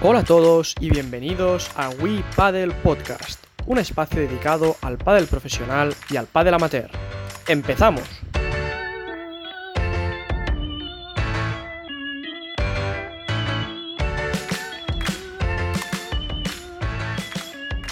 Hola 0.00 0.20
a 0.20 0.24
todos 0.24 0.76
y 0.78 0.90
bienvenidos 0.90 1.72
a 1.74 1.90
We 1.90 2.22
Paddle 2.36 2.72
Podcast, 2.84 3.44
un 3.66 3.78
espacio 3.78 4.20
dedicado 4.20 4.76
al 4.80 4.96
pádel 4.96 5.26
profesional 5.26 5.92
y 6.08 6.16
al 6.16 6.28
pádel 6.28 6.54
amateur. 6.54 6.88
¡Empezamos! 7.48 8.04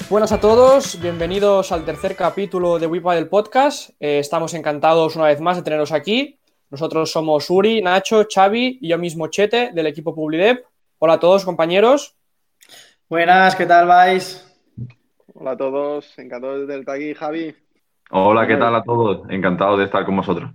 Buenas 0.09 0.31
a 0.31 0.39
todos, 0.39 1.01
bienvenidos 1.01 1.73
al 1.73 1.85
tercer 1.85 2.15
capítulo 2.15 2.79
de 2.79 2.87
We 2.87 3.01
Paddle 3.01 3.27
Podcast. 3.27 3.91
Eh, 3.99 4.21
estamos 4.21 4.55
encantados 4.55 5.17
una 5.17 5.25
vez 5.25 5.41
más 5.41 5.57
de 5.57 5.65
teneros 5.65 5.91
aquí. 5.91 6.39
Nosotros 6.71 7.11
somos 7.11 7.51
Uri, 7.51 7.83
Nacho, 7.83 8.25
Xavi 8.33 8.79
y 8.81 8.91
yo 8.91 8.97
mismo 8.97 9.27
Chete 9.27 9.73
del 9.73 9.89
equipo 9.89 10.15
Publidep. 10.15 10.65
Hola 10.99 11.15
a 11.15 11.21
todos, 11.21 11.45
compañeros. 11.45 12.17
Buenas, 13.11 13.55
¿qué 13.55 13.67
tal 13.67 13.87
vais? 13.87 14.43
Hola 15.35 15.51
a 15.51 15.57
todos, 15.59 16.19
encantado 16.19 16.67
de 16.67 16.79
estar 16.79 16.95
aquí, 16.95 17.13
Javi. 17.13 17.55
Hola, 18.11 18.47
¿qué 18.47 18.57
tal 18.57 18.75
a 18.75 18.83
todos? 18.83 19.29
Encantado 19.29 19.77
de 19.77 19.85
estar 19.85 20.07
con 20.07 20.17
vosotros. 20.17 20.53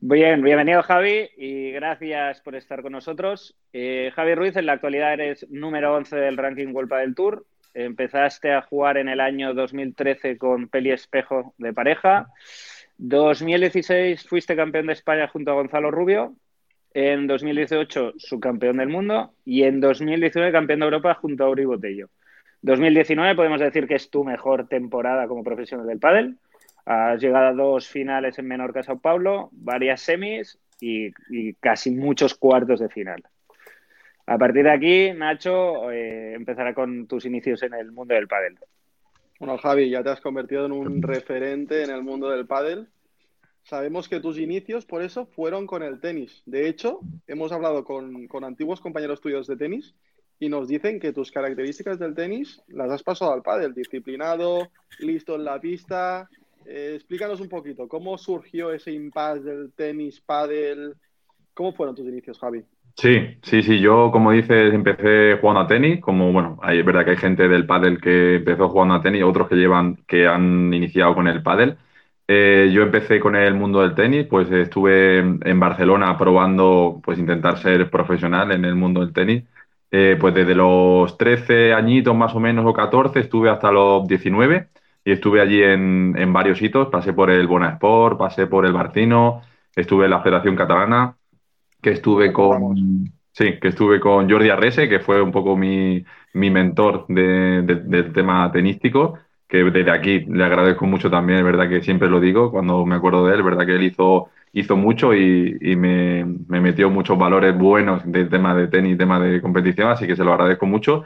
Bien, 0.00 0.40
bienvenido 0.40 0.84
Javi 0.84 1.30
y 1.36 1.72
gracias 1.72 2.40
por 2.42 2.54
estar 2.54 2.80
con 2.80 2.92
nosotros. 2.92 3.56
Eh, 3.72 4.12
Javi 4.14 4.36
Ruiz, 4.36 4.54
en 4.54 4.66
la 4.66 4.74
actualidad 4.74 5.14
eres 5.14 5.44
número 5.50 5.96
11 5.96 6.14
del 6.14 6.36
ranking 6.36 6.72
World 6.72 6.94
del 6.94 7.16
Tour. 7.16 7.44
Empezaste 7.74 8.52
a 8.52 8.62
jugar 8.62 8.98
en 8.98 9.08
el 9.08 9.18
año 9.18 9.52
2013 9.52 10.38
con 10.38 10.68
Peli 10.68 10.92
Espejo 10.92 11.54
de 11.58 11.72
pareja. 11.72 12.28
2016 12.98 14.28
fuiste 14.28 14.54
campeón 14.54 14.86
de 14.86 14.92
España 14.92 15.26
junto 15.26 15.50
a 15.50 15.54
Gonzalo 15.54 15.90
Rubio 15.90 16.36
en 16.94 17.26
2018 17.26 18.14
subcampeón 18.16 18.78
del 18.78 18.88
mundo 18.88 19.32
y 19.44 19.62
en 19.62 19.80
2019 19.80 20.52
campeón 20.52 20.80
de 20.80 20.86
Europa 20.86 21.14
junto 21.14 21.44
a 21.44 21.50
Uri 21.50 21.64
Botello. 21.64 22.08
2019 22.62 23.36
podemos 23.36 23.60
decir 23.60 23.86
que 23.86 23.94
es 23.94 24.10
tu 24.10 24.24
mejor 24.24 24.68
temporada 24.68 25.28
como 25.28 25.44
profesional 25.44 25.86
del 25.86 25.98
pádel. 25.98 26.38
Has 26.84 27.20
llegado 27.20 27.46
a 27.46 27.52
dos 27.52 27.86
finales 27.86 28.38
en 28.38 28.48
Menorca, 28.48 28.82
Sao 28.82 28.98
Paulo, 28.98 29.50
varias 29.52 30.00
semis 30.00 30.58
y, 30.80 31.12
casi 31.54 31.90
muchos 31.90 32.34
cuartos 32.34 32.80
de 32.80 32.88
final. 32.88 33.22
A 34.26 34.38
partir 34.38 34.64
de 34.64 34.70
aquí, 34.70 35.12
Nacho 35.12 35.90
eh, 35.90 36.34
empezará 36.34 36.74
con 36.74 37.06
tus 37.06 37.24
inicios 37.24 37.62
en 37.62 37.74
el 37.74 37.92
mundo 37.92 38.14
del 38.14 38.28
pádel. 38.28 38.58
Bueno, 39.38 39.56
Javi, 39.58 39.88
ya 39.88 40.02
te 40.02 40.10
has 40.10 40.20
convertido 40.20 40.66
en 40.66 40.72
un 40.72 41.02
referente 41.02 41.84
en 41.84 41.90
el 41.90 42.02
mundo 42.02 42.28
del 42.28 42.46
pádel 42.46 42.88
Sabemos 43.68 44.08
que 44.08 44.18
tus 44.20 44.38
inicios, 44.38 44.86
por 44.86 45.02
eso, 45.02 45.26
fueron 45.26 45.66
con 45.66 45.82
el 45.82 46.00
tenis. 46.00 46.42
De 46.46 46.70
hecho, 46.70 47.00
hemos 47.26 47.52
hablado 47.52 47.84
con, 47.84 48.26
antiguos 48.42 48.80
compañeros 48.80 49.20
tuyos 49.20 49.46
de 49.46 49.56
tenis 49.56 49.94
y 50.40 50.48
nos 50.48 50.68
dicen 50.68 50.98
que 50.98 51.12
tus 51.12 51.30
características 51.30 51.98
del 51.98 52.14
tenis 52.14 52.62
las 52.68 52.90
has 52.90 53.02
pasado 53.02 53.34
al 53.34 53.42
pádel, 53.42 53.74
disciplinado, 53.74 54.68
listo 55.00 55.34
en 55.34 55.44
la 55.44 55.60
pista. 55.60 56.30
Eh, 56.64 56.92
explícanos 56.94 57.40
un 57.40 57.50
poquito, 57.50 57.86
¿cómo 57.88 58.16
surgió 58.16 58.72
ese 58.72 58.90
impasse 58.90 59.42
del 59.42 59.72
tenis, 59.74 60.18
pádel? 60.22 60.94
¿Cómo 61.52 61.74
fueron 61.74 61.94
tus 61.94 62.06
inicios, 62.06 62.38
Javi? 62.38 62.62
Sí, 62.94 63.36
sí, 63.42 63.62
sí. 63.62 63.80
Yo, 63.80 64.10
como 64.10 64.32
dices, 64.32 64.72
empecé 64.72 65.36
jugando 65.42 65.60
a 65.60 65.66
tenis. 65.66 66.00
Como, 66.00 66.32
bueno, 66.32 66.58
es 66.66 66.82
verdad 66.86 67.04
que 67.04 67.10
hay 67.10 67.16
gente 67.18 67.46
del 67.48 67.66
pádel 67.66 68.00
que 68.00 68.36
empezó 68.36 68.70
jugando 68.70 68.94
a 68.94 69.02
tenis, 69.02 69.24
otros 69.24 69.46
que 69.46 69.56
llevan, 69.56 69.96
que 70.08 70.26
han 70.26 70.72
iniciado 70.72 71.14
con 71.14 71.28
el 71.28 71.42
pádel. 71.42 71.76
Eh, 72.30 72.70
yo 72.72 72.82
empecé 72.82 73.18
con 73.20 73.36
el 73.36 73.54
mundo 73.54 73.80
del 73.80 73.94
tenis, 73.94 74.26
pues 74.28 74.50
estuve 74.50 75.18
en 75.18 75.60
Barcelona 75.60 76.16
probando, 76.18 77.00
pues 77.02 77.18
intentar 77.18 77.58
ser 77.58 77.88
profesional 77.90 78.52
en 78.52 78.66
el 78.66 78.74
mundo 78.74 79.00
del 79.00 79.14
tenis. 79.14 79.44
Eh, 79.90 80.18
pues 80.20 80.34
desde 80.34 80.54
los 80.54 81.16
13 81.16 81.72
añitos 81.72 82.14
más 82.14 82.34
o 82.34 82.40
menos 82.40 82.66
o 82.66 82.74
14 82.74 83.20
estuve 83.20 83.48
hasta 83.48 83.72
los 83.72 84.06
19 84.06 84.68
y 85.02 85.12
estuve 85.12 85.40
allí 85.40 85.62
en, 85.62 86.14
en 86.18 86.32
varios 86.32 86.60
hitos. 86.60 86.88
Pasé 86.88 87.14
por 87.14 87.30
el 87.30 87.46
Bonasport, 87.46 88.18
pasé 88.18 88.46
por 88.46 88.66
el 88.66 88.72
Barcino, 88.74 89.40
estuve 89.74 90.04
en 90.04 90.10
la 90.10 90.20
Federación 90.22 90.56
Catalana, 90.56 91.16
que 91.82 91.90
estuve 91.92 92.32
con... 92.32 93.12
Sí, 93.32 93.58
que 93.60 93.68
estuve 93.68 94.00
con 94.00 94.28
Jordi 94.28 94.50
Arrese, 94.50 94.88
que 94.88 94.98
fue 94.98 95.22
un 95.22 95.30
poco 95.30 95.56
mi, 95.56 96.04
mi 96.34 96.50
mentor 96.50 97.06
de, 97.08 97.62
del 97.62 98.12
tema 98.12 98.50
tenístico 98.50 99.16
que 99.48 99.64
desde 99.64 99.90
aquí 99.90 100.20
le 100.20 100.44
agradezco 100.44 100.86
mucho 100.86 101.10
también, 101.10 101.38
es 101.38 101.44
verdad 101.44 101.68
que 101.68 101.82
siempre 101.82 102.08
lo 102.10 102.20
digo 102.20 102.50
cuando 102.50 102.84
me 102.86 102.96
acuerdo 102.96 103.26
de 103.26 103.34
él, 103.34 103.40
es 103.40 103.44
verdad 103.46 103.66
que 103.66 103.76
él 103.76 103.84
hizo, 103.84 104.30
hizo 104.52 104.76
mucho 104.76 105.14
y, 105.14 105.58
me, 105.76 106.24
metió 106.48 106.90
muchos 106.90 107.18
valores 107.18 107.56
buenos 107.56 108.02
del 108.04 108.28
tema 108.28 108.54
de 108.54 108.68
tenis, 108.68 108.98
tema 108.98 109.18
de 109.20 109.40
competición, 109.40 109.88
así 109.90 110.06
que 110.06 110.16
se 110.16 110.24
lo 110.24 110.32
agradezco 110.32 110.66
mucho. 110.66 111.04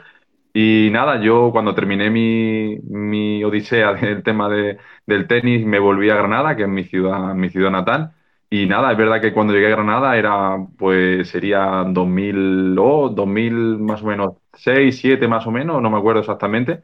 Y 0.53 0.89
nada, 0.91 1.19
yo 1.21 1.51
cuando 1.51 1.73
terminé 1.73 2.09
mi, 2.11 2.77
mi 2.83 3.43
odisea 3.43 3.93
del 3.95 4.23
tema 4.23 4.49
de, 4.49 4.77
del 5.05 5.27
tenis 5.27 5.65
me 5.65 5.79
volví 5.79 6.09
a 6.09 6.15
Granada, 6.15 6.55
que 6.55 6.63
es 6.63 6.69
mi 6.69 6.83
ciudad, 6.83 7.33
mi 7.35 7.49
ciudad 7.49 7.71
natal. 7.71 8.13
Y 8.49 8.67
nada, 8.67 8.91
es 8.91 8.97
verdad 8.97 9.19
que 9.19 9.33
cuando 9.33 9.53
llegué 9.53 9.67
a 9.67 9.69
Granada 9.71 10.15
era, 10.15 10.57
pues 10.77 11.29
sería 11.29 11.85
2000 11.87 12.77
o 12.77 13.09
2000 13.09 13.79
más 13.79 14.03
o 14.03 14.05
menos, 14.05 14.35
6, 14.53 14.95
7 14.99 15.27
más 15.27 15.47
o 15.47 15.51
menos, 15.51 15.81
no 15.81 15.89
me 15.89 15.97
acuerdo 15.97 16.19
exactamente. 16.21 16.83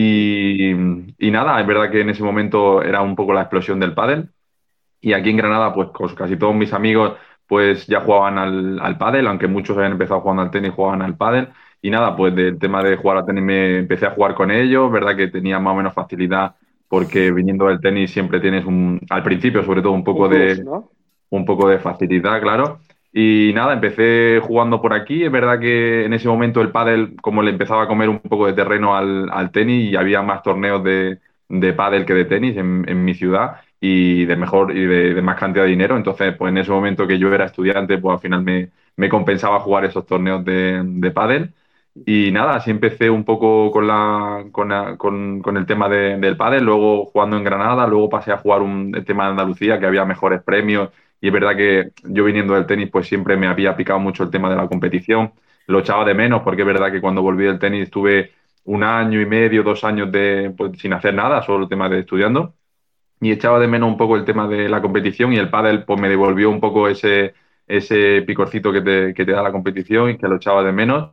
Y, 0.00 0.74
nada, 1.30 1.60
es 1.60 1.66
verdad 1.66 1.90
que 1.90 2.02
en 2.02 2.10
ese 2.10 2.22
momento 2.22 2.82
era 2.82 3.02
un 3.02 3.16
poco 3.16 3.32
la 3.32 3.42
explosión 3.42 3.80
del 3.80 3.94
pádel. 3.94 4.30
Y 5.00 5.12
aquí 5.12 5.30
en 5.30 5.38
Granada, 5.38 5.74
pues 5.74 5.88
casi 6.14 6.36
todos 6.36 6.54
mis 6.54 6.72
amigos 6.72 7.14
pues 7.46 7.86
ya 7.86 8.00
jugaban 8.02 8.36
al, 8.38 8.78
al 8.80 8.98
pádel, 8.98 9.26
aunque 9.26 9.48
muchos 9.48 9.76
habían 9.76 9.92
empezado 9.92 10.20
jugando 10.20 10.42
al 10.42 10.50
tenis, 10.50 10.72
jugaban 10.72 11.02
al 11.02 11.16
pádel. 11.16 11.48
Y 11.80 11.90
nada, 11.90 12.14
pues 12.14 12.34
del 12.34 12.58
tema 12.58 12.82
de 12.82 12.96
jugar 12.96 13.18
al 13.18 13.26
tenis 13.26 13.42
me 13.42 13.78
empecé 13.78 14.06
a 14.06 14.10
jugar 14.10 14.34
con 14.34 14.50
ellos, 14.50 14.92
verdad 14.92 15.16
que 15.16 15.28
tenía 15.28 15.58
más 15.58 15.72
o 15.72 15.76
menos 15.76 15.94
facilidad 15.94 16.54
porque 16.88 17.30
viniendo 17.30 17.66
del 17.66 17.80
tenis 17.80 18.10
siempre 18.10 18.40
tienes 18.40 18.64
un, 18.64 19.00
al 19.10 19.22
principio 19.22 19.62
sobre 19.62 19.82
todo 19.82 19.92
un 19.92 20.04
poco 20.04 20.28
de 20.28 20.64
un 21.30 21.44
poco 21.44 21.68
de 21.68 21.78
facilidad, 21.78 22.40
claro. 22.40 22.80
Y 23.12 23.52
nada, 23.54 23.72
empecé 23.72 24.40
jugando 24.42 24.80
por 24.82 24.92
aquí. 24.92 25.24
Es 25.24 25.32
verdad 25.32 25.58
que 25.58 26.04
en 26.04 26.12
ese 26.12 26.28
momento 26.28 26.60
el 26.60 26.70
pádel, 26.70 27.16
como 27.22 27.42
le 27.42 27.50
empezaba 27.50 27.84
a 27.84 27.88
comer 27.88 28.08
un 28.08 28.20
poco 28.20 28.46
de 28.46 28.52
terreno 28.52 28.96
al, 28.96 29.30
al 29.30 29.50
tenis 29.50 29.90
y 29.92 29.96
había 29.96 30.22
más 30.22 30.42
torneos 30.42 30.84
de, 30.84 31.18
de 31.48 31.72
pádel 31.72 32.04
que 32.04 32.14
de 32.14 32.26
tenis 32.26 32.56
en, 32.56 32.84
en, 32.88 33.04
mi 33.04 33.14
ciudad 33.14 33.60
y 33.80 34.26
de 34.26 34.36
mejor 34.36 34.76
y 34.76 34.86
de, 34.86 35.22
más 35.22 35.38
cantidad 35.38 35.64
de 35.64 35.70
dinero. 35.70 35.96
Entonces, 35.96 36.34
pues 36.36 36.50
en 36.50 36.58
ese 36.58 36.70
momento 36.70 37.06
que 37.06 37.18
yo 37.18 37.32
era 37.32 37.46
estudiante, 37.46 37.98
pues 37.98 38.14
al 38.14 38.20
final 38.20 38.42
me, 38.42 38.70
me 38.96 39.08
compensaba 39.08 39.60
jugar 39.60 39.84
esos 39.86 40.04
torneos 40.06 40.44
de, 40.44 40.82
de 40.84 41.10
pádel. 41.10 41.54
Y 42.06 42.30
nada, 42.30 42.54
así 42.56 42.70
empecé 42.70 43.10
un 43.10 43.24
poco 43.24 43.70
con, 43.72 43.86
la, 43.88 44.44
con, 44.52 44.70
con, 44.98 45.42
con 45.42 45.56
el 45.56 45.66
tema 45.66 45.88
de, 45.88 46.16
del 46.18 46.36
pádel, 46.36 46.64
luego 46.64 47.06
jugando 47.06 47.36
en 47.36 47.42
Granada, 47.44 47.86
luego 47.88 48.08
pasé 48.08 48.30
a 48.32 48.38
jugar 48.38 48.62
un 48.62 48.94
el 48.94 49.04
tema 49.04 49.24
de 49.24 49.30
Andalucía, 49.30 49.80
que 49.80 49.86
había 49.86 50.04
mejores 50.04 50.42
premios 50.42 50.90
y 51.20 51.28
es 51.28 51.32
verdad 51.32 51.56
que 51.56 51.92
yo 52.04 52.24
viniendo 52.24 52.54
del 52.54 52.66
tenis, 52.66 52.90
pues 52.90 53.06
siempre 53.08 53.36
me 53.36 53.46
había 53.46 53.76
picado 53.76 53.98
mucho 53.98 54.22
el 54.24 54.30
tema 54.30 54.50
de 54.50 54.56
la 54.56 54.68
competición. 54.68 55.32
Lo 55.66 55.80
echaba 55.80 56.04
de 56.04 56.14
menos 56.14 56.42
porque 56.42 56.62
es 56.62 56.66
verdad 56.66 56.92
que 56.92 57.00
cuando 57.00 57.22
volví 57.22 57.44
del 57.44 57.58
tenis 57.58 57.90
tuve 57.90 58.32
un 58.64 58.84
año 58.84 59.20
y 59.20 59.26
medio, 59.26 59.62
dos 59.62 59.82
años 59.84 60.12
de, 60.12 60.54
pues, 60.56 60.78
sin 60.78 60.92
hacer 60.92 61.14
nada, 61.14 61.42
solo 61.42 61.64
el 61.64 61.68
tema 61.68 61.88
de 61.88 62.00
estudiando. 62.00 62.54
Y 63.20 63.32
echaba 63.32 63.58
de 63.60 63.68
menos 63.68 63.88
un 63.90 63.96
poco 63.96 64.16
el 64.16 64.24
tema 64.24 64.48
de 64.48 64.68
la 64.68 64.80
competición 64.82 65.32
y 65.32 65.38
el 65.38 65.50
pádel 65.50 65.84
pues 65.84 66.00
me 66.00 66.08
devolvió 66.08 66.50
un 66.50 66.60
poco 66.60 66.88
ese, 66.88 67.34
ese 67.68 68.22
picorcito 68.22 68.72
que 68.72 68.80
te, 68.80 69.14
que 69.14 69.24
te 69.24 69.32
da 69.32 69.42
la 69.42 69.52
competición 69.52 70.10
y 70.10 70.18
que 70.18 70.26
lo 70.26 70.36
echaba 70.36 70.64
de 70.64 70.72
menos. 70.72 71.10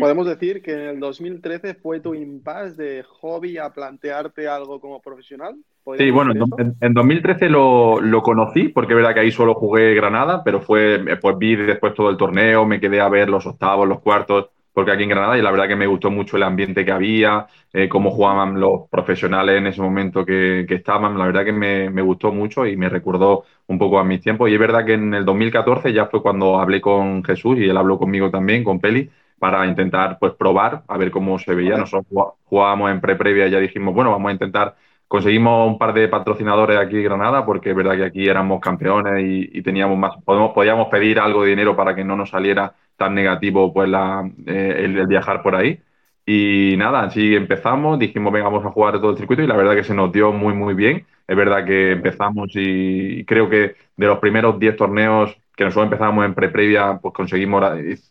Podemos 0.00 0.26
decir 0.26 0.62
que 0.62 0.72
en 0.72 0.80
el 0.80 1.00
2013 1.00 1.74
fue 1.74 2.00
tu 2.00 2.14
impasse 2.14 2.82
de 2.82 3.02
hobby 3.02 3.58
a 3.58 3.70
plantearte 3.70 4.48
algo 4.48 4.80
como 4.80 5.00
profesional. 5.00 5.54
Sí, 5.98 6.10
bueno, 6.10 6.32
en, 6.80 6.94
2013 6.94 7.48
lo, 7.48 8.00
lo, 8.00 8.22
conocí, 8.22 8.68
porque 8.68 8.94
es 8.94 8.96
verdad 8.96 9.14
que 9.14 9.20
ahí 9.20 9.30
solo 9.30 9.54
jugué 9.54 9.94
Granada, 9.94 10.42
pero 10.42 10.60
fue, 10.60 11.04
pues 11.20 11.38
vi 11.38 11.54
después 11.54 11.94
todo 11.94 12.10
el 12.10 12.16
torneo, 12.16 12.66
me 12.66 12.80
quedé 12.80 13.00
a 13.00 13.08
ver 13.08 13.28
los 13.28 13.46
octavos, 13.46 13.86
los 13.86 14.00
cuartos, 14.00 14.48
porque 14.76 14.92
aquí 14.92 15.04
en 15.04 15.08
Granada, 15.08 15.38
y 15.38 15.40
la 15.40 15.50
verdad 15.50 15.68
que 15.68 15.74
me 15.74 15.86
gustó 15.86 16.10
mucho 16.10 16.36
el 16.36 16.42
ambiente 16.42 16.84
que 16.84 16.92
había, 16.92 17.46
eh, 17.72 17.88
cómo 17.88 18.10
jugaban 18.10 18.60
los 18.60 18.90
profesionales 18.90 19.56
en 19.56 19.66
ese 19.68 19.80
momento 19.80 20.26
que, 20.26 20.66
que 20.68 20.74
estaban, 20.74 21.16
la 21.16 21.24
verdad 21.24 21.46
que 21.46 21.52
me, 21.52 21.88
me, 21.88 22.02
gustó 22.02 22.30
mucho 22.30 22.66
y 22.66 22.76
me 22.76 22.90
recordó 22.90 23.44
un 23.68 23.78
poco 23.78 23.98
a 23.98 24.04
mis 24.04 24.20
tiempos. 24.20 24.50
Y 24.50 24.52
es 24.52 24.60
verdad 24.60 24.84
que 24.84 24.92
en 24.92 25.14
el 25.14 25.24
2014 25.24 25.94
ya 25.94 26.08
fue 26.08 26.20
cuando 26.20 26.60
hablé 26.60 26.82
con 26.82 27.24
Jesús 27.24 27.56
y 27.56 27.64
él 27.64 27.76
habló 27.78 27.98
conmigo 27.98 28.30
también, 28.30 28.62
con 28.64 28.78
Peli, 28.78 29.08
para 29.38 29.66
intentar 29.66 30.18
pues 30.18 30.34
probar, 30.34 30.82
a 30.86 30.98
ver 30.98 31.10
cómo 31.10 31.38
se 31.38 31.54
veía. 31.54 31.78
Nosotros 31.78 32.34
jugábamos 32.44 32.90
en 32.90 33.00
pre-previa 33.00 33.46
y 33.46 33.52
ya 33.52 33.60
dijimos, 33.60 33.94
bueno, 33.94 34.10
vamos 34.10 34.28
a 34.28 34.32
intentar 34.32 34.76
Conseguimos 35.08 35.68
un 35.68 35.78
par 35.78 35.94
de 35.94 36.08
patrocinadores 36.08 36.76
aquí 36.78 36.96
en 36.96 37.04
Granada 37.04 37.46
porque 37.46 37.70
es 37.70 37.76
verdad 37.76 37.94
que 37.96 38.04
aquí 38.04 38.26
éramos 38.26 38.60
campeones 38.60 39.24
y, 39.24 39.62
teníamos 39.62 39.96
más, 39.96 40.16
podíamos 40.24 40.88
pedir 40.88 41.20
algo 41.20 41.44
de 41.44 41.50
dinero 41.50 41.76
para 41.76 41.94
que 41.94 42.02
no 42.02 42.16
nos 42.16 42.30
saliera 42.30 42.74
tan 42.96 43.14
negativo 43.14 43.72
pues 43.72 43.88
la, 43.88 44.28
eh, 44.46 44.82
el, 44.84 45.06
viajar 45.06 45.42
por 45.42 45.54
ahí. 45.54 45.80
Y 46.24 46.74
nada, 46.76 47.02
así 47.02 47.36
empezamos, 47.36 47.98
dijimos, 47.98 48.32
venga, 48.32 48.48
vamos 48.48 48.66
a 48.66 48.70
jugar 48.70 48.94
todo 48.94 49.12
el 49.12 49.16
circuito 49.16 49.42
y 49.42 49.46
la 49.46 49.56
verdad 49.56 49.74
que 49.74 49.84
se 49.84 49.94
nos 49.94 50.10
dio 50.12 50.32
muy, 50.32 50.54
muy 50.54 50.74
bien. 50.74 51.06
Es 51.28 51.36
verdad 51.36 51.64
que 51.64 51.92
empezamos 51.92 52.50
y 52.54 53.24
creo 53.24 53.48
que 53.48 53.76
de 53.96 54.06
los 54.06 54.18
primeros 54.18 54.58
10 54.58 54.76
torneos 54.76 55.36
que 55.56 55.64
nosotros 55.64 55.86
empezamos 55.86 56.24
en 56.24 56.34
pre-previa, 56.34 56.98
pues 57.00 57.14
conseguimos 57.14 57.64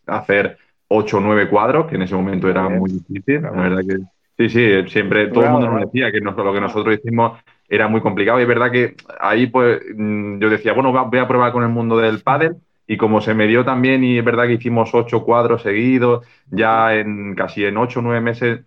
hacer 0.06 0.58
8 0.88 1.16
o 1.16 1.20
9 1.20 1.48
cuadros, 1.48 1.86
que 1.86 1.96
en 1.96 2.02
ese 2.02 2.14
momento 2.14 2.48
era 2.48 2.68
muy 2.68 2.90
difícil. 2.90 3.42
La 3.42 3.50
verdad 3.50 3.80
que 3.86 3.98
sí, 4.36 4.48
sí, 4.48 4.90
siempre 4.90 5.28
todo 5.28 5.44
el 5.44 5.50
mundo 5.50 5.70
nos 5.70 5.80
decía 5.80 6.10
que 6.10 6.20
lo 6.20 6.52
que 6.52 6.60
nosotros 6.60 6.98
hicimos 6.98 7.38
era 7.68 7.88
muy 7.88 8.00
complicado. 8.00 8.38
Y 8.38 8.42
es 8.42 8.48
verdad 8.48 8.70
que 8.70 8.94
ahí 9.20 9.46
pues 9.46 9.80
mm, 9.96 10.38
yo 10.38 10.50
decía, 10.50 10.72
bueno, 10.72 10.92
voy 10.92 11.18
a 11.18 11.28
probar 11.28 11.52
con 11.52 11.62
el 11.62 11.70
mundo 11.70 11.98
del 11.98 12.20
pádel. 12.20 12.56
Y 12.86 12.96
como 12.96 13.20
se 13.20 13.34
me 13.34 13.46
dio 13.46 13.64
también, 13.64 14.04
y 14.04 14.18
es 14.18 14.24
verdad 14.24 14.46
que 14.46 14.54
hicimos 14.54 14.94
ocho 14.94 15.24
cuadros 15.24 15.62
seguidos, 15.62 16.26
ya 16.50 16.94
en 16.94 17.34
casi 17.34 17.64
en 17.64 17.76
ocho 17.76 18.00
o 18.00 18.02
nueve 18.02 18.20
meses 18.20 18.60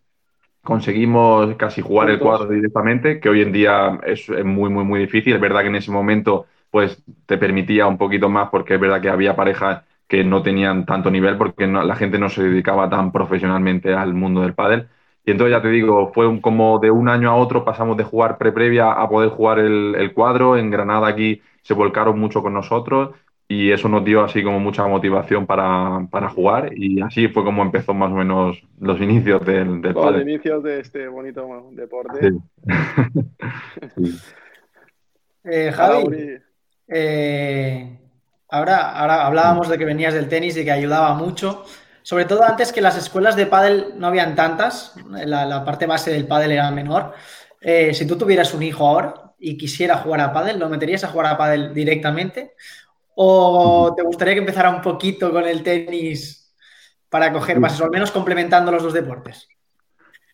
conseguimos 0.63 1.56
casi 1.56 1.81
jugar 1.81 2.10
el 2.10 2.19
cuadro 2.19 2.50
directamente, 2.50 3.19
que 3.19 3.30
hoy 3.30 3.42
en 3.42 3.51
día 3.51 4.00
es, 4.06 4.30
muy, 4.30 4.69
muy, 4.69 4.83
muy 4.83 5.00
difícil. 5.00 5.33
Es 5.33 5.42
verdad 5.42 5.62
que 5.62 5.68
en 5.68 5.75
ese 5.75 5.92
momento 5.92 6.45
pues 6.69 7.01
te 7.25 7.38
permitía 7.38 7.88
un 7.88 7.98
poquito 7.98 8.30
más 8.30 8.50
porque 8.50 8.75
es 8.75 8.80
verdad 8.80 9.01
que 9.01 9.10
había 9.10 9.36
parejas 9.36 9.83
que 10.07 10.24
no 10.24 10.44
tenían 10.44 10.86
tanto 10.86 11.10
nivel 11.10 11.38
porque 11.38 11.65
la 11.68 11.95
gente 11.95 12.19
no 12.19 12.30
se 12.30 12.44
dedicaba 12.44 12.89
tan 12.89 13.12
profesionalmente 13.12 13.94
al 13.94 14.13
mundo 14.13 14.42
del 14.42 14.54
pádel. 14.54 14.89
Y 15.25 15.31
entonces 15.31 15.56
ya 15.56 15.62
te 15.62 15.69
digo, 15.69 16.12
fue 16.13 16.42
como 16.42 16.80
de 16.80 16.92
un 16.92 17.10
año 17.10 17.30
a 17.30 17.36
otro 17.36 17.63
pasamos 17.63 17.98
de 17.98 18.04
jugar 18.04 18.38
pre-previa 18.38 18.92
a 18.92 19.07
poder 19.10 19.30
jugar 19.30 19.60
el, 19.60 19.95
el, 19.95 20.13
cuadro. 20.13 20.57
En 20.57 20.72
Granada 20.72 21.07
aquí 21.07 21.42
se 21.62 21.74
volcaron 21.74 22.19
mucho 22.19 22.42
con 22.42 22.54
nosotros 22.54 23.12
y 23.51 23.72
eso 23.72 23.90
nos 23.90 24.06
dio 24.06 24.24
así 24.24 24.44
como 24.44 24.60
mucha 24.60 24.86
motivación 24.86 25.48
para, 25.48 26.07
para 26.12 26.30
jugar 26.30 26.72
y 26.78 27.01
así 27.01 27.28
fue 27.30 27.44
como 27.44 27.63
empezó 27.63 27.96
más 27.96 28.12
o 28.12 28.16
menos 28.16 28.62
los 28.80 29.01
inicios 29.01 29.44
del, 29.44 29.81
del 29.81 29.94
Los 29.94 30.22
inicios 30.22 30.63
de 30.63 30.80
este 30.80 31.07
bonito 31.07 31.72
deporte. 31.72 32.31
Sí. 33.96 34.19
eh, 35.46 35.72
Javi, 35.72 36.38
eh, 36.88 38.00
ahora, 38.50 38.92
ahora 38.92 39.25
hablábamos 39.25 39.68
de 39.68 39.80
que 39.80 39.86
venías 39.86 40.13
del 40.13 40.30
tenis 40.30 40.56
y 40.56 40.63
que 40.63 40.72
ayudaba 40.72 41.16
mucho. 41.16 41.66
Sobre 42.04 42.25
todo 42.25 42.44
antes 42.44 42.72
que 42.72 42.81
las 42.81 43.00
escuelas 43.00 43.36
de 43.36 43.48
pádel 43.48 43.94
no 43.98 44.07
habían 44.07 44.36
tantas, 44.36 44.96
la, 45.10 45.48
la 45.48 45.66
parte 45.66 45.88
base 45.88 46.12
del 46.12 46.28
pádel 46.28 46.51
era 46.51 46.69
menor. 46.69 47.13
Eh, 47.62 47.96
si 47.96 48.06
tú 48.06 48.16
tuvieras 48.16 48.54
un 48.54 48.62
hijo 48.62 48.88
ahora 48.88 49.34
y 49.40 49.57
quisiera 49.57 49.98
jugar 49.98 50.22
a 50.22 50.34
pádel, 50.34 50.60
¿lo 50.60 50.69
meterías 50.69 51.04
a 51.04 51.07
jugar 51.07 51.34
a 51.34 51.38
pádel 51.38 51.74
directamente? 51.74 52.54
¿O 53.21 53.94
te 53.98 54.04
gustaría 54.04 54.33
que 54.33 54.39
empezara 54.39 54.69
un 54.69 54.81
poquito 54.81 55.30
con 55.30 55.44
el 55.45 55.62
tenis 55.62 56.56
para 57.10 57.33
coger 57.33 57.60
bases, 57.60 57.81
o 57.81 57.83
al 57.83 57.92
menos 57.92 58.12
complementando 58.12 58.71
los 58.71 58.81
dos 58.81 58.94
deportes? 58.94 59.50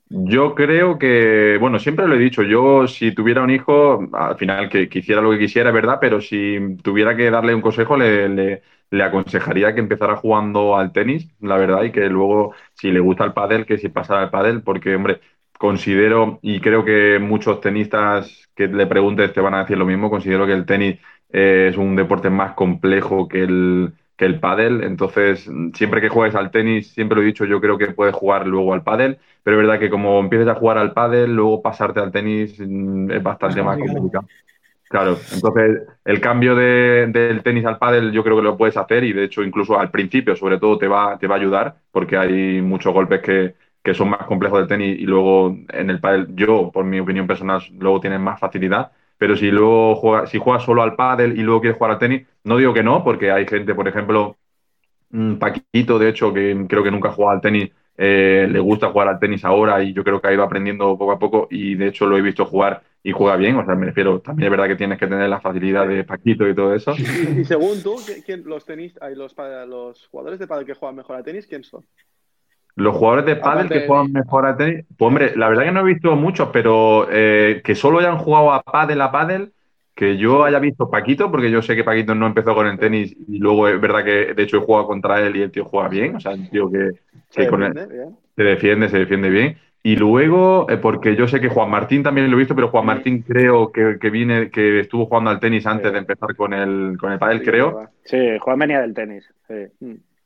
Yo 0.08 0.54
creo 0.54 1.00
que, 1.00 1.58
bueno, 1.60 1.80
siempre 1.80 2.08
lo 2.08 2.14
he 2.14 2.20
dicho, 2.20 2.44
yo 2.44 2.88
si 2.88 3.12
tuviera 3.12 3.42
un 3.42 3.50
hijo, 3.50 4.08
al 4.14 4.38
final 4.38 4.70
que, 4.70 4.88
quisiera 4.88 5.20
lo 5.20 5.32
que 5.32 5.40
quisiera, 5.40 5.72
¿verdad? 5.72 5.98
Pero 6.00 6.22
si 6.22 6.78
tuviera 6.84 7.16
que 7.18 7.32
darle 7.32 7.56
un 7.56 7.62
consejo, 7.62 7.98
le, 7.98 8.30
le, 8.30 8.62
le, 8.92 9.04
aconsejaría 9.04 9.74
que 9.74 9.80
empezara 9.80 10.18
jugando 10.18 10.78
al 10.78 10.92
tenis, 10.92 11.28
la 11.40 11.58
verdad, 11.58 11.82
y 11.86 11.92
que 11.92 12.08
luego, 12.08 12.54
si 12.76 12.92
le 12.92 13.00
gusta 13.00 13.24
el 13.24 13.34
pádel, 13.34 13.66
que 13.66 13.80
si 13.80 13.90
pasara 13.90 14.22
al 14.22 14.30
pádel, 14.30 14.62
porque, 14.62 14.96
hombre, 14.96 15.22
considero, 15.58 16.38
y 16.44 16.60
creo 16.60 16.86
que 16.86 17.18
muchos 17.20 17.62
tenistas 17.62 18.48
que 18.56 18.68
le 18.68 18.86
preguntes 18.86 19.34
te 19.34 19.42
van 19.42 19.56
a 19.56 19.62
decir 19.62 19.78
lo 19.78 19.88
mismo, 19.88 20.12
considero 20.12 20.46
que 20.46 20.54
el 20.54 20.68
tenis 20.68 21.00
eh, 21.38 21.68
es 21.70 21.76
un 21.78 21.98
deporte 21.98 22.30
más 22.30 22.54
complejo 22.54 23.28
que 23.28 23.44
el, 23.44 23.92
que 24.16 24.24
el 24.24 24.40
pádel. 24.40 24.84
Entonces, 24.86 25.50
siempre 25.74 26.00
que 26.00 26.08
juegues 26.08 26.34
al 26.34 26.50
tenis, 26.50 26.92
siempre 26.94 27.18
lo 27.18 27.24
he 27.24 27.26
dicho, 27.26 27.44
yo 27.44 27.60
creo 27.60 27.78
que 27.78 27.88
puedes 27.88 28.16
jugar 28.16 28.48
luego 28.48 28.74
al 28.74 28.84
pádel, 28.84 29.18
pero 29.44 29.58
es 29.58 29.68
verdad 29.68 29.78
que 29.80 29.90
como 29.90 30.18
empieces 30.22 30.48
a 30.48 30.56
jugar 30.56 30.78
al 30.78 30.94
pádel, 30.94 31.36
luego 31.36 31.62
pasarte 31.62 32.00
al 32.00 32.14
tenis 32.14 32.58
mm, 32.58 33.12
es 33.12 33.22
bastante 33.22 33.62
más 33.62 33.78
complicado. 33.78 34.26
Claro, 34.88 35.18
entonces 35.34 35.82
el 36.06 36.22
cambio 36.22 36.56
de, 36.56 37.08
del 37.12 37.44
tenis 37.44 37.66
al 37.66 37.80
pádel 37.80 38.14
yo 38.14 38.24
creo 38.24 38.38
que 38.38 38.44
lo 38.44 38.56
puedes 38.56 38.78
hacer 38.78 39.04
y 39.04 39.12
de 39.12 39.26
hecho 39.26 39.44
incluso 39.44 39.78
al 39.78 39.92
principio 39.92 40.36
sobre 40.38 40.58
todo 40.58 40.78
te 40.78 40.88
va, 40.88 41.18
te 41.18 41.28
va 41.28 41.36
a 41.36 41.40
ayudar 41.40 41.76
porque 41.92 42.16
hay 42.16 42.62
muchos 42.62 42.94
golpes 42.94 43.20
que, 43.22 43.56
que 43.84 43.94
son 43.96 44.12
más 44.12 44.26
complejos 44.28 44.60
del 44.60 44.68
tenis 44.70 44.98
y 44.98 45.06
luego 45.06 45.58
en 45.70 45.90
el 45.90 46.00
pádel 46.00 46.28
yo, 46.36 46.72
por 46.72 46.86
mi 46.86 47.00
opinión 47.00 47.28
personal, 47.28 47.62
luego 47.78 48.00
tienes 48.00 48.20
más 48.22 48.40
facilidad 48.40 48.92
pero 49.18 49.36
si 49.36 49.52
luego 49.52 49.96
juega, 49.96 50.28
si 50.28 50.38
juegas 50.38 50.64
solo 50.64 50.82
al 50.82 50.96
pádel 50.96 51.38
y 51.38 51.44
luego 51.44 51.62
quieres 51.62 51.78
jugar 51.78 51.92
al 51.92 52.00
tenis, 52.00 52.28
no 52.44 52.58
digo 52.58 52.74
que 52.74 52.84
no, 52.84 53.04
porque 53.04 53.32
hay 53.32 53.48
gente, 53.48 53.74
por 53.74 53.88
ejemplo, 53.88 54.38
Paquito, 55.40 55.98
de 55.98 56.10
hecho, 56.10 56.34
que 56.34 56.66
creo 56.68 56.84
que 56.84 56.92
nunca 56.92 57.10
ha 57.10 57.14
jugado 57.14 57.36
al 57.36 57.42
tenis, 57.42 57.72
eh, 57.98 58.48
le 58.50 58.60
gusta 58.60 58.90
jugar 58.90 59.08
al 59.08 59.20
tenis 59.20 59.46
ahora 59.46 59.82
y 59.82 59.94
yo 59.94 60.04
creo 60.04 60.20
que 60.20 60.28
ha 60.28 60.34
ido 60.34 60.44
aprendiendo 60.44 60.98
poco 60.98 61.14
a 61.14 61.20
poco 61.20 61.48
y 61.50 61.76
de 61.76 61.88
hecho 61.88 62.06
lo 62.06 62.18
he 62.18 62.22
visto 62.22 62.46
jugar 62.46 62.84
y 63.02 63.14
juega 63.14 63.38
bien, 63.38 63.56
o 63.56 63.64
sea, 63.64 63.76
me 63.76 63.86
refiero, 63.86 64.20
también 64.20 64.48
es 64.48 64.52
verdad 64.52 64.68
que 64.68 64.76
tienes 64.76 65.00
que 65.00 65.08
tener 65.08 65.30
la 65.30 65.40
facilidad 65.40 65.88
de 65.88 66.04
Paquito 66.04 66.48
y 66.50 66.56
todo 66.56 66.74
eso. 66.74 66.94
Y, 66.98 67.46
según 67.46 67.82
tú, 67.84 67.96
¿quién, 68.26 68.44
los 68.46 68.66
tenis, 68.66 68.98
los, 69.16 69.36
los 69.68 70.08
jugadores 70.08 70.40
de 70.40 70.48
pádel 70.48 70.66
que 70.66 70.74
juegan 70.74 70.96
mejor 70.96 71.16
al 71.16 71.24
tenis, 71.24 71.48
¿quién 71.48 71.64
son? 71.64 71.86
Los 72.76 72.96
jugadores 72.96 73.26
de 73.26 73.38
pádel 73.38 73.70
que 73.70 73.88
juegan 73.88 74.12
mejor 74.12 74.46
a 74.46 74.58
tenis, 74.58 74.86
pues 74.98 75.08
hombre, 75.08 75.34
la 75.36 75.48
verdad 75.50 75.64
que 75.64 75.72
no 75.72 75.80
he 75.82 75.94
visto 75.94 76.16
muchos, 76.16 76.50
pero 76.52 77.08
eh, 77.10 77.62
que 77.64 77.74
solo 77.76 78.00
hayan 78.00 78.18
jugado 78.18 78.52
a 78.54 78.62
pádel 78.64 79.02
a 79.02 79.12
pádel, 79.12 79.54
que 79.96 80.18
yo 80.18 80.44
haya 80.44 80.60
visto 80.60 80.90
Paquito, 80.90 81.32
porque 81.32 81.50
yo 81.50 81.62
sé 81.62 81.76
que 81.76 81.86
Paquito 81.86 82.14
no 82.16 82.28
empezó 82.28 82.54
con 82.54 82.68
el 82.68 82.78
tenis 82.78 83.16
y 83.30 83.38
luego 83.40 83.70
es 83.70 83.80
verdad 83.80 84.04
que 84.04 84.34
de 84.34 84.44
hecho 84.44 84.58
he 84.58 84.60
jugado 84.62 84.88
contra 84.88 85.22
él 85.26 85.38
y 85.38 85.42
el 85.44 85.52
tío 85.52 85.64
juega 85.66 85.88
bien, 85.88 86.16
o 86.18 86.20
sea, 86.20 86.34
el 86.34 86.50
tío 86.50 86.70
que, 86.70 86.92
que 87.34 87.44
se, 87.44 87.48
con 87.48 87.62
defiende, 87.62 87.84
él 87.84 87.88
bien. 87.90 88.18
se 88.36 88.44
defiende, 88.44 88.90
se 88.90 88.98
defiende 89.00 89.30
bien. 89.30 89.58
Y 89.82 89.96
luego, 89.98 90.66
eh, 90.70 90.78
porque 90.78 91.16
yo 91.16 91.28
sé 91.28 91.40
que 91.40 91.48
Juan 91.48 91.70
Martín 91.70 92.04
también 92.04 92.30
lo 92.30 92.36
he 92.36 92.40
visto, 92.40 92.56
pero 92.56 92.70
Juan 92.70 92.88
Martín 92.88 93.22
creo 93.22 93.72
que, 93.72 93.98
que 94.02 94.10
viene, 94.10 94.50
que 94.50 94.80
estuvo 94.80 95.06
jugando 95.06 95.30
al 95.30 95.40
tenis 95.40 95.66
antes 95.68 95.92
Sí. 95.92 95.94
de 95.94 96.00
empezar 96.00 96.36
con 96.36 96.54
el, 96.54 96.98
con 97.00 97.12
el 97.14 97.20
pádel, 97.20 97.44
creo. 97.44 97.88
Sí, 98.04 98.18
Juan 98.40 98.60
venía 98.60 98.82
del 98.82 98.94
tenis. 98.94 99.32
sí. 99.48 99.54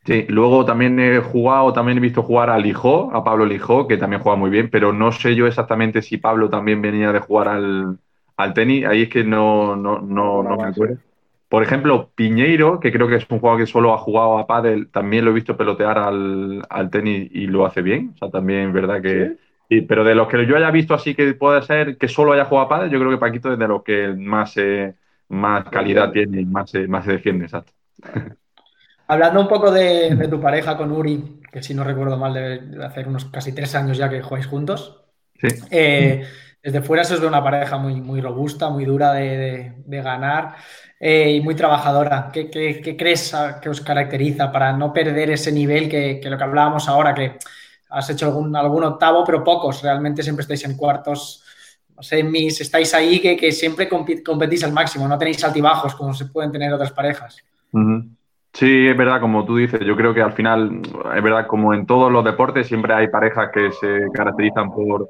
Sí, 0.06 0.25
luego 0.30 0.66
también 0.66 1.00
he 1.00 1.19
jugado, 1.19 1.72
también 1.74 1.98
he 2.00 2.01
visto 2.01 2.24
jugar 2.24 2.50
a 2.50 2.57
Lijó, 2.57 3.12
a 3.16 3.24
Pablo 3.24 3.46
Lijó, 3.46 3.88
que 3.88 3.98
también 3.98 4.22
juega 4.24 4.38
muy 4.38 4.50
bien, 4.50 4.69
pero 4.72 4.92
no 4.92 5.12
sé 5.12 5.36
yo 5.36 5.46
exactamente 5.46 6.01
si 6.01 6.18
Pablo 6.18 6.50
también 6.50 6.81
venía 6.81 7.12
de 7.12 7.19
jugar 7.19 7.50
al, 7.50 8.00
al 8.38 8.54
tenis, 8.54 8.86
ahí 8.86 9.04
es 9.04 9.10
que 9.10 9.24
no, 9.24 9.75
no, 9.75 10.00
no, 10.00 10.42
no 10.44 10.57
me 10.57 10.68
acuerdo. 10.68 10.96
Por 11.48 11.63
ejemplo, 11.63 12.12
Piñeiro, 12.16 12.80
que 12.80 12.92
creo 12.92 13.07
que 13.07 13.16
es 13.18 13.25
un 13.30 13.40
jugador 13.40 13.62
que 13.62 13.68
solo 13.68 13.94
ha 13.94 13.98
jugado 13.98 14.38
a 14.40 14.48
pádel, 14.48 14.90
también 14.92 15.25
lo 15.25 15.31
he 15.31 15.34
visto 15.34 15.57
pelotear 15.57 15.98
al, 16.00 16.63
al 16.69 16.90
tenis 16.90 17.30
y 17.34 17.48
lo 17.48 17.66
hace 17.66 17.81
bien, 17.81 18.12
o 18.16 18.18
sea, 18.18 18.30
también 18.31 18.69
es 18.69 18.74
verdad 18.74 19.02
que... 19.02 19.34
¿Sí? 19.36 19.38
Sí, 19.69 19.81
pero 19.81 20.04
de 20.04 20.16
los 20.16 20.28
que 20.28 20.48
yo 20.48 20.56
haya 20.57 20.72
visto 20.72 20.95
así 20.95 21.13
que 21.13 21.31
puede 21.36 21.62
ser 21.62 21.95
que 22.00 22.07
solo 22.07 22.34
haya 22.34 22.45
jugado 22.45 22.66
a 22.66 22.69
pádel, 22.69 22.90
yo 22.90 22.98
creo 23.00 23.12
que 23.12 23.19
Paquito 23.19 23.54
es 23.54 23.60
de 23.60 23.68
los 23.68 23.84
que 23.84 24.07
más, 24.18 24.57
eh, 24.57 24.95
más 25.28 25.69
calidad 25.69 26.12
tiene 26.12 26.42
y 26.42 26.45
más, 26.45 26.74
eh, 26.74 26.88
más 26.88 27.06
se 27.06 27.12
defiende, 27.12 27.45
exacto. 27.45 27.71
Hablando 29.11 29.42
un 29.42 29.47
poco 29.47 29.71
de, 29.71 30.16
de, 30.16 30.28
tu 30.28 30.39
pareja 30.39 30.78
con 30.78 30.92
Uri, 30.92 31.42
que 31.51 31.63
si 31.63 31.73
no 31.73 31.83
recuerdo 31.83 32.16
mal, 32.16 32.31
debe 32.31 32.85
hacer 32.85 33.07
unos 33.07 33.25
casi 33.25 33.54
tres 33.54 33.73
años 33.73 33.97
ya 33.97 34.07
que 34.07 34.21
jugáis 34.21 34.45
juntos. 34.45 35.01
Sí. 35.42 35.47
Eh, 35.71 36.23
desde 36.61 36.81
fuera 36.83 37.04
se 37.04 37.16
os 37.16 37.19
ve 37.19 37.25
una 37.25 37.44
pareja 37.44 37.80
muy, 37.80 37.99
muy 38.01 38.21
robusta, 38.21 38.69
muy 38.69 38.85
dura 38.85 39.13
de, 39.13 39.37
de, 39.37 39.73
de 39.83 40.01
ganar 40.04 40.57
eh, 40.99 41.31
y 41.31 41.42
muy 41.42 41.56
trabajadora. 41.56 42.30
¿Qué, 42.31 42.51
¿Qué, 42.51 42.81
qué, 42.81 42.95
crees 42.95 43.35
que 43.59 43.69
os 43.69 43.81
caracteriza 43.81 44.51
para 44.51 44.73
no 44.73 44.94
perder 44.94 45.31
ese 45.31 45.51
nivel 45.51 45.89
que, 45.89 46.19
que 46.21 46.30
lo 46.30 46.37
que 46.37 46.44
hablábamos 46.44 46.87
ahora, 46.87 47.16
que 47.16 47.39
has 47.89 48.11
hecho 48.11 48.28
algún, 48.28 48.56
algún, 48.56 48.83
octavo, 48.83 49.23
pero 49.25 49.44
pocos? 49.44 49.81
Realmente 49.81 50.21
siempre 50.21 50.44
estáis 50.44 50.66
en 50.66 50.78
cuartos, 50.78 51.44
no 51.95 52.04
sé, 52.04 52.21
mis, 52.21 52.61
estáis 52.61 52.94
ahí 52.94 53.19
que, 53.19 53.35
que 53.35 53.51
siempre 53.51 53.89
competís 53.89 54.63
al 54.63 54.71
máximo, 54.71 55.07
no 55.07 55.18
tenéis 55.18 55.44
altibajos 55.44 55.95
como 55.95 56.13
se 56.13 56.25
pueden 56.25 56.51
tener 56.51 56.71
otras 56.71 56.92
parejas. 56.92 57.37
Uh 57.71 57.80
-huh. 57.80 58.19
Sí, 58.54 58.88
es 58.88 58.98
verdad, 58.98 59.22
como 59.22 59.46
tú 59.46 59.56
dices, 59.58 59.80
yo 59.82 59.96
creo 59.96 60.14
que 60.14 60.22
al 60.22 60.34
final, 60.34 60.82
es 61.16 61.24
verdad, 61.24 61.48
como 61.48 61.74
en 61.74 61.86
todos 61.86 62.12
los 62.12 62.24
deportes, 62.26 62.68
siempre 62.68 62.94
hay 62.94 63.08
parejas 63.08 63.50
que 63.54 63.72
se 63.72 64.08
caracterizan 64.14 64.72
por, 64.72 65.08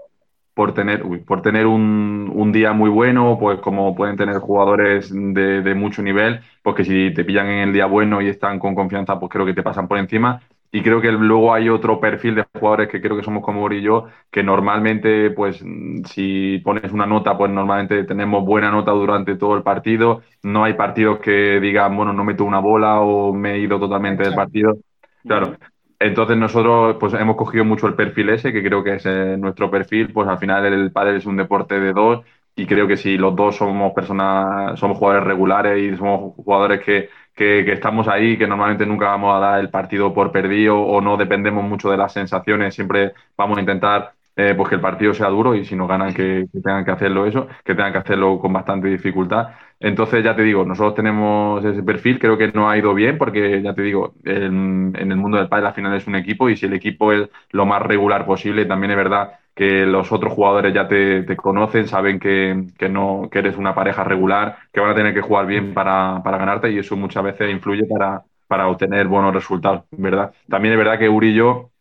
por 0.54 0.74
tener, 0.74 1.06
uy, 1.06 1.20
por 1.20 1.42
tener 1.42 1.66
un, 1.66 2.32
un, 2.34 2.52
día 2.52 2.74
muy 2.74 2.90
bueno, 2.90 3.38
pues 3.40 3.60
como 3.60 3.96
pueden 3.96 4.18
tener 4.18 4.38
jugadores 4.40 5.10
de, 5.12 5.62
de, 5.62 5.74
mucho 5.76 6.02
nivel, 6.04 6.42
pues 6.62 6.86
si 6.86 7.14
te 7.14 7.24
pillan 7.24 7.48
en 7.48 7.70
el 7.70 7.74
día 7.74 7.86
bueno 7.86 8.22
y 8.22 8.28
están 8.28 8.60
con 8.60 8.76
confianza, 8.76 9.20
pues 9.20 9.32
creo 9.32 9.46
que 9.46 9.54
te 9.54 9.64
pasan 9.64 9.88
por 9.88 9.98
encima. 9.98 10.42
Y 10.72 10.82
creo 10.84 11.02
que 11.02 11.12
luego 11.12 11.54
hay 11.54 11.68
otro 11.68 12.00
perfil 12.00 12.36
de 12.36 12.46
jugadores 12.54 12.90
que 12.90 13.02
creo 13.02 13.18
que 13.18 13.24
somos 13.24 13.44
como 13.44 13.64
Uri 13.64 13.78
y 13.78 13.82
yo, 13.82 14.06
que 14.30 14.44
normalmente, 14.44 15.32
pues, 15.32 15.64
si 16.06 16.60
pones 16.60 16.92
una 16.92 17.08
nota, 17.08 17.36
pues 17.38 17.52
normalmente 17.52 18.04
tenemos 18.04 18.46
buena 18.46 18.70
nota 18.70 18.92
durante 18.92 19.36
todo 19.36 19.58
el 19.58 19.64
partido. 19.64 20.22
No 20.44 20.64
hay 20.64 20.74
partidos 20.74 21.20
que 21.20 21.60
digan, 21.60 21.96
bueno, 21.98 22.14
no 22.14 22.24
meto 22.24 22.46
una 22.46 22.60
bola 22.60 23.02
o 23.02 23.34
me 23.34 23.56
he 23.56 23.60
ido 23.60 23.80
totalmente 23.80 24.24
del 24.24 24.36
partido. 24.36 24.78
Claro. 25.26 25.58
Entonces 26.00 26.38
nosotros 26.38 26.96
pues 27.00 27.14
hemos 27.14 27.36
cogido 27.36 27.66
mucho 27.66 27.88
el 27.88 27.96
perfil 27.96 28.30
ese, 28.30 28.54
que 28.54 28.64
creo 28.64 28.84
que 28.84 28.96
es 28.96 29.06
eh, 29.06 29.36
nuestro 29.38 29.70
perfil, 29.70 30.14
pues 30.14 30.30
al 30.30 30.38
final 30.38 30.66
el 30.66 30.92
pádel 30.94 31.18
es 31.18 31.26
un 31.26 31.36
deporte 31.36 31.78
de 31.78 31.92
dos 31.92 32.26
y 32.56 32.66
creo 32.66 32.88
que 32.88 32.96
si 32.96 33.18
los 33.18 33.36
dos 33.36 33.58
somos 33.58 33.94
personas, 33.94 34.80
somos 34.80 34.98
jugadores 34.98 35.28
regulares 35.28 35.82
y 35.82 35.98
somos 35.98 36.36
jugadores 36.36 36.82
que, 36.84 37.10
que, 37.40 37.72
estamos 37.72 38.08
ahí, 38.10 38.38
que 38.38 38.48
normalmente 38.48 38.86
nunca 38.86 39.06
vamos 39.06 39.34
a 39.34 39.40
dar 39.40 39.60
el 39.62 39.70
partido 39.70 40.14
por 40.14 40.32
perdido 40.32 40.78
o 40.78 41.00
no 41.00 41.16
dependemos 41.16 41.64
mucho 41.64 41.90
de 41.90 41.98
las 41.98 42.12
sensaciones, 42.12 42.76
siempre 42.76 43.14
vamos 43.38 43.58
a 43.58 43.62
intentar 43.62 44.12
eh, 44.36 44.54
pues 44.56 44.70
que 44.70 44.76
el 44.76 44.82
partido 44.82 45.14
sea 45.14 45.28
duro 45.30 45.56
y 45.56 45.64
si 45.66 45.76
no 45.76 45.88
ganan 45.88 46.14
que, 46.14 46.48
tengan 46.52 46.84
que 46.84 46.92
hacerlo 46.92 47.26
eso, 47.26 47.48
que 47.64 47.76
tengan 47.76 47.94
que 47.94 48.00
hacerlo 48.00 48.40
con 48.40 48.52
bastante 48.54 48.90
dificultad. 48.90 49.50
Entonces, 49.80 50.24
ya 50.24 50.36
te 50.36 50.44
digo, 50.44 50.66
nosotros 50.66 50.96
tenemos 50.96 51.64
ese 51.64 51.82
perfil, 51.84 52.20
creo 52.20 52.38
que 52.38 52.52
no 52.52 52.70
ha 52.70 52.78
ido 52.78 52.94
bien 52.94 53.18
porque, 53.18 53.62
ya 53.62 53.74
te 53.74 53.82
digo, 53.84 54.16
en, 54.26 54.94
el 54.98 55.16
mundo 55.16 55.38
del 55.38 55.48
pádel 55.48 55.68
al 55.68 55.74
final 55.74 55.96
es 55.96 56.08
un 56.08 56.16
equipo 56.16 56.50
y 56.50 56.58
si 56.58 56.66
el 56.66 56.74
equipo 56.74 57.14
es 57.14 57.30
lo 57.52 57.66
más 57.66 57.82
regular 57.82 58.26
posible, 58.26 58.66
también 58.66 58.92
es 58.92 58.98
verdad 58.98 59.40
que 59.60 59.86
los 59.86 60.10
otros 60.14 60.32
jugadores 60.32 60.74
ya 60.74 60.88
te, 60.88 61.36
conocen, 61.36 61.86
saben 61.86 62.18
que, 62.18 62.66
no, 62.90 63.28
que 63.30 63.40
eres 63.40 63.58
una 63.58 63.76
pareja 63.76 64.06
regular, 64.06 64.56
que 64.72 64.80
van 64.80 64.92
a 64.92 64.96
tener 64.96 65.14
que 65.14 65.20
jugar 65.20 65.48
bien 65.48 65.74
para, 65.74 66.22
para 66.24 66.38
ganarte 66.38 66.72
y 66.72 66.78
eso 66.80 66.96
muchas 66.96 67.26
veces 67.26 67.52
influye 67.52 67.84
para, 67.84 68.24
para 68.48 68.70
obtener 68.70 69.10
buenos 69.10 69.34
resultados, 69.34 69.84
¿verdad? 69.92 70.32
También 70.48 70.76
es 70.76 70.78
verdad 70.78 70.98
que 70.98 71.10
Uri 71.10 71.32
y 71.32 71.34
yo 71.34 71.72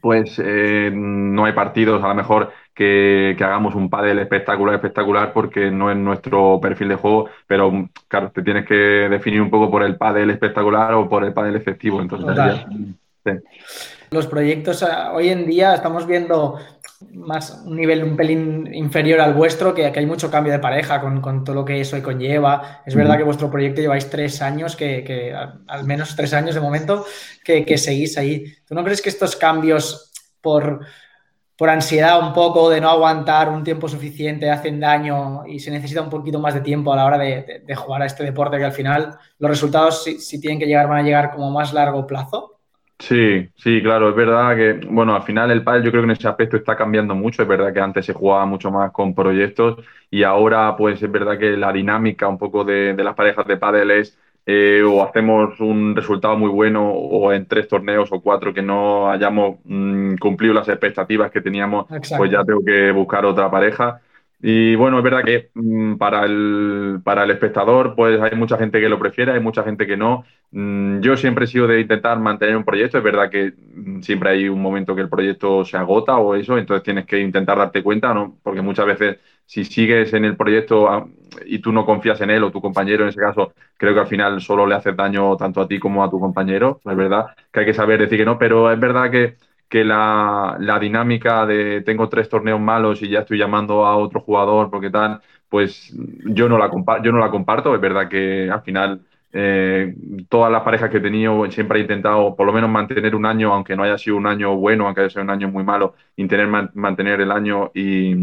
pues 0.00 0.40
eh, 0.40 0.92
no 0.94 1.46
hay 1.46 1.52
partidos 1.52 2.04
a 2.04 2.06
lo 2.06 2.14
mejor 2.14 2.52
que, 2.72 3.36
hagamos 3.40 3.74
un 3.74 3.90
pádel 3.90 4.20
espectacular, 4.20 4.76
espectacular, 4.76 5.32
porque 5.32 5.72
no 5.72 5.90
es 5.90 5.96
nuestro 5.96 6.60
perfil 6.60 6.90
de 6.90 6.94
juego, 6.94 7.28
pero 7.48 7.88
claro, 8.06 8.30
te 8.30 8.44
tienes 8.44 8.66
que 8.66 8.74
definir 8.74 9.42
un 9.42 9.50
poco 9.50 9.68
por 9.68 9.82
el 9.82 9.96
pádel 9.96 10.30
espectacular 10.30 10.94
o 10.94 11.08
por 11.08 11.24
el 11.24 11.32
pádel 11.32 11.56
efectivo. 11.56 12.00
Entonces, 12.00 12.64
Los 14.10 14.26
proyectos 14.26 14.82
ah, 14.82 15.12
hoy 15.12 15.28
en 15.28 15.46
día 15.46 15.74
estamos 15.74 16.06
viendo 16.06 16.58
más 17.12 17.62
un 17.64 17.76
nivel 17.76 18.02
un 18.04 18.16
pelín 18.16 18.72
inferior 18.72 19.20
al 19.20 19.34
vuestro, 19.34 19.74
que, 19.74 19.90
que 19.92 19.98
hay 19.98 20.06
mucho 20.06 20.30
cambio 20.30 20.52
de 20.52 20.58
pareja 20.58 21.00
con, 21.00 21.44
todo 21.44 21.54
lo 21.54 21.64
que 21.64 21.80
eso 21.80 22.00
conlleva. 22.02 22.82
Es 22.86 22.94
verdad 22.94 23.16
que 23.16 23.24
vuestro 23.24 23.50
proyecto 23.50 23.80
lleváis 23.80 24.08
tres 24.08 24.40
años, 24.42 24.76
que, 24.76 25.34
al, 25.66 25.84
menos 25.84 26.16
tres 26.16 26.32
años 26.32 26.54
de 26.54 26.60
momento, 26.60 27.04
que, 27.44 27.78
seguís 27.78 28.16
ahí. 28.16 28.44
¿Tú 28.66 28.74
no 28.74 28.84
crees 28.84 29.02
que 29.02 29.10
estos 29.10 29.36
cambios 29.36 30.12
por, 30.40 30.86
por 31.56 31.68
ansiedad 31.68 32.20
un 32.20 32.32
poco 32.32 32.70
de 32.70 32.80
no 32.80 32.88
aguantar 32.88 33.48
un 33.50 33.62
tiempo 33.62 33.88
suficiente 33.88 34.50
hacen 34.50 34.80
daño 34.80 35.46
y 35.46 35.58
se 35.58 35.70
necesita 35.70 36.02
un 36.02 36.10
poquito 36.10 36.38
más 36.38 36.54
de 36.54 36.60
tiempo 36.60 36.92
a 36.92 36.96
la 36.96 37.04
hora 37.04 37.18
de, 37.18 37.64
jugar 37.74 38.02
a 38.02 38.06
este 38.06 38.24
deporte 38.24 38.58
que 38.58 38.64
al 38.64 38.72
final 38.72 39.18
los 39.38 39.50
resultados 39.50 40.04
si, 40.04 40.40
tienen 40.40 40.58
que 40.58 40.66
llegar 40.66 40.88
van 40.88 40.98
a 40.98 41.02
llegar 41.02 41.30
como 41.30 41.50
más 41.50 41.72
largo 41.72 42.06
plazo? 42.06 42.55
Sí, 42.98 43.50
sí, 43.56 43.82
claro, 43.82 44.08
es 44.08 44.16
verdad 44.16 44.56
que, 44.56 44.72
bueno, 44.88 45.14
al 45.14 45.22
final 45.22 45.50
el 45.50 45.62
pádel 45.62 45.84
yo 45.84 45.90
creo 45.90 46.02
que 46.02 46.06
en 46.06 46.10
ese 46.12 46.28
aspecto 46.28 46.56
está 46.56 46.76
cambiando 46.76 47.14
mucho, 47.14 47.42
es 47.42 47.48
verdad 47.48 47.72
que 47.72 47.80
antes 47.80 48.06
se 48.06 48.14
jugaba 48.14 48.46
mucho 48.46 48.70
más 48.70 48.90
con 48.90 49.14
proyectos 49.14 49.84
y 50.10 50.22
ahora 50.22 50.74
pues 50.76 51.02
es 51.02 51.10
verdad 51.10 51.38
que 51.38 51.56
la 51.58 51.72
dinámica 51.72 52.26
un 52.26 52.38
poco 52.38 52.64
de, 52.64 52.94
las 52.94 53.14
parejas 53.14 53.46
de 53.46 53.58
pádel 53.58 53.90
es 53.90 54.18
eh, 54.46 54.82
o 54.82 55.02
hacemos 55.04 55.60
un 55.60 55.94
resultado 55.94 56.38
muy 56.38 56.48
bueno 56.48 56.90
o 56.90 57.32
en 57.32 57.46
tres 57.46 57.68
torneos 57.68 58.10
o 58.12 58.20
cuatro 58.22 58.54
que 58.54 58.62
no 58.62 59.10
hayamos 59.10 59.58
mm, 59.64 60.16
cumplido 60.16 60.54
las 60.54 60.68
expectativas 60.68 61.30
que 61.30 61.42
teníamos, 61.42 61.86
pues 62.16 62.30
ya 62.30 62.44
tengo 62.44 62.64
que 62.64 62.92
buscar 62.92 63.26
otra 63.26 63.50
pareja. 63.50 64.00
Y 64.38 64.74
bueno, 64.76 64.98
es 64.98 65.04
verdad 65.04 65.24
que 65.24 65.50
mm, 65.54 65.96
para, 65.96 66.24
el, 66.26 67.00
para 67.02 67.24
el 67.24 67.30
espectador, 67.30 67.94
pues 67.96 68.20
hay 68.20 68.36
mucha 68.36 68.58
gente 68.58 68.80
que 68.80 68.88
lo 68.88 68.98
prefiere, 68.98 69.32
hay 69.32 69.40
mucha 69.40 69.62
gente 69.64 69.86
que 69.86 69.96
no. 69.96 70.24
Mm, 70.50 71.00
yo 71.00 71.16
siempre 71.16 71.44
he 71.46 71.48
sido 71.48 71.66
de 71.66 71.80
intentar 71.80 72.18
mantener 72.20 72.56
un 72.56 72.64
proyecto. 72.64 72.98
Es 72.98 73.04
verdad 73.04 73.30
que 73.30 73.54
mm, 73.74 74.02
siempre 74.02 74.30
hay 74.30 74.48
un 74.48 74.60
momento 74.60 74.94
que 74.94 75.00
el 75.02 75.08
proyecto 75.08 75.64
se 75.64 75.76
agota 75.78 76.16
o 76.18 76.34
eso, 76.34 76.58
entonces 76.58 76.84
tienes 76.84 77.06
que 77.06 77.18
intentar 77.20 77.56
darte 77.58 77.82
cuenta, 77.82 78.12
¿no? 78.14 78.38
Porque 78.42 78.60
muchas 78.62 78.86
veces 78.86 79.18
si 79.46 79.64
sigues 79.64 80.12
en 80.12 80.24
el 80.24 80.36
proyecto 80.36 80.88
ah, 80.90 81.06
y 81.46 81.58
tú 81.60 81.72
no 81.72 81.84
confías 81.86 82.20
en 82.20 82.30
él 82.30 82.44
o 82.44 82.50
tu 82.52 82.60
compañero, 82.60 83.04
en 83.04 83.08
ese 83.10 83.20
caso, 83.20 83.52
creo 83.76 83.94
que 83.94 84.00
al 84.00 84.06
final 84.06 84.40
solo 84.40 84.66
le 84.66 84.74
haces 84.74 84.96
daño 84.96 85.36
tanto 85.36 85.60
a 85.62 85.68
ti 85.68 85.78
como 85.78 86.04
a 86.04 86.10
tu 86.10 86.20
compañero. 86.20 86.80
Es 86.84 86.96
verdad 86.96 87.26
que 87.52 87.60
hay 87.60 87.66
que 87.66 87.74
saber 87.74 88.00
decir 88.00 88.18
que 88.18 88.24
no, 88.24 88.38
pero 88.38 88.70
es 88.70 88.78
verdad 88.78 89.10
que 89.10 89.36
que 89.68 89.84
la, 89.84 90.56
dinámica 90.80 91.46
de 91.46 91.82
tengo 91.82 92.08
tres 92.08 92.28
torneos 92.28 92.60
malos 92.60 93.02
y 93.02 93.08
ya 93.08 93.20
estoy 93.20 93.38
llamando 93.38 93.86
a 93.86 93.96
otro 93.96 94.20
jugador 94.20 94.70
porque 94.70 94.90
tal, 94.90 95.20
pues 95.48 95.92
yo 96.26 96.48
no 96.48 96.58
la, 96.58 96.70
yo 97.02 97.12
no 97.12 97.18
la 97.18 97.30
comparto. 97.30 97.74
Es 97.74 97.80
verdad 97.80 98.08
que 98.08 98.50
al 98.50 98.62
final 98.62 99.02
eh, 99.32 99.94
todas 100.28 100.50
las 100.52 100.62
parejas 100.62 100.90
que 100.90 100.98
he 100.98 101.00
tenido 101.00 101.50
siempre 101.50 101.78
he 101.78 101.82
intentado 101.82 102.34
por 102.36 102.46
lo 102.46 102.52
menos 102.52 102.70
mantener 102.70 103.14
un 103.14 103.26
año, 103.26 103.52
aunque 103.52 103.76
no 103.76 103.82
haya 103.82 103.98
sido 103.98 104.16
un 104.16 104.26
año 104.26 104.56
bueno, 104.56 104.86
aunque 104.86 105.02
haya 105.02 105.10
sido 105.10 105.22
un 105.22 105.30
año 105.30 105.48
muy 105.50 105.64
malo, 105.64 105.94
intentar 106.16 106.70
mantener 106.74 107.20
el 107.20 107.30
año 107.32 107.70
y, 107.74 108.14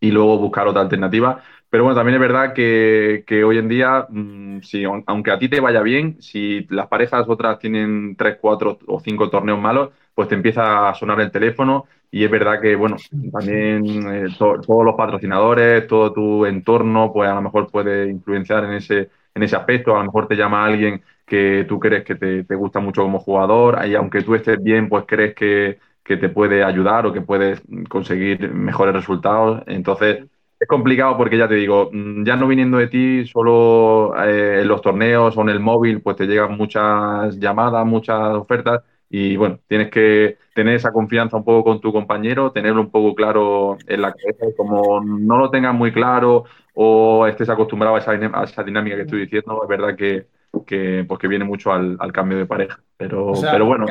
y 0.00 0.10
luego 0.10 0.38
buscar 0.38 0.68
otra 0.68 0.82
alternativa. 0.82 1.42
Pero 1.68 1.84
bueno, 1.84 1.96
también 1.96 2.16
es 2.16 2.20
verdad 2.20 2.52
que, 2.52 3.44
hoy 3.44 3.58
en 3.58 3.68
día, 3.68 4.06
mm, 4.08 4.58
aunque 5.06 5.30
a 5.30 5.38
ti 5.38 5.48
te 5.48 5.60
vaya 5.60 5.82
bien, 5.82 6.20
si 6.20 6.66
las 6.70 6.88
parejas 6.88 7.28
otras 7.28 7.58
tienen 7.58 8.16
tres, 8.16 8.38
cuatro 8.40 8.78
o 8.86 9.00
cinco 9.00 9.30
torneos 9.30 9.60
malos, 9.60 9.90
pues 10.20 10.28
te 10.28 10.34
empieza 10.34 10.90
a 10.90 10.94
sonar 10.94 11.18
el 11.22 11.30
teléfono 11.30 11.86
y 12.10 12.22
es 12.24 12.30
verdad 12.30 12.60
que, 12.60 12.76
bueno, 12.76 12.96
también 13.32 13.86
eh, 14.12 14.26
todos 14.38 14.84
los 14.84 14.94
patrocinadores, 14.94 15.86
todo 15.86 16.12
tu 16.12 16.44
entorno, 16.44 17.10
pues 17.10 17.30
a 17.30 17.36
lo 17.36 17.40
mejor 17.40 17.70
puede 17.70 18.10
influenciar 18.10 18.64
en 18.64 18.72
ese, 18.74 19.08
en 19.34 19.42
ese 19.42 19.56
aspecto. 19.56 19.94
A 19.94 20.00
lo 20.00 20.04
mejor 20.04 20.28
te 20.28 20.36
llama 20.36 20.62
alguien 20.66 21.02
que 21.24 21.64
tú 21.66 21.80
crees 21.80 22.04
que 22.04 22.16
te, 22.16 22.44
te 22.44 22.54
gusta 22.54 22.80
mucho 22.80 23.00
como 23.02 23.18
jugador 23.18 23.78
y 23.86 23.94
aunque 23.94 24.20
tú 24.20 24.34
estés 24.34 24.62
bien, 24.62 24.90
pues 24.90 25.04
crees 25.08 25.34
que, 25.34 25.78
que 26.04 26.18
te 26.18 26.28
puede 26.28 26.62
ayudar 26.62 27.06
o 27.06 27.14
que 27.14 27.22
puedes 27.22 27.62
conseguir 27.88 28.52
mejores 28.52 28.94
resultados. 28.94 29.62
Entonces, 29.68 30.18
es 30.58 30.68
complicado 30.68 31.16
porque 31.16 31.38
ya 31.38 31.48
te 31.48 31.54
digo, 31.54 31.88
mm, 31.90 32.24
ya 32.26 32.36
no 32.36 32.46
viniendo 32.46 32.76
de 32.76 32.88
ti, 32.88 33.26
solo 33.26 34.12
eh, 34.22 34.60
en 34.60 34.68
los 34.68 34.82
torneos 34.82 35.34
o 35.34 35.40
en 35.40 35.48
el 35.48 35.60
móvil, 35.60 36.02
pues 36.02 36.16
te 36.16 36.26
llegan 36.26 36.58
muchas 36.58 37.38
llamadas, 37.38 37.86
muchas 37.86 38.20
ofertas 38.34 38.82
y 39.10 39.36
bueno, 39.36 39.58
tienes 39.66 39.90
que 39.90 40.38
tener 40.54 40.76
esa 40.76 40.92
confianza 40.92 41.36
un 41.36 41.44
poco 41.44 41.64
con 41.64 41.80
tu 41.80 41.92
compañero, 41.92 42.52
tenerlo 42.52 42.80
un 42.80 42.90
poco 42.90 43.14
claro 43.14 43.76
en 43.86 44.02
la 44.02 44.12
cabeza 44.12 44.46
y 44.48 44.54
como 44.54 45.02
no 45.02 45.36
lo 45.36 45.50
tengas 45.50 45.74
muy 45.74 45.92
claro 45.92 46.44
o 46.74 47.26
estés 47.26 47.48
acostumbrado 47.48 47.96
a 47.96 47.98
esa, 47.98 48.14
esa 48.14 48.62
dinámica 48.62 48.96
que 48.96 49.02
estoy 49.02 49.22
diciendo, 49.22 49.60
es 49.62 49.68
verdad 49.68 49.96
que, 49.96 50.26
que, 50.64 51.04
pues 51.06 51.18
que 51.18 51.28
viene 51.28 51.44
mucho 51.44 51.72
al, 51.72 51.98
cambio 52.12 52.38
de 52.38 52.46
pareja. 52.46 52.78
Pero, 52.96 53.32
pero 53.40 53.66
bueno. 53.66 53.86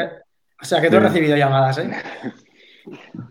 o 0.61 0.65
sea, 0.65 0.81
que 0.81 0.89
tú 0.89 0.97
has 0.97 1.03
recibido 1.03 1.35
llamadas, 1.35 1.77
¿eh? 1.79 1.91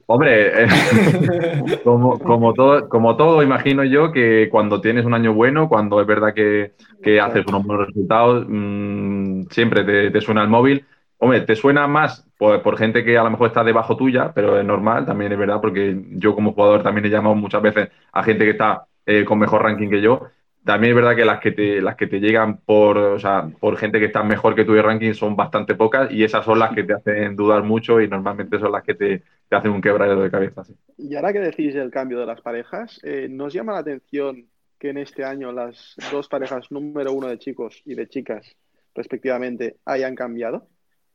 Hombre, 0.06 0.64
eh, 0.64 0.68
como, 1.84 2.18
como, 2.18 2.54
todo, 2.54 2.88
como 2.88 3.16
todo, 3.16 3.42
imagino 3.42 3.84
yo 3.84 4.12
que 4.12 4.48
cuando 4.50 4.80
tienes 4.80 5.04
un 5.04 5.14
año 5.14 5.34
bueno, 5.34 5.68
cuando 5.68 6.00
es 6.00 6.06
verdad 6.06 6.34
que, 6.34 6.72
haces 7.20 7.46
unos 7.46 7.64
buenos 7.64 7.86
resultados, 7.88 8.46
mm, 8.48 9.44
siempre 9.50 10.10
te, 10.10 10.20
suena 10.20 10.42
el 10.42 10.48
móvil. 10.48 10.84
Hombre, 11.18 11.40
te 11.40 11.56
suena 11.56 11.86
más 11.86 12.26
por, 12.38 12.78
gente 12.78 13.04
que 13.04 13.18
a 13.18 13.24
lo 13.24 13.30
mejor 13.30 13.48
está 13.48 13.64
debajo 13.64 13.96
tuya, 13.96 14.32
pero 14.32 14.58
es 14.58 14.64
normal, 14.64 15.04
también 15.04 15.32
es 15.32 15.38
verdad, 15.38 15.60
porque 15.60 16.00
yo 16.12 16.34
como 16.34 16.52
jugador 16.52 16.82
también 16.82 17.06
he 17.06 17.10
llamado 17.10 17.34
muchas 17.34 17.60
veces 17.60 17.88
a 18.12 18.22
gente 18.22 18.44
que 18.44 18.52
está 18.52 18.86
eh, 19.04 19.24
con 19.24 19.38
mejor 19.38 19.62
ranking 19.62 19.90
que 19.90 20.00
yo 20.00 20.28
también 20.68 20.90
es 20.90 20.96
verdad 20.96 21.16
que 21.16 21.24
las 21.24 21.40
que 21.40 21.52
te, 21.52 21.80
las 21.80 21.96
que 21.96 22.06
te 22.06 22.20
llegan 22.20 22.58
por, 22.58 22.98
o 22.98 23.18
sea, 23.18 23.50
por 23.58 23.78
gente 23.78 23.98
que 23.98 24.04
está 24.04 24.22
mejor 24.22 24.54
que 24.54 24.66
tú 24.66 24.74
de 24.74 24.82
ranking 24.82 25.14
son 25.14 25.34
bastante 25.34 25.74
pocas 25.74 26.10
y 26.12 26.24
esas 26.24 26.44
son 26.44 26.58
las 26.58 26.74
que 26.74 26.84
te 26.84 26.92
hacen 26.92 27.34
dudar 27.36 27.62
mucho 27.62 28.02
y 28.02 28.06
normalmente 28.06 28.58
son 28.58 28.72
las 28.72 28.82
que 28.82 28.94
te, 28.94 29.22
hacen 29.50 29.70
un 29.70 29.80
quebradero 29.80 30.20
de 30.20 30.30
cabeza. 30.30 30.62
Y 30.98 31.14
ahora 31.14 31.32
que 31.32 31.40
decís 31.40 31.74
el 31.74 31.90
cambio 31.90 32.20
de 32.20 32.26
las 32.26 32.42
parejas, 32.42 33.00
eh, 33.02 33.28
¿nos 33.30 33.54
llama 33.54 33.72
la 33.72 33.78
atención 33.78 34.44
que 34.78 34.90
en 34.90 34.98
este 34.98 35.24
año 35.24 35.52
las 35.52 35.96
dos 36.12 36.28
parejas 36.28 36.70
número 36.70 37.14
uno 37.14 37.28
de 37.28 37.38
chicos 37.38 37.80
y 37.86 37.94
de 37.94 38.06
chicas, 38.06 38.54
respectivamente, 38.94 39.76
hayan 39.86 40.14
cambiado, 40.14 40.68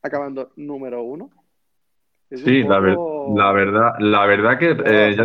acabando 0.04 0.52
número 0.56 1.02
uno? 1.02 1.30
sí, 2.30 2.62
la, 2.62 2.80
la, 2.80 3.52
verdad, 3.52 3.92
la 3.98 4.26
verdad 4.26 4.58
que... 4.58 4.76
Eh, 4.84 5.16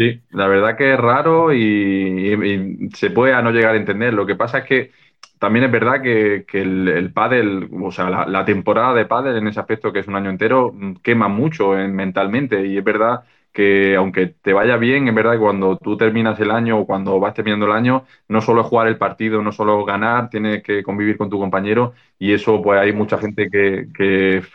Sí, 0.00 0.18
la 0.30 0.46
verdad 0.46 0.78
que 0.78 0.94
es 0.94 0.98
raro 0.98 1.52
y, 1.52 2.88
se 2.94 3.10
puede 3.10 3.34
a 3.34 3.42
no 3.42 3.50
llegar 3.50 3.74
a 3.74 3.76
entender. 3.76 4.14
Lo 4.14 4.24
que 4.24 4.34
pasa 4.34 4.60
es 4.60 4.64
que 4.64 4.92
también 5.38 5.66
es 5.66 5.70
verdad 5.70 6.00
que, 6.00 6.46
el, 6.54 6.88
el 6.88 7.12
pádel, 7.12 7.68
o 7.70 7.92
sea, 7.92 8.08
la, 8.08 8.44
temporada 8.46 8.94
de 8.94 9.04
pádel 9.04 9.36
en 9.36 9.48
ese 9.48 9.60
aspecto, 9.60 9.92
que 9.92 9.98
es 9.98 10.08
un 10.08 10.16
año 10.16 10.30
entero, 10.30 10.74
quema 11.02 11.28
mucho 11.28 11.78
eh, 11.78 11.86
mentalmente 11.86 12.66
y 12.66 12.78
es 12.78 12.84
verdad 12.84 13.24
que 13.52 13.96
aunque 13.96 14.28
te 14.28 14.52
vaya 14.52 14.76
bien, 14.76 15.08
es 15.08 15.14
verdad 15.14 15.38
cuando 15.38 15.76
tú 15.76 15.96
terminas 15.96 16.38
el 16.40 16.50
año 16.50 16.78
o 16.78 16.86
cuando 16.86 17.18
vas 17.18 17.34
terminando 17.34 17.66
el 17.66 17.72
año, 17.72 18.04
no 18.28 18.40
solo 18.40 18.60
es 18.62 18.66
jugar 18.68 18.88
el 18.88 18.98
partido, 18.98 19.42
no 19.42 19.52
solo 19.52 19.84
ganar, 19.84 20.30
tienes 20.30 20.62
que 20.62 20.82
convivir 20.82 21.16
con 21.18 21.30
tu 21.30 21.38
compañero 21.38 21.94
y 22.18 22.32
eso 22.32 22.62
pues 22.62 22.80
hay 22.80 22.92
mucha 22.92 23.18
gente 23.18 23.50
que, 23.50 23.88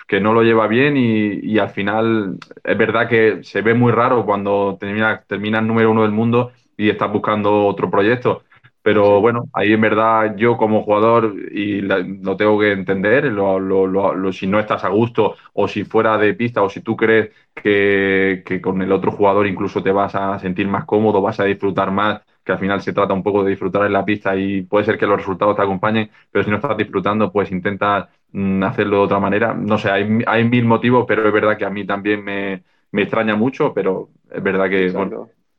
que, 0.08 0.22
no 0.22 0.34
lo 0.34 0.44
lleva 0.44 0.68
bien 0.68 0.96
y, 0.98 1.58
al 1.60 1.70
final 1.70 2.38
es 2.64 2.78
verdad 2.78 3.10
que 3.10 3.44
se 3.44 3.62
ve 3.62 3.74
muy 3.74 3.92
raro 3.92 4.26
cuando 4.26 4.78
termina, 4.80 5.24
terminas 5.28 5.64
número 5.64 5.92
uno 5.92 6.04
del 6.04 6.12
mundo 6.12 6.52
y 6.78 6.90
estás 6.90 7.12
buscando 7.12 7.66
otro 7.68 7.90
proyecto. 7.92 8.44
Pero 8.86 9.20
bueno, 9.20 9.46
ahí 9.54 9.74
en 9.74 9.82
verdad 9.82 10.36
yo 10.38 10.58
como 10.58 10.84
jugador, 10.84 11.34
y 11.52 11.82
lo 11.82 12.38
tengo 12.38 12.60
que 12.60 12.72
entender, 12.72 13.26
lo, 13.26 14.32
si 14.32 14.46
no 14.46 14.60
estás 14.60 14.84
a 14.84 14.90
gusto 14.90 15.36
o 15.54 15.68
si 15.68 15.84
fuera 15.86 16.18
de 16.20 16.36
pista 16.36 16.62
o 16.62 16.70
si 16.70 16.82
tú 16.82 16.96
crees 16.96 17.32
que, 17.56 18.44
con 18.62 18.80
el 18.84 18.92
otro 18.92 19.12
jugador 19.12 19.48
incluso 19.48 19.82
te 19.82 19.92
vas 19.92 20.14
a 20.14 20.38
sentir 20.40 20.68
más 20.68 20.86
cómodo, 20.86 21.20
vas 21.22 21.40
a 21.40 21.46
disfrutar 21.46 21.90
más, 21.92 22.22
que 22.44 22.52
al 22.52 22.60
final 22.60 22.80
se 22.82 22.94
trata 22.94 23.14
un 23.16 23.24
poco 23.24 23.44
de 23.44 23.50
disfrutar 23.52 23.86
en 23.88 23.94
la 23.94 24.06
pista 24.06 24.36
y 24.36 24.62
puede 24.62 24.86
ser 24.86 25.00
que 25.00 25.08
los 25.08 25.18
resultados 25.18 25.56
te 25.56 25.64
acompañen, 25.64 26.12
pero 26.32 26.44
si 26.46 26.52
no 26.52 26.58
estás 26.58 26.78
disfrutando, 26.78 27.32
pues 27.32 27.52
intenta 27.52 28.10
mm, 28.34 28.64
hacerlo 28.64 28.98
de 28.98 29.04
otra 29.06 29.20
manera. 29.20 29.54
No 29.56 29.80
sé, 29.80 29.90
hay, 29.90 30.08
hay 30.28 30.44
mil 30.48 30.66
motivos, 30.66 31.06
pero 31.08 31.26
es 31.28 31.34
verdad 31.34 31.58
que 31.58 31.66
a 31.66 31.72
mí 31.72 31.86
también 31.88 32.24
me, 32.24 32.64
me 32.92 33.02
extraña 33.02 33.36
mucho, 33.36 33.74
pero 33.74 34.10
es 34.32 34.44
verdad 34.44 34.70
que... 34.70 34.94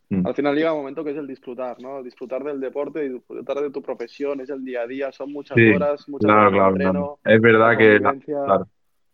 Mm. 0.09 0.27
Al 0.27 0.35
final 0.35 0.55
llega 0.55 0.73
un 0.73 0.81
momento 0.81 1.03
que 1.03 1.11
es 1.11 1.17
el 1.17 1.27
disfrutar, 1.27 1.81
¿no? 1.81 2.03
Disfrutar 2.03 2.45
del 2.45 2.61
deporte 2.61 3.05
y 3.05 3.09
disfrutar 3.09 3.59
de 3.59 3.71
tu 3.71 3.83
profesión, 3.83 4.41
es 4.41 4.51
el 4.51 4.65
día 4.65 4.83
a 4.83 4.87
día, 4.87 5.11
son 5.11 5.33
muchas 5.33 5.57
horas, 5.57 6.09
muchas 6.09 6.31
horas 6.31 6.53
de 6.53 6.59
entreno, 6.59 7.19
Es 7.25 7.41
verdad 7.41 7.77
que 7.77 8.01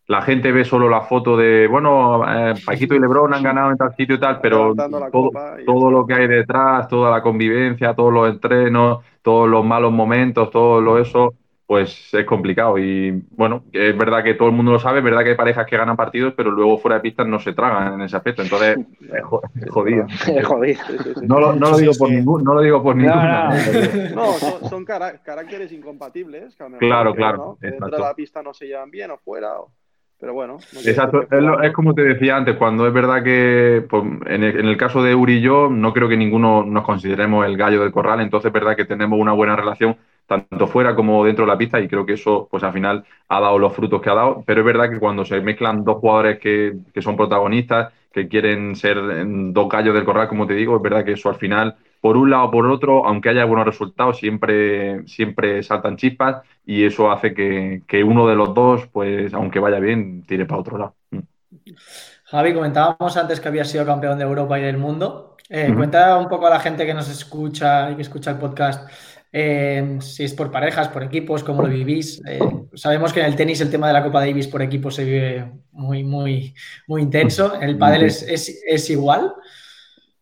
la, 0.05 0.21
gente 0.21 0.51
ve 0.51 0.65
solo 0.65 0.89
la 0.89 1.01
foto 1.01 1.35
de, 1.35 1.65
bueno, 1.67 2.23
eh, 2.27 2.53
Paquito 2.63 2.93
y 2.93 2.99
Lebron 2.99 3.33
han 3.33 3.41
ganado 3.41 3.71
en 3.71 3.77
tal 3.77 3.95
sitio 3.95 4.15
y 4.15 4.19
tal, 4.19 4.39
pero 4.41 4.75
todo, 5.11 5.31
todo 5.65 5.89
lo 5.89 6.05
que 6.05 6.13
hay 6.13 6.27
detrás, 6.27 6.87
toda 6.87 7.09
la 7.09 7.23
convivencia, 7.23 7.95
todos 7.95 8.13
los 8.13 8.29
entrenos, 8.29 9.03
todos 9.23 9.49
los 9.49 9.65
malos 9.65 9.91
momentos, 9.91 10.51
todo 10.51 10.79
lo 10.79 10.99
eso, 10.99 11.33
pues 11.65 12.13
es 12.13 12.25
complicado. 12.25 12.77
Y 12.77 13.23
bueno, 13.31 13.63
es 13.71 13.97
verdad 13.97 14.23
que 14.23 14.33
todo 14.33 14.49
el 14.49 14.55
mundo 14.55 14.71
lo 14.71 14.79
sabe, 14.79 14.99
es 14.99 15.05
verdad 15.05 15.23
que 15.23 15.29
hay 15.29 15.35
parejas 15.35 15.65
que 15.65 15.77
ganan 15.77 15.95
partidos, 15.95 16.33
pero 16.35 16.51
luego 16.51 16.77
fuera 16.77 16.95
de 16.95 17.01
pistas 17.01 17.27
no 17.27 17.39
se 17.39 17.53
tragan 17.53 17.93
en 17.93 18.01
ese 18.01 18.17
aspecto. 18.17 18.41
Entonces, 18.41 18.77
es 19.01 19.69
jodido. 19.69 20.05
Es 20.27 20.45
jodido. 20.45 20.79
No 21.21 21.39
lo, 21.39 21.53
no 21.53 21.71
lo 21.71 21.77
digo 21.77 21.93
por 21.97 22.09
ningún, 22.09 22.43
no 22.43 22.53
lo 22.53 22.61
digo 22.61 22.83
por 22.83 22.95
ninguna. 22.95 23.49
No, 24.13 24.33
son, 24.67 24.85
caracteres 24.85 25.71
incompatibles. 25.71 26.55
claro, 26.79 27.13
claro. 27.13 27.57
dentro 27.59 27.87
de 27.87 27.99
la 27.99 28.13
pista 28.13 28.43
no 28.43 28.53
se 28.53 28.67
llevan 28.67 28.91
bien 28.91 29.11
o 29.11 29.17
fuera. 29.17 29.53
Pero 30.19 30.33
bueno. 30.33 30.57
Exacto, 30.85 31.23
es, 31.29 31.73
como 31.73 31.93
te 31.93 32.01
decía 32.01 32.37
antes, 32.37 32.55
cuando 32.55 32.87
es 32.87 32.93
verdad 32.93 33.23
que 33.23 33.85
pues, 33.89 34.03
en, 34.27 34.43
el, 34.43 34.59
en, 34.59 34.65
el, 34.67 34.77
caso 34.77 35.03
de 35.03 35.13
Uri 35.13 35.39
y 35.39 35.41
yo, 35.41 35.69
no 35.69 35.91
creo 35.91 36.07
que 36.07 36.15
ninguno 36.15 36.63
nos 36.63 36.85
consideremos 36.85 37.45
el 37.45 37.57
gallo 37.57 37.81
del 37.81 37.91
corral, 37.91 38.21
entonces 38.21 38.47
es 38.47 38.53
verdad 38.53 38.77
que 38.77 38.85
tenemos 38.85 39.19
una 39.19 39.33
buena 39.33 39.57
relación 39.57 39.97
tanto 40.25 40.67
fuera 40.67 40.95
como 40.95 41.25
dentro 41.25 41.45
de 41.45 41.51
la 41.51 41.57
pista 41.57 41.79
y 41.79 41.87
creo 41.87 42.05
que 42.05 42.13
eso 42.13 42.47
pues 42.49 42.63
al 42.63 42.73
final 42.73 43.03
ha 43.27 43.39
dado 43.39 43.59
los 43.59 43.73
frutos 43.73 44.01
que 44.01 44.09
ha 44.09 44.15
dado, 44.15 44.43
pero 44.45 44.61
es 44.61 44.65
verdad 44.65 44.89
que 44.89 44.99
cuando 44.99 45.25
se 45.25 45.41
mezclan 45.41 45.83
dos 45.83 45.97
jugadores 45.97 46.39
que, 46.39 46.77
que 46.93 47.01
son 47.01 47.17
protagonistas, 47.17 47.93
que 48.11 48.27
quieren 48.27 48.75
ser 48.75 48.97
dos 49.25 49.67
gallos 49.67 49.95
del 49.95 50.05
corral, 50.05 50.27
como 50.27 50.45
te 50.45 50.53
digo, 50.53 50.75
es 50.75 50.81
verdad 50.81 51.03
que 51.03 51.13
eso 51.13 51.29
al 51.29 51.35
final, 51.35 51.75
por 51.99 52.15
un 52.15 52.29
lado 52.29 52.45
o 52.45 52.51
por 52.51 52.65
otro, 52.67 53.05
aunque 53.05 53.29
haya 53.29 53.43
buenos 53.45 53.65
resultados, 53.65 54.17
siempre, 54.17 55.05
siempre 55.07 55.63
saltan 55.63 55.97
chispas 55.97 56.43
y 56.65 56.85
eso 56.85 57.11
hace 57.11 57.33
que, 57.33 57.81
que 57.87 58.03
uno 58.03 58.27
de 58.27 58.35
los 58.35 58.53
dos, 58.53 58.87
pues 58.91 59.33
aunque 59.33 59.59
vaya 59.59 59.79
bien, 59.79 60.23
tire 60.27 60.45
para 60.45 60.61
otro 60.61 60.77
lado. 60.77 60.95
Mm. 61.09 61.19
Javi, 62.25 62.53
comentábamos 62.53 63.15
antes 63.17 63.39
que 63.39 63.47
había 63.47 63.65
sido 63.65 63.85
campeón 63.85 64.17
de 64.17 64.23
Europa 64.23 64.59
y 64.59 64.63
del 64.63 64.77
mundo. 64.77 65.37
Eh, 65.49 65.71
Cuenta 65.75 66.17
un 66.17 66.29
poco 66.29 66.47
a 66.47 66.49
la 66.49 66.59
gente 66.59 66.85
que 66.85 66.93
nos 66.93 67.09
escucha 67.09 67.91
y 67.91 67.95
que 67.95 68.01
escucha 68.01 68.31
el 68.31 68.37
podcast 68.37 68.89
eh, 69.35 69.97
si 69.99 70.23
es 70.23 70.33
por 70.35 70.51
parejas, 70.51 70.89
por 70.89 71.01
equipos, 71.01 71.43
cómo 71.43 71.63
lo 71.63 71.67
vivís. 71.67 72.21
Eh, 72.27 72.39
sabemos 72.75 73.11
que 73.11 73.19
en 73.19 73.25
el 73.25 73.35
tenis 73.35 73.59
el 73.61 73.71
tema 73.71 73.87
de 73.87 73.93
la 73.93 74.03
Copa 74.03 74.19
Davis 74.19 74.47
por 74.47 74.61
equipos 74.61 74.93
se 74.93 75.03
vive 75.03 75.51
muy, 75.71 76.03
muy, 76.03 76.53
muy 76.87 77.01
intenso. 77.01 77.55
¿En 77.55 77.63
el 77.63 77.77
pádel 77.79 78.03
es, 78.03 78.23
es, 78.23 78.89
igual? 78.91 79.33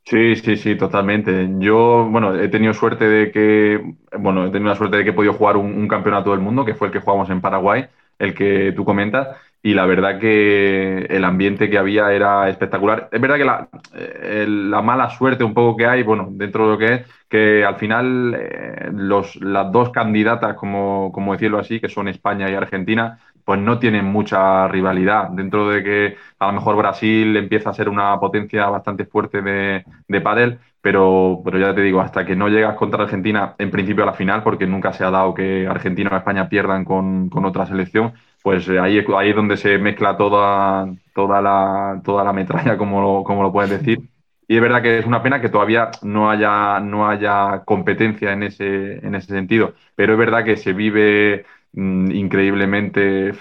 Sí, 0.05 0.37
sí, 0.37 0.55
sí, 0.55 0.75
totalmente. 0.77 1.49
Yo, 1.59 2.07
bueno, 2.09 2.39
he 2.39 2.47
tenido 2.47 2.73
suerte 2.73 3.05
de 3.05 3.31
que, 3.31 3.81
bueno, 4.17 4.47
he 4.47 4.49
tenido 4.49 4.69
la 4.69 4.77
suerte 4.77 4.95
de 4.95 5.03
que 5.03 5.09
he 5.09 5.13
podido 5.13 5.33
jugar 5.33 5.57
un, 5.57 5.73
un 5.73 5.89
campeonato 5.89 6.31
del 6.31 6.39
mundo, 6.39 6.63
que 6.63 6.73
fue 6.73 6.87
el 6.87 6.93
que 6.93 7.01
jugamos 7.01 7.29
en 7.29 7.41
Paraguay, 7.41 7.87
el 8.17 8.33
que 8.33 8.71
tú 8.73 8.85
comentas 8.85 9.27
y 9.63 9.73
la 9.73 9.85
verdad 9.85 10.19
que 10.19 11.05
el 11.09 11.23
ambiente 11.23 11.69
que 11.69 11.77
había 11.77 12.11
era 12.11 12.49
espectacular. 12.49 13.09
Es 13.11 13.21
verdad 13.21 13.37
que 13.37 13.45
la, 13.45 13.69
eh, 13.93 14.45
la 14.47 14.81
mala 14.81 15.09
suerte 15.11 15.43
un 15.43 15.53
poco 15.53 15.77
que 15.77 15.85
hay, 15.85 16.03
bueno, 16.03 16.27
dentro 16.31 16.65
de 16.65 16.71
lo 16.71 16.77
que 16.77 16.93
es, 16.95 17.07
que 17.29 17.63
al 17.63 17.75
final 17.77 18.35
eh, 18.37 18.89
los, 18.93 19.35
las 19.37 19.71
dos 19.71 19.91
candidatas, 19.91 20.55
como, 20.55 21.11
como 21.11 21.33
decirlo 21.33 21.59
así, 21.59 21.79
que 21.79 21.89
son 21.89 22.07
España 22.07 22.49
y 22.49 22.55
Argentina, 22.55 23.19
pues 23.45 23.59
no 23.59 23.79
tienen 23.79 24.05
mucha 24.05 24.67
rivalidad. 24.67 25.29
Dentro 25.29 25.69
de 25.69 25.83
que 25.83 26.17
a 26.39 26.47
lo 26.47 26.53
mejor 26.53 26.75
Brasil 26.77 27.35
empieza 27.37 27.69
a 27.69 27.73
ser 27.73 27.89
una 27.89 28.19
potencia 28.19 28.67
bastante 28.69 29.05
fuerte 29.05 29.41
de, 29.41 29.83
de 30.07 30.21
pádel, 30.21 30.59
pero, 30.81 31.41
pero 31.43 31.59
ya 31.59 31.73
te 31.75 31.81
digo, 31.81 32.01
hasta 32.01 32.25
que 32.25 32.35
no 32.35 32.49
llegas 32.49 32.75
contra 32.75 33.03
Argentina, 33.03 33.55
en 33.57 33.71
principio 33.71 34.03
a 34.03 34.07
la 34.07 34.13
final, 34.13 34.43
porque 34.43 34.65
nunca 34.67 34.93
se 34.93 35.03
ha 35.03 35.11
dado 35.11 35.33
que 35.33 35.67
Argentina 35.67 36.09
o 36.11 36.17
España 36.17 36.49
pierdan 36.49 36.85
con, 36.85 37.29
con 37.29 37.45
otra 37.45 37.65
selección, 37.65 38.13
pues 38.41 38.67
ahí, 38.69 39.03
ahí 39.17 39.29
es 39.29 39.35
donde 39.35 39.57
se 39.57 39.77
mezcla 39.77 40.17
toda, 40.17 40.87
toda, 41.13 41.41
la, 41.41 42.01
toda 42.03 42.23
la 42.23 42.33
metralla, 42.33 42.77
como 42.77 43.01
lo, 43.01 43.23
como 43.23 43.43
lo 43.43 43.51
puedes 43.51 43.69
decir. 43.69 43.99
Y 44.47 44.55
es 44.55 44.61
verdad 44.61 44.81
que 44.81 44.99
es 44.99 45.05
una 45.05 45.23
pena 45.23 45.39
que 45.39 45.49
todavía 45.49 45.91
no 46.01 46.29
haya, 46.29 46.79
no 46.79 47.07
haya 47.07 47.63
competencia 47.65 48.33
en 48.33 48.43
ese, 48.43 49.05
en 49.05 49.15
ese 49.15 49.27
sentido, 49.27 49.73
pero 49.95 50.13
es 50.13 50.19
verdad 50.19 50.43
que 50.43 50.57
se 50.57 50.73
vive 50.73 51.45
mm, 51.73 52.11
increíblemente 52.11 53.33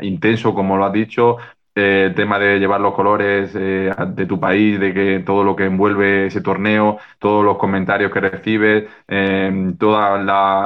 intenso, 0.00 0.54
como 0.54 0.76
lo 0.76 0.84
has 0.84 0.92
dicho, 0.92 1.36
el 1.78 2.14
tema 2.14 2.38
de 2.38 2.58
llevar 2.58 2.80
los 2.80 2.94
colores 2.94 3.52
eh, 3.54 3.92
de 4.08 4.26
tu 4.26 4.40
país, 4.40 4.80
de 4.80 4.92
que 4.92 5.20
todo 5.20 5.44
lo 5.44 5.54
que 5.54 5.64
envuelve 5.66 6.26
ese 6.26 6.40
torneo, 6.40 6.98
todos 7.18 7.44
los 7.44 7.56
comentarios 7.58 8.12
que 8.12 8.20
recibes, 8.20 8.84
eh, 9.06 9.74
toda 9.78 10.18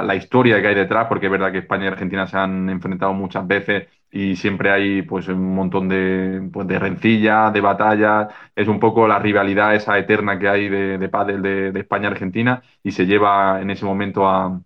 la, 0.02 0.14
historia 0.16 0.60
que 0.60 0.68
hay 0.68 0.74
detrás, 0.74 1.06
porque 1.08 1.26
es 1.26 1.32
verdad 1.32 1.52
que 1.52 1.58
España 1.58 1.84
y 1.84 1.88
Argentina 1.88 2.26
se 2.26 2.38
han 2.38 2.68
enfrentado 2.70 3.12
muchas 3.12 3.46
veces 3.46 3.88
y 4.10 4.36
siempre 4.36 4.70
hay 4.70 5.02
pues 5.02 5.28
un 5.28 5.54
montón 5.54 5.88
de, 5.88 6.48
pues, 6.52 6.66
de 6.66 6.78
rencillas, 6.78 7.52
de 7.52 7.60
batallas, 7.60 8.28
es 8.54 8.68
un 8.68 8.78
poco 8.80 9.06
la 9.08 9.18
rivalidad 9.18 9.74
esa 9.74 9.98
eterna 9.98 10.38
que 10.38 10.48
hay 10.48 10.68
de, 10.68 10.98
de 10.98 11.08
pádel 11.08 11.42
de, 11.42 11.72
de 11.72 11.80
España 11.80 12.04
y 12.08 12.12
Argentina 12.12 12.62
y 12.82 12.92
se 12.92 13.06
lleva 13.06 13.60
en 13.60 13.70
ese 13.70 13.84
momento 13.84 14.26
a, 14.28 14.60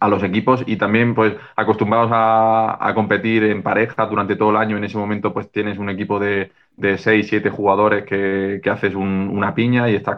a 0.00 0.08
los 0.08 0.22
equipos 0.22 0.62
y 0.66 0.76
también 0.76 1.14
pues 1.14 1.34
acostumbrados 1.56 2.10
a, 2.12 2.92
competir 2.94 3.44
en 3.44 3.62
pareja 3.62 4.06
durante 4.06 4.36
todo 4.36 4.50
el 4.50 4.56
año. 4.56 4.76
En 4.76 4.84
ese 4.84 4.98
momento 4.98 5.32
pues 5.32 5.50
tienes 5.50 5.78
un 5.78 5.90
equipo 5.90 6.18
de, 6.18 6.52
de 6.76 6.98
6, 6.98 7.26
7 7.28 7.50
jugadores 7.50 8.04
que, 8.04 8.60
haces 8.70 8.94
una 8.94 9.54
piña 9.54 9.90
y 9.90 9.94
estás 9.94 10.16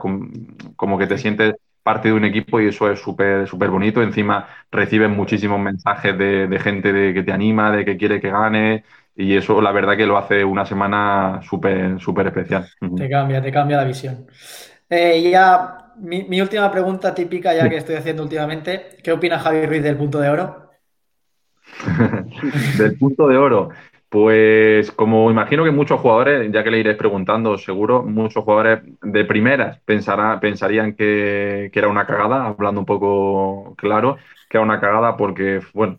como 0.77 0.99
que 0.99 1.07
te 1.07 1.19
sientes 1.19 1.55
parte 1.83 2.09
de 2.09 2.15
un 2.15 2.25
equipo 2.25 2.61
y 2.61 2.69
eso 2.69 2.91
es 2.91 2.99
súper 3.01 3.47
súper 3.47 3.71
bonito. 3.71 4.03
Encima 4.03 4.49
recibes 4.73 5.11
muchísimos 5.11 5.61
mensajes 5.61 6.17
de, 6.17 6.59
gente 6.61 6.93
de 6.93 7.15
que 7.15 7.23
te 7.23 7.33
anima, 7.33 7.71
de 7.71 7.85
que 7.85 7.97
quiere 7.97 8.21
que 8.21 8.31
gane 8.31 8.85
y 9.15 9.37
eso 9.37 9.61
la 9.61 9.71
verdad 9.71 9.97
que 9.97 10.07
lo 10.07 10.17
hace 10.17 10.45
una 10.45 10.65
semana 10.67 11.41
súper 11.43 12.01
súper 12.01 12.27
especial. 12.29 12.67
Te 12.97 13.09
cambia, 13.09 13.41
te 13.41 13.53
cambia 13.53 13.77
la 13.77 13.85
visión. 13.85 14.27
Eh, 14.89 15.31
ya 15.31 15.84
mi, 15.97 16.41
última 16.41 16.71
pregunta 16.71 17.15
típica, 17.15 17.55
ya 17.55 17.69
que 17.69 17.77
estoy 17.77 17.97
haciendo 17.97 18.23
últimamente. 18.23 18.97
¿Qué 19.03 19.13
opina 19.13 19.39
Javi 19.39 19.67
Ruiz 19.67 19.83
del 19.83 19.97
punto 19.97 20.21
de 20.21 20.29
oro? 20.29 20.71
del 22.79 22.99
punto 22.99 23.29
de 23.29 23.37
oro. 23.37 23.71
Pues 24.09 24.93
como 24.93 25.29
imagino 25.31 25.65
que 25.65 25.73
muchos 25.73 26.01
jugadores, 26.01 26.49
ya 26.53 26.63
que 26.63 26.71
le 26.71 26.79
iréis 26.79 26.97
preguntando, 26.97 27.59
seguro, 27.59 28.05
muchos 28.05 28.45
jugadores 28.45 28.83
de 29.03 29.25
primeras 29.25 29.81
pensará, 29.81 30.39
pensarían 30.39 30.95
que, 30.95 31.69
era 31.75 31.89
una 31.89 32.07
cagada, 32.07 32.47
hablando 32.47 32.81
un 32.81 32.87
poco 32.87 33.75
claro, 33.77 34.17
que 34.49 34.59
era 34.59 34.65
una 34.65 34.79
cagada 34.79 35.17
porque, 35.17 35.61
bueno, 35.73 35.99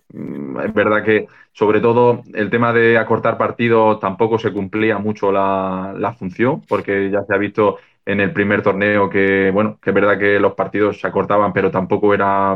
es 0.64 0.74
verdad 0.74 1.04
que 1.04 1.28
sobre 1.52 1.82
todo 1.82 2.24
el 2.34 2.50
tema 2.50 2.72
de 2.72 2.98
acortar 2.98 3.38
partidos 3.38 4.00
tampoco 4.00 4.40
se 4.40 4.54
cumplía 4.54 4.98
mucho 4.98 5.34
la 5.34 6.16
función, 6.18 6.62
porque 6.70 7.10
ya 7.12 7.22
se 7.26 7.34
ha 7.34 7.38
visto 7.38 7.80
en 8.06 8.20
el 8.20 8.34
primer 8.34 8.62
torneo 8.62 9.10
que, 9.10 9.52
bueno, 9.52 9.80
que 9.82 9.90
es 9.92 9.94
verdad 9.94 10.20
que 10.20 10.40
los 10.40 10.54
partidos 10.54 11.00
se 11.00 11.08
acortaban, 11.08 11.54
pero 11.54 11.72
tampoco 11.72 12.14
era 12.14 12.56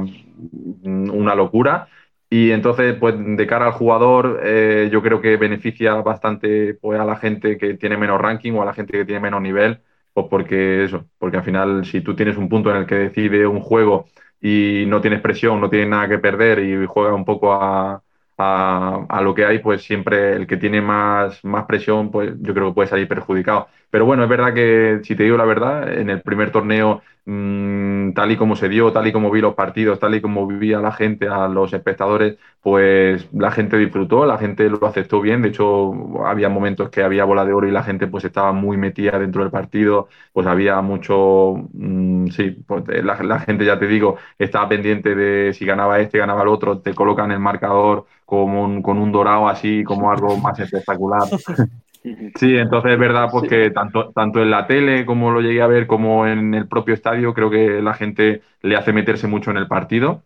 una 0.83 1.35
locura. 1.35 1.87
Y 2.29 2.51
entonces, 2.51 2.95
pues 2.99 3.15
de 3.17 3.47
cara 3.47 3.65
al 3.67 3.71
jugador, 3.73 4.41
eh, 4.43 4.89
yo 4.91 5.01
creo 5.01 5.19
que 5.21 5.37
beneficia 5.37 5.95
bastante 5.95 6.75
pues, 6.75 6.99
a 6.99 7.05
la 7.05 7.15
gente 7.15 7.57
que 7.57 7.73
tiene 7.75 7.97
menos 7.97 8.21
ranking 8.21 8.53
o 8.53 8.61
a 8.61 8.65
la 8.65 8.73
gente 8.73 8.93
que 8.93 9.05
tiene 9.05 9.19
menos 9.21 9.41
nivel, 9.41 9.81
pues 10.13 10.27
porque 10.29 10.83
eso, 10.83 11.05
porque 11.17 11.37
al 11.37 11.43
final, 11.43 11.85
si 11.85 12.01
tú 12.01 12.15
tienes 12.15 12.37
un 12.37 12.47
punto 12.49 12.69
en 12.69 12.77
el 12.77 12.85
que 12.85 12.95
decide 12.95 13.47
un 13.47 13.61
juego 13.61 14.05
y 14.39 14.85
no 14.87 15.01
tienes 15.01 15.21
presión, 15.21 15.59
no 15.59 15.69
tienes 15.69 15.89
nada 15.89 16.07
que 16.07 16.19
perder 16.19 16.59
y 16.59 16.85
juega 16.85 17.13
un 17.15 17.25
poco 17.25 17.53
a, 17.53 18.03
a, 18.39 19.21
lo 19.21 19.35
que 19.35 19.45
hay, 19.45 19.59
pues 19.59 19.83
siempre 19.83 20.33
el 20.33 20.47
que 20.47 20.57
tiene 20.57 20.81
más, 20.81 21.43
más 21.43 21.65
presión, 21.65 22.11
pues 22.11 22.33
yo 22.39 22.53
creo 22.53 22.69
que 22.69 22.75
puede 22.75 22.89
salir 22.89 23.07
perjudicado. 23.07 23.67
Pero 23.89 24.05
bueno, 24.05 24.23
es 24.23 24.29
verdad 24.29 24.53
que, 24.53 24.99
si 25.03 25.15
te 25.15 25.23
digo 25.23 25.37
la 25.37 25.45
verdad, 25.45 25.91
en 25.91 26.09
el 26.09 26.21
primer 26.21 26.51
torneo, 26.51 27.01
mmm, 27.25 28.13
tal 28.13 28.31
y 28.31 28.37
como 28.37 28.55
se 28.55 28.69
dio, 28.69 28.91
tal 28.91 29.07
y 29.07 29.11
como 29.11 29.31
vi 29.31 29.41
los 29.41 29.53
partidos, 29.55 29.99
tal 29.99 30.15
y 30.15 30.21
como 30.21 30.47
vivía 30.47 30.79
la 30.79 30.91
gente, 30.91 31.27
a 31.27 31.47
los 31.47 31.73
espectadores, 31.73 32.37
pues 32.61 33.27
la 33.33 33.51
gente 33.51 33.77
disfrutó, 33.77 34.25
la 34.25 34.37
gente 34.37 34.69
lo 34.69 34.85
aceptó 34.85 35.21
bien. 35.21 35.41
De 35.41 35.49
hecho, 35.49 35.93
había 36.25 36.49
momentos 36.49 36.89
que 36.89 37.03
había 37.03 37.25
bola 37.25 37.45
de 37.45 37.53
oro 37.53 37.67
y 37.67 37.71
la 37.71 37.83
gente 37.83 38.07
pues 38.07 38.25
estaba 38.25 38.51
muy 38.51 38.77
metida 38.77 39.17
dentro 39.19 39.41
del 39.43 39.51
partido, 39.51 40.07
pues 40.33 40.47
había 40.47 40.81
mucho, 40.81 41.55
mmm, 41.73 42.27
sí, 42.27 42.51
pues 42.67 42.83
la, 43.03 43.21
la 43.23 43.39
gente, 43.39 43.65
ya 43.65 43.79
te 43.79 43.87
digo, 43.87 44.17
estaba 44.37 44.69
pendiente 44.69 45.15
de 45.15 45.53
si 45.53 45.65
ganaba 45.65 45.99
este, 45.99 46.17
ganaba 46.17 46.41
el 46.43 46.47
otro, 46.49 46.79
te 46.79 46.93
colocan 46.93 47.31
el 47.31 47.39
marcador 47.39 48.05
como 48.25 48.81
con 48.83 48.97
un 48.99 49.11
dorado 49.11 49.47
así, 49.47 49.83
como 49.83 50.11
algo 50.11 50.37
más 50.37 50.59
espectacular. 50.59 51.21
Sí, 52.35 52.55
entonces 52.57 52.93
es 52.93 52.99
verdad 52.99 53.29
pues 53.31 53.49
que 53.49 53.71
tanto, 53.71 54.11
tanto 54.11 54.41
en 54.41 54.51
la 54.51 54.67
tele 54.67 55.05
como 55.05 55.31
lo 55.31 55.41
llegué 55.41 55.61
a 55.61 55.67
ver 55.67 55.87
como 55.87 56.25
en 56.27 56.53
el 56.53 56.67
propio 56.67 56.93
estadio, 56.93 57.33
creo 57.33 57.49
que 57.49 57.81
la 57.81 57.93
gente 57.93 58.41
le 58.61 58.75
hace 58.77 58.93
meterse 58.93 59.27
mucho 59.27 59.51
en 59.51 59.57
el 59.57 59.67
partido. 59.67 60.23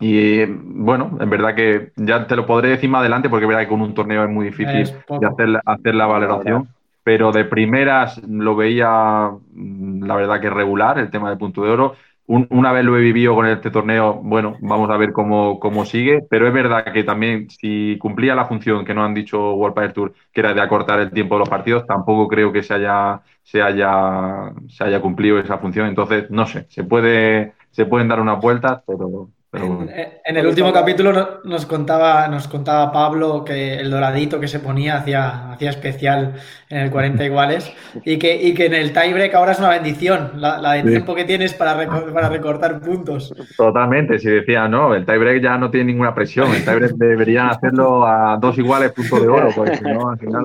Y 0.00 0.44
bueno, 0.46 1.18
en 1.20 1.30
verdad 1.30 1.54
que 1.56 1.92
ya 1.96 2.26
te 2.26 2.36
lo 2.36 2.46
podré 2.46 2.70
decir 2.70 2.90
más 2.90 3.00
adelante 3.00 3.28
porque 3.28 3.44
es 3.44 3.48
verdad 3.48 3.62
que 3.62 3.68
con 3.68 3.82
un 3.82 3.94
torneo 3.94 4.22
es 4.24 4.30
muy 4.30 4.46
difícil 4.46 4.82
hacer, 5.08 5.60
hacer 5.64 5.94
la 5.94 6.06
valoración. 6.06 6.68
pero 7.02 7.32
de 7.32 7.44
primeras 7.46 8.18
lo 8.28 8.54
veía, 8.54 9.30
mm, 9.52 10.04
la 10.04 10.14
verdad 10.16 10.40
que 10.40 10.50
regular, 10.50 10.98
el 10.98 11.10
tema 11.10 11.30
del 11.30 11.38
punto 11.38 11.62
de 11.64 11.70
oro 11.70 11.96
una 12.28 12.72
vez 12.72 12.84
lo 12.84 12.96
he 12.96 13.00
vivido 13.00 13.34
con 13.34 13.46
este 13.46 13.70
torneo, 13.70 14.20
bueno, 14.22 14.58
vamos 14.60 14.90
a 14.90 14.98
ver 14.98 15.12
cómo, 15.12 15.58
cómo, 15.58 15.86
sigue, 15.86 16.20
pero 16.28 16.46
es 16.46 16.52
verdad 16.52 16.84
que 16.92 17.02
también 17.02 17.48
si 17.48 17.96
cumplía 17.98 18.34
la 18.34 18.44
función 18.44 18.84
que 18.84 18.92
nos 18.92 19.06
han 19.06 19.14
dicho 19.14 19.54
World 19.54 19.74
Power 19.74 19.92
Tour, 19.94 20.14
que 20.30 20.40
era 20.40 20.52
de 20.52 20.60
acortar 20.60 21.00
el 21.00 21.10
tiempo 21.10 21.36
de 21.36 21.38
los 21.40 21.48
partidos, 21.48 21.86
tampoco 21.86 22.28
creo 22.28 22.52
que 22.52 22.62
se 22.62 22.74
haya, 22.74 23.22
se 23.42 23.62
haya, 23.62 24.52
se 24.68 24.84
haya 24.84 25.00
cumplido 25.00 25.38
esa 25.38 25.56
función. 25.58 25.86
Entonces, 25.88 26.30
no 26.30 26.46
sé, 26.46 26.66
se 26.68 26.84
puede, 26.84 27.54
se 27.70 27.86
pueden 27.86 28.08
dar 28.08 28.20
unas 28.20 28.40
vueltas, 28.40 28.82
pero, 28.86 29.30
en, 29.50 30.36
el 30.36 30.46
último 30.46 30.74
capítulo 30.74 31.40
nos 31.44 31.64
contaba, 31.64 32.28
nos 32.28 32.48
contaba 32.48 32.92
Pablo 32.92 33.44
que 33.46 33.76
el 33.76 33.90
doradito 33.90 34.38
que 34.38 34.46
se 34.46 34.60
ponía 34.60 34.98
hacía, 34.98 35.52
hacía 35.52 35.70
especial 35.70 36.34
en 36.68 36.78
el 36.78 36.90
40 36.90 37.24
iguales 37.24 37.72
y 38.04 38.18
que, 38.18 38.42
y 38.42 38.52
que 38.52 38.66
en 38.66 38.74
el 38.74 38.92
tiebreak 38.92 39.34
ahora 39.34 39.52
es 39.52 39.58
una 39.58 39.70
bendición, 39.70 40.32
la, 40.36 40.72
de 40.74 40.82
tiempo 40.82 41.14
que 41.14 41.24
tienes 41.24 41.54
para, 41.54 41.76
para 42.12 42.28
recortar 42.28 42.78
puntos. 42.80 43.34
Totalmente, 43.56 44.18
si 44.18 44.28
decía, 44.28 44.68
no, 44.68 44.94
el 44.94 45.06
tiebreak 45.06 45.42
ya 45.42 45.56
no 45.56 45.70
tiene 45.70 45.92
ninguna 45.92 46.14
presión, 46.14 46.54
el 46.54 46.62
tiebreak 46.62 46.92
deberían 46.92 47.48
hacerlo 47.48 48.04
a 48.06 48.36
dos 48.38 48.58
iguales 48.58 48.92
puntos 48.92 49.22
de 49.22 49.28
oro, 49.28 49.48
porque 49.56 49.76
si 49.76 49.84
no, 49.84 50.10
al 50.10 50.18
final 50.18 50.44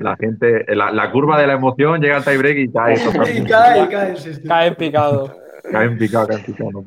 la, 0.00 0.16
gente, 0.16 0.64
la, 0.74 1.12
curva 1.12 1.40
de 1.40 1.46
la 1.46 1.52
emoción 1.52 2.00
llega 2.00 2.16
al 2.16 2.24
tiebreak 2.24 2.58
y 2.58 2.72
cae. 2.72 2.96
Y 3.40 3.44
cae, 3.44 3.88
cae, 3.88 4.14
cae 4.48 4.66
en 4.66 4.74
picado. 4.74 5.32
Cae 5.70 5.90
picado, 5.90 6.26
cae 6.26 6.38
picado, 6.38 6.70
no 6.72 6.84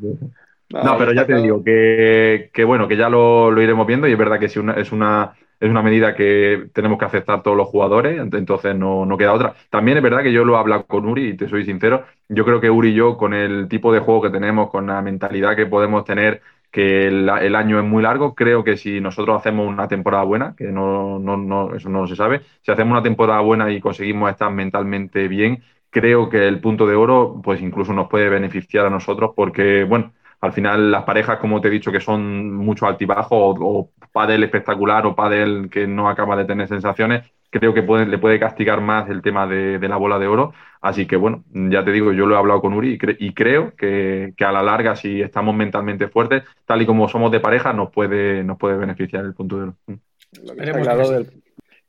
No, 0.73 0.97
pero 0.97 1.13
ya 1.13 1.25
te 1.25 1.35
digo 1.35 1.63
que, 1.63 2.63
bueno, 2.65 2.87
que 2.87 2.97
ya 2.97 3.09
lo, 3.09 3.61
iremos 3.61 3.85
viendo 3.85 4.07
y 4.07 4.13
es 4.13 4.17
verdad 4.17 4.39
que 4.39 4.47
es 4.47 4.57
una, 4.57 4.73
es 4.73 4.91
una, 4.91 5.33
es 5.59 5.69
una 5.69 5.83
medida 5.83 6.15
que 6.15 6.67
tenemos 6.73 6.97
que 6.97 7.05
aceptar 7.05 7.43
todos 7.43 7.55
los 7.55 7.67
jugadores, 7.67 8.19
entonces 8.19 8.75
no, 8.75 9.07
queda 9.17 9.33
otra. 9.33 9.53
También 9.69 9.97
es 9.97 10.03
verdad 10.03 10.23
que 10.23 10.33
yo 10.33 10.43
lo 10.43 10.55
he 10.55 10.57
hablado 10.57 10.87
con 10.87 11.07
Uri 11.07 11.29
y 11.29 11.37
te 11.37 11.47
soy 11.47 11.63
sincero, 11.63 12.05
yo 12.27 12.43
creo 12.43 12.59
que 12.59 12.71
Uri 12.71 12.89
y 12.89 12.93
yo, 12.95 13.17
con 13.17 13.35
el 13.35 13.67
tipo 13.67 13.93
de 13.93 13.99
juego 13.99 14.23
que 14.23 14.31
tenemos, 14.31 14.71
con 14.71 14.87
la 14.87 15.01
mentalidad 15.03 15.55
que 15.55 15.67
podemos 15.67 16.05
tener, 16.05 16.41
que 16.71 17.05
el, 17.05 17.29
año 17.29 17.77
es 17.77 17.85
muy 17.85 18.01
largo, 18.01 18.33
creo 18.33 18.63
que 18.63 18.77
si 18.77 18.99
nosotros 18.99 19.37
hacemos 19.37 19.67
una 19.67 19.87
temporada 19.87 20.23
buena, 20.23 20.55
que 20.57 20.65
no, 20.71 21.19
no, 21.19 21.37
no, 21.37 21.75
eso 21.75 21.87
no 21.87 22.07
se 22.07 22.15
sabe, 22.15 22.41
si 22.63 22.71
hacemos 22.71 22.93
una 22.93 23.03
temporada 23.03 23.41
buena 23.41 23.71
y 23.71 23.79
conseguimos 23.79 24.31
estar 24.31 24.51
mentalmente 24.51 25.27
bien, 25.27 25.63
creo 25.91 26.29
que 26.29 26.47
el 26.47 26.59
punto 26.61 26.87
de 26.87 26.95
oro, 26.95 27.39
pues 27.43 27.61
incluso 27.61 27.93
nos 27.93 28.09
puede 28.09 28.27
beneficiar 28.27 28.87
a 28.87 28.89
nosotros 28.89 29.33
porque, 29.35 29.83
bueno, 29.83 30.13
al 30.43 30.51
final 30.51 30.91
las 30.91 31.03
parejas, 31.03 31.39
como 31.39 31.61
te 31.61 31.69
he 31.69 31.71
dicho, 31.71 31.89
que 31.89 32.01
son 32.01 32.53
mucho 32.53 32.85
altibajo 32.85 33.37
o, 33.37 33.79
o 33.79 33.91
pádel 34.11 34.43
espectacular 34.43 35.05
o 35.05 35.15
pádel 35.15 35.69
que 35.71 35.87
no 35.87 36.09
acaba 36.09 36.35
de 36.35 36.43
tener 36.43 36.67
sensaciones, 36.67 37.23
creo 37.49 37.73
que 37.73 37.81
le 37.81 38.17
puede 38.17 38.39
castigar 38.39 38.81
más 38.81 39.09
el 39.09 39.21
tema 39.21 39.47
de, 39.47 39.79
la 39.87 39.95
bola 39.95 40.19
de 40.19 40.27
oro. 40.27 40.53
Así 40.81 41.05
que 41.05 41.15
bueno, 41.15 41.45
ya 41.53 41.85
te 41.85 41.91
digo, 41.91 42.11
yo 42.11 42.25
lo 42.25 42.35
he 42.35 42.37
hablado 42.37 42.59
con 42.59 42.73
Uri 42.73 42.99
y, 43.19 43.33
creo 43.33 43.73
que, 43.75 44.33
a 44.37 44.51
la 44.51 44.61
larga, 44.63 44.97
si 44.97 45.21
estamos 45.21 45.55
mentalmente 45.55 46.09
fuertes, 46.09 46.43
tal 46.65 46.81
y 46.81 46.85
como 46.85 47.07
somos 47.07 47.31
de 47.31 47.39
pareja, 47.39 47.71
nos 47.71 47.89
puede, 47.89 48.43
nos 48.43 48.57
puede 48.57 48.75
beneficiar 48.75 49.23
el 49.23 49.33
punto 49.33 49.55
de 49.55 49.63
oro. 49.63 49.75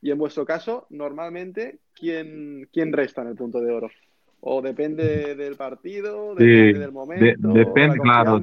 Y 0.00 0.10
en 0.12 0.18
vuestro 0.18 0.44
caso, 0.44 0.86
normalmente, 0.90 1.80
¿quién, 1.92 2.68
¿quién 2.72 2.92
resta 2.92 3.22
en 3.22 3.28
el 3.28 3.34
punto 3.34 3.60
de 3.60 3.72
oro? 3.72 3.90
¿O 4.46 4.60
depende 4.60 5.34
del 5.34 5.56
partido? 5.56 6.34
¿Depende 6.34 6.78
del 6.78 6.92
momento? 6.92 7.48
depende, 7.54 7.98
claro. 7.98 8.42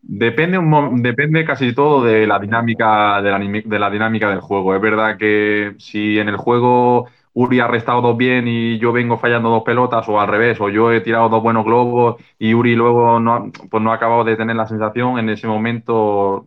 Depende, 0.00 0.58
un, 0.58 1.02
depende 1.02 1.44
casi 1.44 1.72
todo 1.74 2.04
de 2.04 2.26
la 2.26 2.40
dinámica 2.40 3.20
de 3.22 3.30
la, 3.30 3.38
de 3.38 3.78
la 3.78 3.90
dinámica 3.90 4.30
del 4.30 4.40
juego. 4.40 4.74
Es 4.74 4.80
verdad 4.80 5.16
que 5.16 5.74
si 5.78 6.18
en 6.18 6.28
el 6.28 6.36
juego 6.36 7.06
Uri 7.34 7.60
ha 7.60 7.68
restado 7.68 8.00
dos 8.00 8.16
bien 8.16 8.48
y 8.48 8.78
yo 8.78 8.90
vengo 8.90 9.16
fallando 9.16 9.48
dos 9.48 9.62
pelotas, 9.62 10.08
o 10.08 10.20
al 10.20 10.26
revés, 10.26 10.60
o 10.60 10.70
yo 10.70 10.90
he 10.90 11.02
tirado 11.02 11.28
dos 11.28 11.42
buenos 11.42 11.64
globos 11.64 12.16
y 12.36 12.54
Uri 12.54 12.74
luego 12.74 13.20
no, 13.20 13.52
pues 13.70 13.80
no 13.80 13.92
ha 13.92 13.94
acabado 13.94 14.24
de 14.24 14.36
tener 14.36 14.56
la 14.56 14.66
sensación, 14.66 15.20
en 15.20 15.28
ese 15.28 15.46
momento 15.46 16.46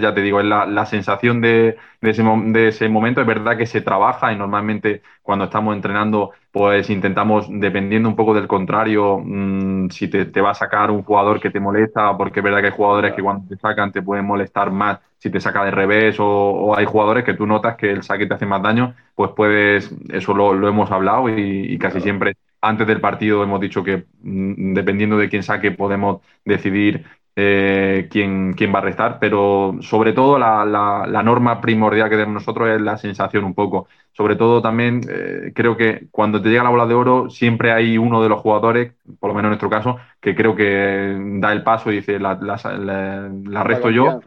ya 0.00 0.14
te 0.14 0.22
digo, 0.22 0.40
es 0.40 0.46
la, 0.46 0.86
sensación 0.86 1.40
de, 1.40 1.76
ese, 2.00 2.22
de, 2.22 2.68
ese, 2.68 2.88
momento. 2.88 3.20
Es 3.20 3.26
verdad 3.26 3.56
que 3.56 3.66
se 3.66 3.80
trabaja 3.80 4.32
y 4.32 4.36
normalmente 4.36 5.02
cuando 5.22 5.46
estamos 5.46 5.74
entrenando, 5.74 6.32
pues 6.50 6.88
intentamos, 6.90 7.46
dependiendo 7.50 8.08
un 8.08 8.16
poco 8.16 8.34
del 8.34 8.46
contrario, 8.46 9.20
mm, 9.22 9.90
si 9.90 10.08
te, 10.08 10.40
va 10.40 10.50
a 10.50 10.54
sacar 10.54 10.90
un 10.90 11.02
jugador 11.02 11.40
que 11.40 11.50
te 11.50 11.60
molesta, 11.60 12.16
porque 12.16 12.40
es 12.40 12.44
verdad 12.44 12.60
que 12.60 12.66
hay 12.66 12.72
jugadores 12.72 13.14
que 13.14 13.22
cuando 13.22 13.48
te 13.48 13.56
sacan 13.56 13.92
te 13.92 14.02
pueden 14.02 14.24
molestar 14.26 14.70
más 14.70 15.00
si 15.18 15.30
te 15.30 15.40
saca 15.40 15.64
de 15.64 15.70
revés, 15.70 16.16
o, 16.18 16.76
hay 16.76 16.84
jugadores 16.84 17.24
que 17.24 17.32
tú 17.32 17.46
notas 17.46 17.76
que 17.76 17.90
el 17.90 18.02
saque 18.02 18.26
te 18.26 18.34
hace 18.34 18.44
más 18.44 18.62
daño, 18.62 18.94
pues 19.14 19.30
puedes, 19.34 19.90
eso 20.10 20.34
lo, 20.34 20.68
hemos 20.68 20.90
hablado 20.90 21.30
y, 21.30 21.78
casi 21.78 22.00
siempre 22.02 22.36
antes 22.64 22.86
del 22.86 23.00
partido 23.00 23.42
hemos 23.42 23.60
dicho 23.60 23.84
que 23.84 24.04
mm, 24.22 24.74
dependiendo 24.74 25.16
de 25.16 25.28
quién 25.28 25.42
saque 25.42 25.70
podemos 25.70 26.20
decidir 26.44 27.04
eh, 27.36 28.06
quién, 28.10 28.52
quién, 28.52 28.72
va 28.72 28.78
a 28.78 28.82
restar, 28.82 29.18
pero 29.18 29.76
sobre 29.80 30.12
todo 30.12 30.38
la, 30.38 30.64
la, 30.64 31.22
norma 31.24 31.60
primordial 31.60 32.08
que 32.08 32.14
tenemos 32.14 32.34
nosotros 32.34 32.68
es 32.68 32.80
la 32.80 32.96
sensación 32.96 33.42
un 33.42 33.54
poco. 33.54 33.88
Sobre 34.12 34.36
todo 34.36 34.62
también 34.62 35.00
eh, 35.08 35.50
creo 35.52 35.76
que 35.76 36.06
cuando 36.12 36.40
te 36.40 36.48
llega 36.48 36.62
la 36.62 36.70
bola 36.70 36.86
de 36.86 36.94
oro 36.94 37.30
siempre 37.30 37.72
hay 37.72 37.98
uno 37.98 38.22
de 38.22 38.28
los 38.28 38.40
jugadores, 38.40 38.92
por 39.18 39.30
lo 39.30 39.34
menos 39.34 39.48
en 39.48 39.50
nuestro 39.50 39.68
caso, 39.68 39.96
que 40.20 40.36
creo 40.36 40.54
que 40.54 41.16
da 41.40 41.52
el 41.52 41.64
paso 41.64 41.90
y 41.90 41.96
dice 41.96 42.20
la, 42.20 42.38
la 42.38 43.64
resto 43.64 43.90
yo. 43.90 44.20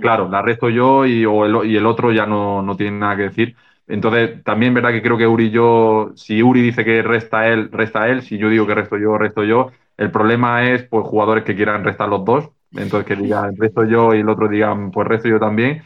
Claro, 0.00 0.28
la 0.28 0.40
resto 0.40 0.70
yo 0.70 1.04
y, 1.04 1.26
o 1.26 1.44
el, 1.44 1.70
y 1.70 1.76
el 1.76 1.84
otro 1.84 2.12
ya 2.12 2.24
no, 2.24 2.62
no 2.62 2.76
tiene 2.76 2.98
nada 2.98 3.16
que 3.16 3.22
decir. 3.24 3.56
Entonces, 3.88 4.44
también 4.44 4.74
verdad 4.74 4.90
que 4.90 5.02
creo 5.02 5.16
que 5.16 5.26
Uri 5.26 5.46
y 5.46 5.50
yo, 5.50 6.12
si 6.14 6.42
Uri 6.42 6.60
dice 6.60 6.84
que 6.84 7.02
resta 7.02 7.48
él, 7.48 7.70
resta 7.72 8.08
él, 8.08 8.22
si 8.22 8.36
yo 8.36 8.50
digo 8.50 8.66
que 8.66 8.74
resto 8.74 8.98
yo, 8.98 9.16
resto 9.16 9.44
yo, 9.44 9.70
el 9.96 10.10
problema 10.10 10.70
es 10.70 10.82
pues 10.84 11.06
jugadores 11.06 11.44
que 11.44 11.56
quieran 11.56 11.84
restar 11.84 12.08
los 12.08 12.24
dos, 12.24 12.50
entonces 12.72 13.06
que 13.06 13.20
digan 13.20 13.56
resto 13.56 13.84
yo 13.84 14.14
y 14.14 14.20
el 14.20 14.28
otro 14.28 14.48
digan 14.48 14.90
pues 14.90 15.08
resto 15.08 15.28
yo 15.28 15.40
también. 15.40 15.82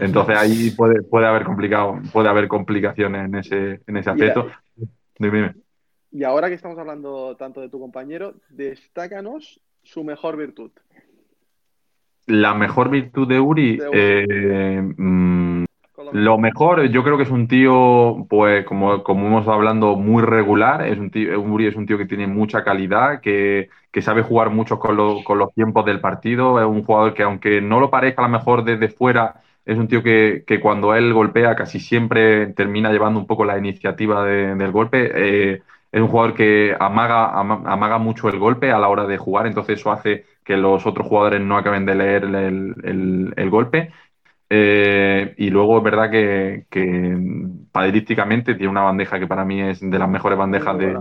Entonces 0.00 0.36
ahí 0.36 0.70
puede, 0.70 1.02
puede 1.02 1.26
haber 1.26 1.44
complicado, 1.44 2.00
puede 2.12 2.28
haber 2.28 2.48
complicaciones 2.48 3.26
en 3.26 3.34
ese, 3.36 3.80
en 3.86 3.96
ese 3.96 4.10
aspecto. 4.10 4.48
Y 6.10 6.24
ahora 6.24 6.48
que 6.48 6.54
estamos 6.54 6.78
hablando 6.78 7.36
tanto 7.36 7.60
de 7.60 7.68
tu 7.68 7.78
compañero, 7.78 8.34
destácanos 8.50 9.60
su 9.82 10.02
mejor 10.02 10.36
virtud. 10.36 10.72
La 12.26 12.54
mejor 12.54 12.88
virtud 12.88 13.28
de 13.28 13.38
Uri, 13.40 13.78
Eh, 13.92 14.82
mm, 14.96 15.53
lo 16.12 16.38
mejor, 16.38 16.86
yo 16.88 17.02
creo 17.02 17.16
que 17.16 17.24
es 17.24 17.30
un 17.30 17.48
tío, 17.48 18.26
pues 18.28 18.64
como, 18.64 19.02
como 19.02 19.26
hemos 19.26 19.48
hablando, 19.48 19.96
muy 19.96 20.22
regular. 20.22 20.86
Es 20.86 20.98
un 20.98 21.10
tío, 21.10 21.40
Uri 21.40 21.66
es 21.66 21.76
un 21.76 21.86
tío 21.86 21.98
que 21.98 22.06
tiene 22.06 22.26
mucha 22.26 22.64
calidad, 22.64 23.20
que, 23.20 23.68
sabe 24.00 24.22
jugar 24.22 24.50
mucho 24.50 24.78
con, 24.78 25.22
con, 25.22 25.38
los 25.38 25.52
tiempos 25.54 25.84
del 25.84 26.00
partido. 26.00 26.60
Es 26.60 26.66
un 26.66 26.84
jugador 26.84 27.14
que, 27.14 27.22
aunque 27.22 27.60
no 27.60 27.80
lo 27.80 27.90
parezca 27.90 28.22
a 28.22 28.28
lo 28.28 28.32
mejor 28.32 28.64
desde 28.64 28.88
fuera, 28.88 29.42
es 29.64 29.78
un 29.78 29.88
tío 29.88 30.02
que, 30.02 30.44
cuando 30.62 30.94
él 30.94 31.12
golpea 31.12 31.56
casi 31.56 31.80
siempre 31.80 32.48
termina 32.48 32.92
llevando 32.92 33.18
un 33.20 33.26
poco 33.26 33.44
la 33.44 33.58
iniciativa 33.58 34.24
del 34.24 34.72
golpe. 34.72 35.10
Eh, 35.14 35.62
es 35.92 36.00
un 36.00 36.08
jugador 36.08 36.34
que 36.34 36.76
amaga, 36.78 37.30
amaga 37.38 37.98
mucho 37.98 38.28
el 38.28 38.38
golpe 38.38 38.72
a 38.72 38.78
la 38.78 38.88
hora 38.88 39.06
de 39.06 39.16
jugar, 39.16 39.46
entonces 39.46 39.78
eso 39.78 39.92
hace 39.92 40.24
que 40.44 40.56
los 40.56 40.84
otros 40.86 41.06
jugadores 41.06 41.40
no 41.40 41.56
acaben 41.56 41.86
de 41.86 41.94
leer 41.94 42.24
el, 42.24 43.32
el 43.36 43.50
golpe. 43.50 43.92
Eh, 44.56 45.34
y 45.38 45.50
luego 45.50 45.78
es 45.78 45.82
verdad 45.82 46.08
que, 46.12 46.66
que 46.70 47.18
padrísticamente 47.72 48.54
tiene 48.54 48.70
una 48.70 48.82
bandeja 48.82 49.18
que 49.18 49.26
para 49.26 49.44
mí 49.44 49.60
es 49.60 49.80
de 49.80 49.98
las 49.98 50.08
mejores 50.08 50.38
bandejas 50.38 50.78
de, 50.78 50.96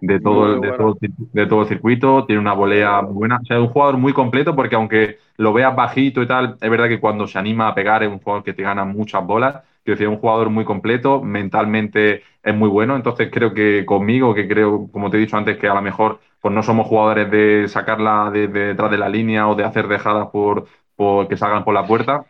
de, 0.00 0.18
todo, 0.18 0.60
de, 0.60 0.72
todo, 0.72 0.96
de, 1.00 1.46
todo, 1.46 1.60
el 1.60 1.68
circuito. 1.68 2.24
Tiene 2.24 2.40
una 2.40 2.54
volea 2.54 3.02
muy 3.02 3.12
buena. 3.12 3.38
O 3.42 3.44
sea, 3.44 3.58
es 3.58 3.62
un 3.62 3.68
jugador 3.68 3.98
muy 3.98 4.14
completo 4.14 4.56
porque 4.56 4.76
aunque 4.76 5.18
lo 5.36 5.52
veas 5.52 5.76
bajito 5.76 6.22
y 6.22 6.26
tal, 6.26 6.56
es 6.58 6.70
verdad 6.70 6.88
que 6.88 6.98
cuando 6.98 7.26
se 7.26 7.38
anima 7.38 7.68
a 7.68 7.74
pegar 7.74 8.02
es 8.02 8.08
un 8.08 8.18
jugador 8.18 8.42
que 8.42 8.54
te 8.54 8.62
gana 8.62 8.86
muchas 8.86 9.26
bolas. 9.26 9.56
Quiero 9.84 9.96
decir, 9.96 10.06
es 10.06 10.14
un 10.14 10.20
jugador 10.20 10.48
muy 10.48 10.64
completo, 10.64 11.20
mentalmente 11.20 12.22
es 12.42 12.54
muy 12.54 12.70
bueno. 12.70 12.96
Entonces 12.96 13.28
creo 13.30 13.52
que 13.52 13.84
conmigo, 13.84 14.34
que 14.34 14.48
creo, 14.48 14.88
como 14.90 15.10
te 15.10 15.18
he 15.18 15.20
dicho 15.20 15.36
antes, 15.36 15.58
que 15.58 15.68
a 15.68 15.74
lo 15.74 15.82
mejor 15.82 16.20
pues 16.40 16.54
no 16.54 16.62
somos 16.62 16.86
jugadores 16.86 17.30
de 17.30 17.68
sacarla 17.68 18.30
de, 18.30 18.48
detrás 18.48 18.90
de 18.90 18.96
la 18.96 19.10
línea 19.10 19.48
o 19.48 19.54
de 19.54 19.64
hacer 19.64 19.86
dejadas 19.86 20.28
por, 20.28 20.64
por 20.94 21.28
que 21.28 21.36
salgan 21.36 21.62
por 21.62 21.74
la 21.74 21.86
puerta 21.86 22.24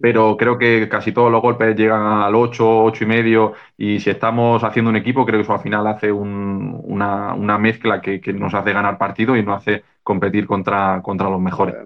pero 0.00 0.36
creo 0.36 0.58
que 0.58 0.88
casi 0.88 1.12
todos 1.12 1.30
los 1.30 1.42
golpes 1.42 1.76
llegan 1.76 2.02
al 2.02 2.34
8, 2.34 2.84
8 2.84 3.04
y 3.04 3.06
medio 3.06 3.52
y 3.76 4.00
si 4.00 4.10
estamos 4.10 4.64
haciendo 4.64 4.90
un 4.90 4.96
equipo 4.96 5.24
creo 5.24 5.38
que 5.38 5.42
eso 5.42 5.52
al 5.52 5.60
final 5.60 5.86
hace 5.86 6.10
una, 6.12 7.58
mezcla 7.58 8.00
que, 8.00 8.20
nos 8.32 8.54
hace 8.54 8.72
ganar 8.72 8.98
partido 8.98 9.36
y 9.36 9.42
nos 9.42 9.58
hace 9.58 9.84
competir 10.02 10.46
contra, 10.46 11.00
contra 11.02 11.28
los 11.28 11.40
mejores. 11.40 11.76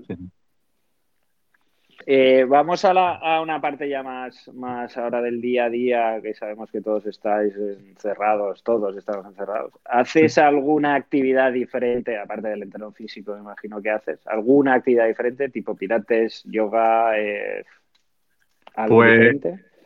Eh, 2.07 2.44
vamos 2.48 2.85
a, 2.85 3.40
una 3.40 3.61
parte 3.61 3.88
ya 3.88 4.03
más, 4.03 4.48
más 4.55 4.96
ahora 4.96 5.20
del 5.20 5.40
día 5.40 5.66
a 5.66 5.70
día, 5.70 6.20
que 6.22 6.35
sabemos 6.35 6.70
que 6.70 6.81
todos 6.81 7.07
estáis 7.07 7.55
encerrados, 7.57 8.64
todos 8.64 8.96
estamos 8.96 9.26
encerrados. 9.26 9.72
¿Haces 9.85 10.38
alguna 10.38 10.94
actividad 10.94 11.53
diferente, 11.53 12.18
aparte 12.18 12.48
del 12.48 12.62
entreno 12.62 12.90
físico, 12.90 13.35
me 13.35 13.40
imagino 13.40 13.81
que 13.83 13.90
haces? 13.90 14.26
¿Alguna 14.26 14.74
actividad 14.74 15.07
diferente, 15.07 15.50
tipo 15.50 15.76
pilates, 15.76 16.42
yoga, 16.46 17.18
eh, 17.18 17.64
pues, 18.88 19.37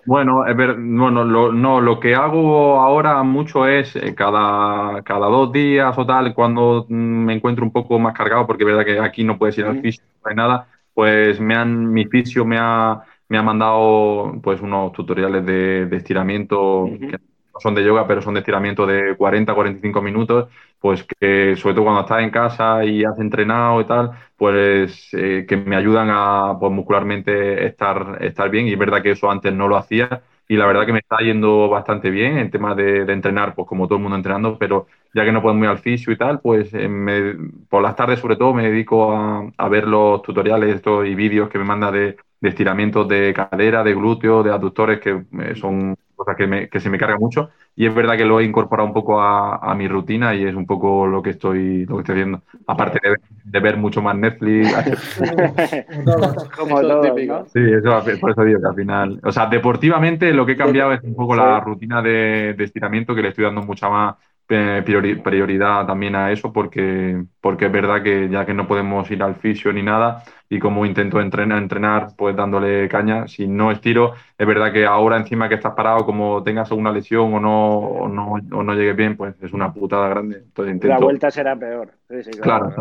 Bueno, 0.07 0.47
es 0.47 0.57
ver, 0.57 0.77
bueno 0.79 1.25
lo, 1.25 1.53
no, 1.53 1.81
lo 1.81 2.01
que 2.01 2.15
hago 2.15 2.81
ahora 2.81 3.23
mucho 3.23 3.67
es 3.67 3.97
eh, 3.97 4.15
cada, 4.15 5.03
cada 5.03 5.27
dos 5.27 5.53
días 5.53 5.97
o 5.97 6.07
tal, 6.07 6.35
cuando 6.35 6.87
mm, 6.89 6.95
me 6.95 7.35
encuentro 7.35 7.65
un 7.65 7.73
poco 7.73 7.99
más 7.99 8.15
cargado, 8.15 8.47
porque 8.47 8.65
es 8.65 8.67
verdad 8.67 8.85
que 8.85 8.99
aquí 8.99 9.25
no 9.25 9.39
puedes 9.39 9.57
ir 9.59 9.65
al 9.65 9.81
fisio, 9.81 10.05
no 10.23 10.31
hay 10.31 10.37
nada, 10.37 10.69
pues 10.93 11.41
me 11.41 11.55
han, 11.55 11.93
mi 11.93 12.05
fisio 12.05 12.45
me 12.45 12.59
ha, 12.59 13.03
me 13.29 13.39
ha 13.39 13.43
mandado 13.43 14.39
pues 14.43 14.61
unos 14.61 14.93
tutoriales 14.93 15.45
de, 15.47 15.89
estiramiento 15.97 16.89
que 16.99 17.19
no 17.55 17.61
son 17.61 17.75
de 17.75 17.85
yoga, 17.85 18.07
pero 18.07 18.23
son 18.23 18.35
de 18.35 18.41
estiramiento 18.41 18.87
de 18.87 19.17
40, 19.17 19.55
45 19.55 20.03
minutos, 20.03 20.49
pues 20.81 21.05
que 21.05 21.57
sobre 21.57 21.75
todo 21.75 21.85
cuando 21.85 22.03
estás 22.03 22.23
en 22.23 22.31
casa 22.31 22.85
y 22.85 23.05
has 23.05 23.19
entrenado 23.19 23.81
y 23.81 23.87
tal, 23.87 24.11
pues 24.37 25.09
eh, 25.13 25.47
que 25.49 25.57
me 25.57 25.77
ayudan 25.77 26.09
a 26.11 26.57
pues, 26.59 26.73
muscularmente 26.73 27.67
estar, 27.67 28.19
estar 28.23 28.51
bien. 28.51 28.67
Y 28.69 28.73
es 28.73 28.79
verdad 28.79 29.03
que 29.03 29.13
eso 29.13 29.31
antes 29.31 29.53
no 29.55 29.69
lo 29.69 29.77
hacía 29.77 30.23
y 30.49 30.57
la 30.57 30.67
verdad 30.67 30.85
que 30.87 30.93
me 30.93 30.99
está 30.99 31.19
yendo 31.19 31.69
bastante 31.69 32.11
bien 32.11 32.39
en 32.39 32.51
temas 32.51 32.77
de, 32.77 33.01
entrenar, 33.13 33.55
pues 33.55 33.67
como 33.67 33.87
todo 33.87 33.97
el 33.97 34.03
mundo 34.03 34.17
entrenando, 34.17 34.59
pero 34.59 34.87
ya 35.15 35.25
que 35.25 35.33
no 35.33 35.41
puedo 35.41 35.57
ir 35.59 35.67
al 35.67 35.79
fisio 35.79 36.13
y 36.13 36.19
tal, 36.19 36.41
pues 36.41 36.71
eh, 36.75 37.37
por 37.69 37.83
las 37.83 37.97
tardes 37.97 38.21
sobre 38.21 38.37
todo 38.37 38.53
me 38.53 38.65
dedico 38.65 39.13
a, 39.57 39.69
ver 39.69 39.87
los 39.87 40.23
tutoriales 40.23 40.75
estos 40.77 41.07
y 41.07 41.15
vídeos 41.15 41.49
que 41.49 41.59
me 41.59 41.65
manda 41.65 41.91
de, 41.91 42.17
estiramientos 42.43 43.09
de 43.09 43.33
cadera, 43.33 43.83
de 43.83 43.95
glúteo, 43.95 44.43
de 44.43 44.51
aductores, 44.51 45.01
que 45.01 45.25
eh, 45.41 45.55
son 45.55 45.97
cosas 46.15 46.37
que, 46.37 46.69
que, 46.71 46.81
se 46.81 46.91
me 46.91 46.99
carga 46.99 47.19
mucho. 47.19 47.51
Y 47.77 47.87
es 47.87 47.95
verdad 47.95 48.17
que 48.17 48.25
lo 48.25 48.41
he 48.41 48.45
incorporado 48.45 48.87
un 48.87 48.95
poco 48.95 49.21
a, 49.21 49.75
mi 49.75 49.89
rutina 49.89 50.35
y 50.35 50.45
es 50.45 50.55
un 50.55 50.67
poco 50.67 51.07
lo 51.07 51.23
que 51.23 51.31
estoy, 51.31 51.85
lo 51.87 51.97
que 51.97 52.01
estoy 52.03 52.15
haciendo. 52.15 52.43
Aparte 52.67 53.01
de, 53.45 53.61
ver 53.61 53.77
mucho 53.77 54.01
más 54.01 54.17
Netflix. 54.17 55.21
Como 56.57 56.81
todo, 56.81 57.01
típico. 57.01 57.47
Sí, 57.47 57.61
eso, 57.61 58.03
por 58.21 58.31
eso 58.31 58.45
digo 58.45 58.61
que 58.61 58.69
al 58.69 58.75
final. 58.75 59.21
O 59.25 59.33
sea, 59.33 59.47
deportivamente 59.47 60.33
lo 60.33 60.47
que 60.47 60.53
he 60.53 60.57
cambiado 60.57 60.93
es 60.93 61.03
un 61.03 61.15
poco 61.15 61.35
la 61.35 61.61
rutina 61.61 62.01
de, 62.01 62.55
de 62.57 62.65
estiramiento, 62.65 63.15
que 63.15 63.23
le 63.23 63.29
estoy 63.29 63.45
dando 63.45 63.63
mucha 63.63 63.89
más 63.89 64.15
prioridad 64.47 65.87
también 65.87 66.15
a 66.15 66.31
eso 66.31 66.53
porque, 66.53 67.25
porque 67.41 67.67
es 67.67 67.73
verdad 67.73 68.03
que 68.03 68.29
ya 68.29 68.45
que 68.45 68.53
no 68.53 68.67
podemos 68.69 69.11
ir 69.11 69.23
al 69.23 69.37
fisio 69.37 69.73
ni 69.73 69.83
nada 69.83 70.23
y 70.49 70.59
como 70.59 70.85
intento 70.85 71.21
entrenar, 71.21 71.59
entrenar 71.59 72.09
pues 72.17 72.37
dándole 72.37 72.89
caña, 72.89 73.27
si 73.27 73.47
no 73.47 73.73
estiro, 73.73 74.15
es 74.37 74.47
verdad 74.47 74.73
que 74.73 74.85
ahora 74.85 75.17
encima 75.17 75.49
que 75.49 75.55
estás 75.55 75.75
parado, 75.75 76.05
como 76.05 76.43
tengas 76.43 76.71
alguna 76.71 76.93
lesión 76.93 77.33
o 77.33 77.41
no, 77.41 77.79
o 77.79 78.09
no, 78.09 78.33
o 78.33 78.63
no 78.63 78.75
llegues 78.75 78.97
bien, 78.97 79.17
pues 79.17 79.35
es 79.43 79.53
una 79.53 79.73
putada 79.73 80.09
grande. 80.09 80.37
Entonces 80.39 80.75
intento... 80.75 80.95
La 80.95 81.01
vuelta 81.01 81.31
será 81.31 81.57
peor. 81.57 81.93
claro. 82.41 82.73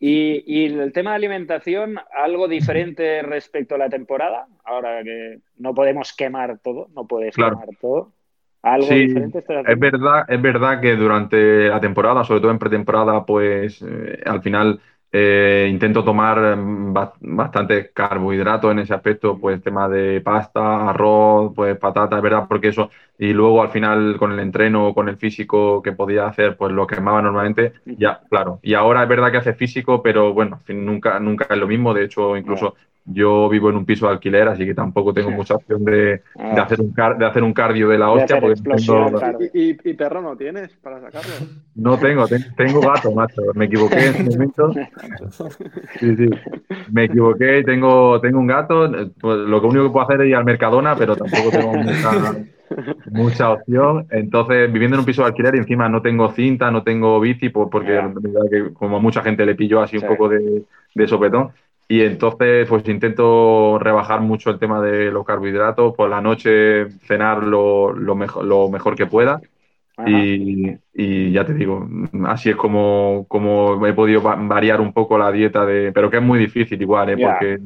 Y, 0.00 0.44
y, 0.46 0.66
el 0.66 0.92
tema 0.92 1.10
de 1.10 1.16
alimentación, 1.16 1.98
algo 2.16 2.46
diferente 2.46 3.20
respecto 3.22 3.74
a 3.74 3.78
la 3.78 3.88
temporada, 3.88 4.46
ahora 4.64 5.02
que 5.02 5.40
no 5.56 5.74
podemos 5.74 6.12
quemar 6.12 6.58
todo, 6.58 6.88
no 6.94 7.06
puedes 7.08 7.34
quemar 7.34 7.68
todo 7.80 8.12
sí, 8.80 9.06
Es 9.64 9.78
verdad, 9.78 10.24
es 10.28 10.40
verdad 10.42 10.80
que 10.80 10.96
durante 10.96 11.68
la 11.68 11.80
temporada, 11.80 12.24
sobre 12.24 12.40
todo 12.40 12.50
en 12.50 12.58
pretemporada, 12.58 13.24
pues 13.24 13.82
eh, 13.82 14.20
al 14.26 14.42
final 14.42 14.80
eh, 15.10 15.68
intento 15.70 16.04
tomar 16.04 16.56
mm, 16.56 16.92
bastante 17.20 17.90
carbohidratos 17.92 18.72
en 18.72 18.80
ese 18.80 18.94
aspecto, 18.94 19.38
pues 19.38 19.62
tema 19.62 19.88
de 19.88 20.20
pasta, 20.20 20.88
arroz, 20.90 21.52
pues 21.54 21.78
patata, 21.78 22.16
es 22.16 22.22
verdad, 22.22 22.46
porque 22.48 22.68
eso, 22.68 22.90
y 23.18 23.32
luego 23.32 23.62
al 23.62 23.70
final 23.70 24.16
con 24.18 24.32
el 24.32 24.40
entreno, 24.40 24.92
con 24.94 25.08
el 25.08 25.16
físico 25.16 25.80
que 25.82 25.92
podía 25.92 26.26
hacer, 26.26 26.56
pues 26.56 26.72
lo 26.72 26.86
quemaba 26.86 27.22
normalmente, 27.22 27.74
ya, 27.96 28.20
claro. 28.28 28.60
Y 28.62 28.74
ahora 28.74 29.02
es 29.02 29.08
verdad 29.08 29.30
que 29.32 29.38
hace 29.38 29.54
físico, 29.54 30.02
pero 30.02 30.32
bueno, 30.34 30.60
nunca, 30.68 31.18
nunca 31.20 31.46
es 31.50 31.58
lo 31.58 31.66
mismo, 31.66 31.94
de 31.94 32.04
hecho, 32.04 32.36
incluso 32.36 32.74
yo 33.10 33.48
vivo 33.48 33.70
en 33.70 33.76
un 33.76 33.84
piso 33.84 34.06
de 34.06 34.12
alquiler, 34.12 34.48
así 34.48 34.64
que 34.66 34.74
tampoco 34.74 35.12
tengo 35.12 35.30
mucha 35.30 35.54
opción 35.54 35.84
de, 35.84 36.22
ah. 36.38 36.62
hacer, 36.62 36.80
un 36.80 36.92
de 36.92 37.26
hacer 37.26 37.42
un 37.42 37.52
cardio 37.52 37.88
de 37.88 37.98
la 37.98 38.10
hostia. 38.10 38.40
¿Y, 39.52 39.94
perro 39.94 40.20
no 40.20 40.36
tienes 40.36 40.70
para 40.76 41.00
sacarlo? 41.00 41.32
No 41.74 41.98
tengo, 41.98 42.26
tengo 42.56 42.80
gato, 42.80 43.12
macho. 43.12 43.42
Me 43.54 43.64
equivoqué 43.64 44.06
en 44.06 44.14
ese 44.14 44.30
momento. 44.30 44.72
Sí, 45.98 46.14
sí. 46.16 46.28
Me 46.92 47.04
equivoqué 47.04 47.58
y 47.58 47.64
tengo, 47.64 48.20
tengo 48.20 48.38
un 48.38 48.46
gato. 48.46 48.90
Pues 49.20 49.38
lo 49.38 49.60
único 49.62 49.84
que 49.84 49.90
puedo 49.90 50.04
hacer 50.04 50.20
es 50.22 50.28
ir 50.28 50.36
al 50.36 50.44
Mercadona, 50.44 50.94
pero 50.96 51.16
tampoco 51.16 51.50
tengo 51.50 51.72
mucha, 53.10 53.50
opción. 53.50 54.06
Entonces, 54.10 54.70
viviendo 54.72 54.96
en 54.96 55.00
un 55.00 55.06
piso 55.06 55.22
de 55.22 55.28
alquiler 55.28 55.54
y 55.56 55.58
encima 55.58 55.88
no 55.88 56.02
tengo 56.02 56.30
cinta, 56.32 56.70
no 56.70 56.82
tengo 56.82 57.18
bici, 57.20 57.48
porque 57.48 58.00
como 58.74 59.00
mucha 59.00 59.22
gente 59.22 59.44
le 59.46 59.54
pilló 59.54 59.80
así 59.80 59.96
un 59.96 60.06
poco 60.06 60.28
de, 60.28 60.64
de 60.94 61.08
sopetón. 61.08 61.50
Y 61.90 62.02
entonces, 62.02 62.68
pues 62.68 62.86
intento 62.86 63.78
rebajar 63.78 64.20
mucho 64.20 64.50
el 64.50 64.58
tema 64.58 64.82
de 64.82 65.10
los 65.10 65.24
carbohidratos, 65.24 65.94
por 65.96 66.10
la 66.10 66.20
noche 66.20 66.90
cenar 67.06 67.42
lo, 67.42 67.94
lo 67.94 68.14
mejor, 68.14 68.44
lo 68.44 68.68
mejor 68.68 68.94
que 68.94 69.06
pueda. 69.06 69.40
Y, 70.06 70.76
y, 70.92 71.32
ya 71.32 71.44
te 71.44 71.54
digo, 71.54 71.88
así 72.26 72.50
es 72.50 72.56
como, 72.56 73.24
como 73.26 73.84
he 73.84 73.94
podido 73.94 74.20
variar 74.20 74.80
un 74.80 74.92
poco 74.92 75.18
la 75.18 75.32
dieta, 75.32 75.66
de 75.66 75.90
pero 75.90 76.08
que 76.08 76.18
es 76.18 76.22
muy 76.22 76.38
difícil 76.38 76.80
igual, 76.80 77.10
¿eh? 77.10 77.16
porque 77.16 77.58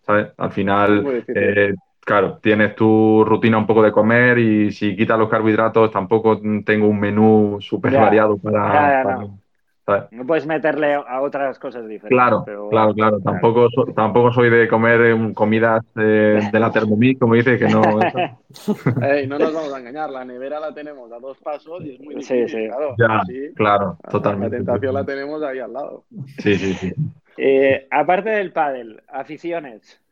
¿sabes? 0.00 0.28
al 0.38 0.50
final, 0.52 1.24
eh, 1.28 1.74
claro, 2.00 2.38
tienes 2.40 2.74
tu 2.74 3.22
rutina 3.26 3.58
un 3.58 3.66
poco 3.66 3.82
de 3.82 3.92
comer 3.92 4.38
y 4.38 4.72
si 4.72 4.96
quitas 4.96 5.18
los 5.18 5.28
carbohidratos 5.28 5.90
tampoco 5.90 6.40
tengo 6.64 6.88
un 6.88 7.00
menú 7.00 7.58
súper 7.60 7.92
variado 7.92 8.38
para, 8.38 9.18
no 9.18 9.43
puedes 10.26 10.46
meterle 10.46 10.94
a 10.94 11.20
otras 11.20 11.58
cosas 11.58 11.86
diferentes. 11.86 12.08
Claro, 12.08 12.44
claro, 12.70 12.94
claro. 12.94 13.20
Tampoco, 13.20 13.68
tampoco 13.94 14.32
soy 14.32 14.50
de 14.50 14.68
comer 14.68 15.00
em, 15.02 15.34
comidas 15.34 15.82
de 15.94 16.48
la 16.52 16.70
Thermomix, 16.70 17.20
como 17.20 17.34
dice, 17.34 17.58
que 17.58 17.68
no. 17.68 17.82
no 19.28 19.38
nos 19.38 19.54
vamos 19.54 19.74
a 19.74 19.78
engañar, 19.78 20.10
la 20.10 20.24
nevera 20.24 20.60
la 20.60 20.72
tenemos 20.72 21.12
a 21.12 21.18
dos 21.18 21.38
pasos 21.38 21.84
y 21.84 21.94
es 21.94 22.00
muy 22.00 22.14
difícil. 22.14 22.48
Sí, 22.48 22.56
sí. 22.56 22.68
Claro, 22.68 22.94
ya, 22.98 23.54
claro, 23.54 23.98
totalmente. 24.10 24.58
La 24.58 24.64
tentación 24.64 24.94
la 24.94 25.04
tenemos 25.04 25.42
ahí 25.42 25.58
al 25.58 25.72
lado. 25.72 26.04
Sí, 26.38 26.56
sí, 26.56 26.74
sí. 26.74 26.92
Eh, 27.36 27.86
aparte 27.90 28.30
del 28.30 28.52
pádel, 28.52 29.02
aficiones. 29.08 30.03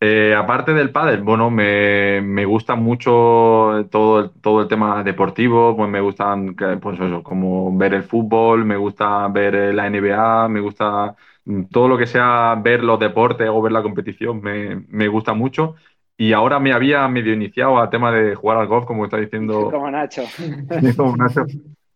Eh, 0.00 0.34
aparte 0.36 0.74
del 0.74 0.90
pádel, 0.90 1.22
bueno, 1.22 1.50
me, 1.50 2.20
me, 2.20 2.44
gusta 2.44 2.74
mucho 2.74 3.86
todo, 3.90 4.30
todo 4.30 4.62
el 4.62 4.68
tema 4.68 5.02
deportivo, 5.02 5.76
pues 5.76 5.88
me 5.88 6.00
gustan, 6.00 6.54
pues 6.54 7.00
eso, 7.00 7.22
como 7.22 7.74
ver 7.76 7.94
el 7.94 8.02
fútbol, 8.02 8.64
me 8.64 8.76
gusta 8.76 9.26
ver 9.28 9.54
eh, 9.54 9.72
la 9.72 9.88
NBA, 9.88 10.48
me 10.48 10.60
gusta 10.60 11.14
mm, 11.44 11.64
todo 11.70 11.88
lo 11.88 11.96
que 11.96 12.06
sea 12.06 12.54
ver 12.62 12.84
los 12.84 12.98
deportes 12.98 13.48
o 13.48 13.62
ver 13.62 13.72
la 13.72 13.82
competición, 13.82 14.42
me, 14.42 14.84
me 14.88 15.08
gusta 15.08 15.32
mucho. 15.32 15.76
Y 16.16 16.32
ahora 16.32 16.60
me 16.60 16.72
había 16.72 17.06
medio 17.08 17.32
iniciado 17.32 17.78
al 17.78 17.90
tema 17.90 18.12
de 18.12 18.34
jugar 18.34 18.58
al 18.58 18.68
golf, 18.68 18.86
como 18.86 19.04
está 19.04 19.16
diciendo. 19.16 19.70
Como 19.72 19.90
Nacho. 19.90 20.22
como 20.96 21.16
Nacho. 21.16 21.44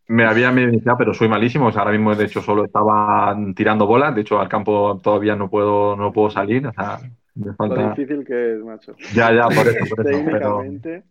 Me 0.09 0.25
había 0.25 0.51
medio 0.51 0.71
iniciado, 0.71 0.99
pero 0.99 1.15
soy 1.15 1.29
malísimo. 1.29 1.67
O 1.67 1.73
sea, 1.73 1.83
ahora 1.83 1.93
mismo, 1.93 2.15
de 2.15 2.25
hecho, 2.25 2.41
solo 2.41 2.65
estaba 2.65 3.37
tirando 3.55 3.87
bolas. 3.87 4.15
De 4.15 4.23
hecho, 4.23 4.41
al 4.41 4.49
campo 4.49 4.99
todavía 5.03 5.37
no 5.37 5.51
puedo, 5.51 5.95
no 5.97 6.13
puedo 6.13 6.31
salir. 6.31 6.67
O 6.67 6.73
sea, 6.73 6.99
lo 7.39 7.89
difícil 7.91 8.25
que 8.25 8.55
es, 8.55 8.65
macho. 8.65 8.95
Ya, 9.15 9.33
ya, 9.33 9.45
por 9.45 9.67
eso, 9.69 9.95
por 9.95 10.07
eso. 10.07 10.19
Técnicamente. 10.19 11.03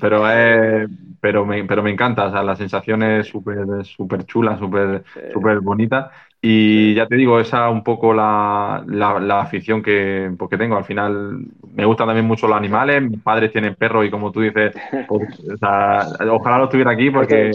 Pero, 0.00 0.24
eh, 0.30 0.86
pero, 1.20 1.44
me, 1.44 1.64
pero 1.64 1.82
me 1.82 1.90
encanta, 1.90 2.26
o 2.26 2.30
sea, 2.30 2.42
la 2.42 2.56
sensación 2.56 3.02
es 3.02 3.26
súper 3.26 3.84
super 3.84 4.24
chula, 4.24 4.56
súper 4.56 5.04
super 5.32 5.60
bonita. 5.60 6.10
Y 6.40 6.94
ya 6.94 7.06
te 7.06 7.16
digo, 7.16 7.40
esa 7.40 7.70
un 7.70 7.82
poco 7.82 8.12
la, 8.12 8.84
la, 8.86 9.40
afición 9.40 9.82
que, 9.82 10.30
pues, 10.38 10.50
que, 10.50 10.58
tengo. 10.58 10.76
Al 10.76 10.84
final 10.84 11.38
me 11.74 11.86
gustan 11.86 12.06
también 12.06 12.26
mucho 12.26 12.46
los 12.46 12.56
animales. 12.56 13.02
Mis 13.02 13.20
padres 13.20 13.52
tienen 13.52 13.74
perros 13.74 14.06
y 14.06 14.10
como 14.10 14.30
tú 14.30 14.40
dices, 14.40 14.74
pues, 15.08 15.40
o 15.40 15.56
sea, 15.56 16.06
ojalá 16.30 16.58
lo 16.58 16.64
estuviera 16.64 16.90
aquí 16.90 17.10
porque 17.10 17.50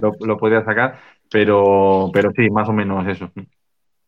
lo, 0.00 0.12
lo 0.20 0.36
podría 0.38 0.64
sacar. 0.64 0.98
Pero, 1.30 2.10
pero 2.12 2.30
sí, 2.32 2.48
más 2.50 2.68
o 2.68 2.72
menos 2.72 3.06
eso. 3.06 3.30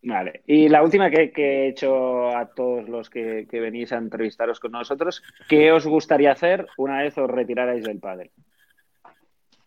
Vale. 0.04 0.42
Y 0.46 0.68
la 0.68 0.82
última 0.82 1.10
que, 1.10 1.32
he 1.34 1.68
hecho 1.68 2.28
a 2.36 2.46
todos 2.46 2.88
los 2.88 3.08
que, 3.08 3.46
venís 3.50 3.90
a 3.92 3.96
entrevistaros 3.96 4.60
con 4.60 4.72
nosotros, 4.72 5.22
¿qué 5.48 5.72
os 5.72 5.86
gustaría 5.86 6.32
hacer 6.32 6.66
una 6.76 7.02
vez 7.02 7.16
os 7.16 7.30
retirarais 7.30 7.82
del 7.84 8.00
pádel? 8.00 8.30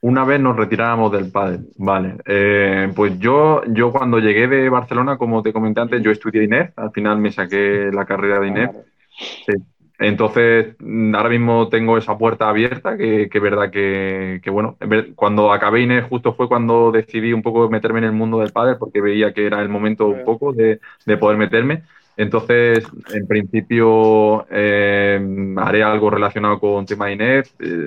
Una 0.02 0.24
vez 0.26 0.40
nos 0.40 0.56
retiráramos 0.56 1.12
del 1.12 1.32
pádel, 1.32 1.70
vale. 1.78 2.18
Eh, 2.26 2.92
pues 2.96 3.18
yo, 3.18 3.64
yo 3.66 3.92
cuando 3.92 4.20
llegué 4.20 4.48
de 4.48 4.70
Barcelona, 4.70 5.18
como 5.18 5.42
te 5.42 5.52
comenté 5.52 5.82
antes, 5.82 6.04
yo 6.04 6.12
estudié 6.12 6.44
INEF, 6.44 6.78
al 6.78 6.92
final 6.92 7.18
me 7.18 7.32
saqué 7.32 7.90
la 7.92 8.06
carrera 8.06 8.40
de 8.40 8.48
INEF. 8.48 8.76
Sí. 9.18 9.54
Entonces, 10.00 10.76
mm, 10.80 11.16
ahora 11.16 11.30
mismo 11.30 11.70
tengo 11.70 11.98
esa 11.98 12.18
puerta 12.18 12.50
abierta, 12.50 12.98
que 12.98 13.30
es 13.32 13.42
verdad 13.42 13.72
que, 13.72 14.42
bueno, 14.52 14.78
cuando 15.16 15.52
acabé 15.52 15.82
Inés 15.82 16.06
justo 16.08 16.34
fue 16.34 16.48
cuando 16.48 16.92
decidí 16.92 17.34
un 17.34 17.42
poco 17.42 17.70
meterme 17.70 18.00
en 18.00 18.06
el 18.06 18.12
mundo 18.12 18.40
del 18.40 18.52
padre, 18.52 18.76
porque 18.76 19.02
veía 19.02 19.34
que 19.34 19.46
era 19.46 19.62
el 19.62 19.70
momento 19.70 20.08
un 20.08 20.24
poco 20.24 20.54
de, 20.54 20.80
poder 21.20 21.38
meterme. 21.38 21.84
Entonces, 22.16 22.84
en 23.14 23.28
principio, 23.28 24.48
eh, 24.50 25.20
haré 25.58 25.84
algo 25.84 26.10
relacionado 26.10 26.60
con 26.60 26.86
tema 26.86 27.08
de 27.08 27.14
Inés. 27.14 27.56
Eh, 27.60 27.86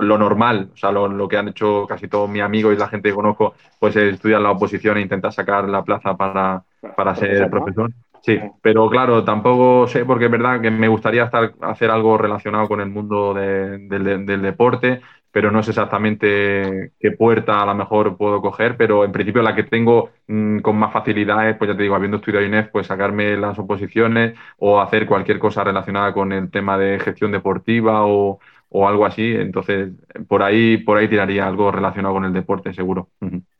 lo 0.00 0.16
normal, 0.18 0.70
o 0.72 0.76
sea, 0.76 0.92
lo, 0.92 1.28
que 1.28 1.36
han 1.36 1.48
hecho 1.48 1.86
casi 1.88 2.08
todos 2.08 2.30
mis 2.30 2.42
amigos 2.42 2.74
y 2.74 2.78
la 2.78 2.88
gente 2.88 3.08
que 3.08 3.14
conozco, 3.14 3.54
pues 3.80 3.96
es 3.96 4.14
estudiar 4.14 4.40
la 4.40 4.52
oposición 4.52 4.96
e 4.96 5.02
intentar 5.02 5.32
sacar 5.32 5.68
la 5.68 5.82
plaza 5.82 6.16
para, 6.16 6.62
para 6.96 7.14
ser 7.16 7.50
profesor. 7.50 7.90
Sí, 8.28 8.38
pero 8.60 8.90
claro, 8.90 9.24
tampoco 9.24 9.86
sé 9.88 10.04
porque 10.04 10.26
es 10.26 10.30
verdad 10.30 10.60
que 10.60 10.70
me 10.70 10.86
gustaría 10.88 11.24
estar, 11.24 11.54
hacer 11.62 11.90
algo 11.90 12.18
relacionado 12.18 12.68
con 12.68 12.82
el 12.82 12.90
mundo 12.90 13.32
del 13.32 14.42
deporte, 14.42 15.00
pero 15.30 15.50
no 15.50 15.62
sé 15.62 15.70
exactamente 15.70 16.92
qué 17.00 17.12
puerta 17.12 17.62
a 17.62 17.64
lo 17.66 17.74
mejor 17.74 18.18
puedo 18.18 18.42
coger, 18.42 18.76
pero 18.76 19.02
en 19.06 19.12
principio 19.12 19.40
la 19.40 19.54
que 19.54 19.62
tengo 19.62 20.10
mm, 20.26 20.58
con 20.58 20.76
más 20.76 20.92
facilidad 20.92 21.48
es, 21.48 21.56
pues 21.56 21.70
ya 21.70 21.76
te 21.76 21.82
digo, 21.84 21.94
habiendo 21.94 22.18
estudiado 22.18 22.44
INEF, 22.44 22.68
pues 22.70 22.86
sacarme 22.86 23.34
las 23.38 23.58
oposiciones 23.58 24.36
o 24.58 24.78
hacer 24.78 25.06
cualquier 25.06 25.38
cosa 25.38 25.64
relacionada 25.64 26.12
con 26.12 26.30
el 26.32 26.50
tema 26.50 26.76
de 26.76 26.98
gestión 27.00 27.32
deportiva 27.32 28.04
o, 28.06 28.40
o 28.70 28.86
algo 28.86 29.06
así. 29.06 29.34
Entonces, 29.34 29.90
por 30.26 30.42
ahí, 30.42 30.78
por 30.78 30.98
ahí 30.98 31.08
tiraría 31.08 31.46
algo 31.46 31.70
relacionado 31.70 32.14
con 32.14 32.24
el 32.24 32.32
deporte, 32.32 32.72
seguro. 32.74 33.08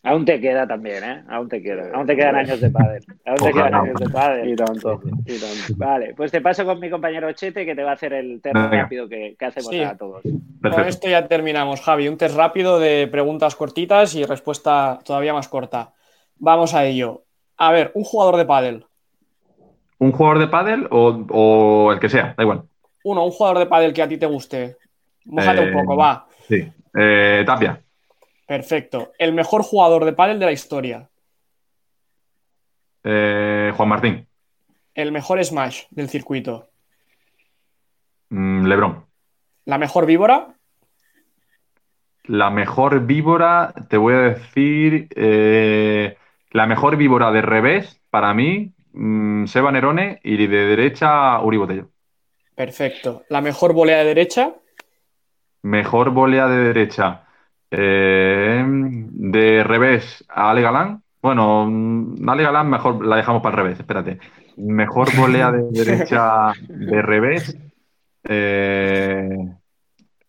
Aún 0.03 0.25
te 0.25 0.41
queda 0.41 0.67
también, 0.67 1.05
¿eh? 1.05 1.25
Aún 1.29 1.49
te 1.49 1.63
queda. 1.63 1.91
Aún 1.95 2.07
te 2.07 2.17
quedan 2.17 2.37
años 2.37 2.61
de 2.61 2.71
pádel. 2.71 3.05
Aún 3.27 3.37
te 3.37 3.53
quedan 3.53 3.75
años 3.75 4.01
de 4.01 4.09
pádel. 4.09 4.49
Y 4.51 4.57
tanto, 4.57 5.01
Vale, 5.77 6.15
pues 6.15 6.31
te 6.31 6.41
paso 6.41 6.65
con 6.65 6.79
mi 6.81 6.91
compañero 6.91 7.33
Chete 7.33 7.65
que 7.65 7.75
te 7.75 7.83
va 7.83 7.91
a 7.91 7.95
hacer 7.95 8.13
el 8.13 8.41
test 8.41 8.55
rápido 8.55 9.09
que, 9.09 9.37
hacemos 9.41 9.75
a 9.75 9.97
todos. 9.97 10.23
Con 10.23 10.87
esto 10.87 11.09
ya 11.09 11.27
terminamos, 11.27 11.81
Javi. 11.81 12.09
Un 12.09 12.17
test 12.17 12.37
rápido 12.37 12.79
de 12.79 13.09
preguntas 13.11 13.57
cortitas 13.57 14.15
y 14.15 14.25
respuesta 14.25 14.99
todavía 15.05 15.33
más 15.33 15.49
corta. 15.49 15.93
Vamos 16.37 16.75
a 16.75 16.85
ello. 16.85 17.25
A 17.57 17.73
ver, 17.73 17.91
un 17.95 18.05
jugador 18.05 18.37
de 18.37 18.45
pádel. 18.45 18.85
¿Un 19.99 20.13
jugador 20.13 20.39
de 20.39 20.47
pádel 20.47 20.87
o, 20.91 21.25
o 21.31 21.93
el 21.93 21.99
que 21.99 22.09
sea? 22.09 22.35
Da 22.37 22.45
igual. 22.45 22.63
Uno, 23.03 23.25
un 23.25 23.33
jugador 23.33 23.59
de 23.59 23.67
pádel 23.67 23.93
que 23.93 24.03
a 24.03 24.09
ti 24.09 24.17
te 24.17 24.27
guste. 24.27 24.77
Mójate 25.29 25.61
un 25.61 25.73
poco, 25.73 25.97
va. 25.97 26.27
Sí. 26.49 26.73
Eh, 26.95 27.43
Tapia. 27.47 27.81
Perfecto. 28.47 29.13
El 29.19 29.35
mejor 29.35 29.63
jugador 29.63 30.05
de 30.05 30.15
pádel 30.15 30.39
de 30.39 30.47
la 30.47 30.53
historia. 30.53 31.09
Eh, 33.05 33.73
Juan 33.77 33.89
Martín. 33.89 34.27
El 34.95 35.13
mejor 35.13 35.45
Smash 35.45 35.85
del 35.91 36.09
circuito. 36.09 36.71
Mm, 38.31 38.67
Lebron. 38.67 39.05
La 39.67 39.79
mejor 39.79 40.07
víbora. 40.07 40.55
La 42.25 42.51
mejor 42.51 43.07
víbora, 43.07 43.73
te 43.89 43.97
voy 43.97 44.15
a 44.15 44.19
decir, 44.19 45.09
eh, 45.15 46.17
la 46.51 46.67
mejor 46.67 46.97
víbora 46.97 47.31
de 47.31 47.43
revés, 47.43 48.01
para 48.11 48.35
mí, 48.35 48.73
mm, 48.93 49.47
Seba 49.47 49.73
Nerone 49.73 50.21
y 50.23 50.47
de 50.47 50.67
derecha, 50.67 51.41
Uri 51.41 51.57
Botello. 51.59 51.89
Perfecto. 52.55 53.25
La 53.29 53.41
mejor 53.41 53.73
volea 53.73 53.99
de 53.99 54.05
derecha. 54.07 54.55
Mejor 55.63 56.11
volea 56.11 56.47
de 56.49 56.57
derecha. 56.59 57.25
Eh, 57.71 58.65
de 58.67 59.65
revés 59.65 60.25
a 60.29 60.51
Ale 60.51 60.63
Galán. 60.63 61.03
Bueno, 61.21 61.67
mm, 61.69 62.29
Ale 62.29 62.43
Galán 62.43 62.71
mejor 62.71 63.05
la 63.05 63.17
dejamos 63.17 63.43
para 63.43 63.57
el 63.57 63.63
revés, 63.63 63.81
espérate. 63.81 64.19
Mejor 64.57 65.15
volea 65.17 65.53
de 65.53 65.63
derecha 65.71 66.53
de 66.69 67.03
revés. 67.03 67.57
Eh, 68.25 69.29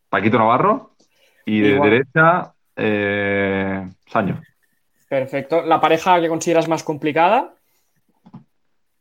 Paquito 0.10 0.38
Navarro. 0.38 0.96
Y 1.46 1.62
de 1.62 1.80
derecha, 1.80 2.54
eh, 2.76 3.90
Saño. 4.08 4.40
Perfecto. 5.10 5.64
¿La 5.64 5.82
pareja 5.82 6.22
que 6.22 6.30
consideras 6.30 6.68
más 6.68 6.84
complicada? 6.84 7.56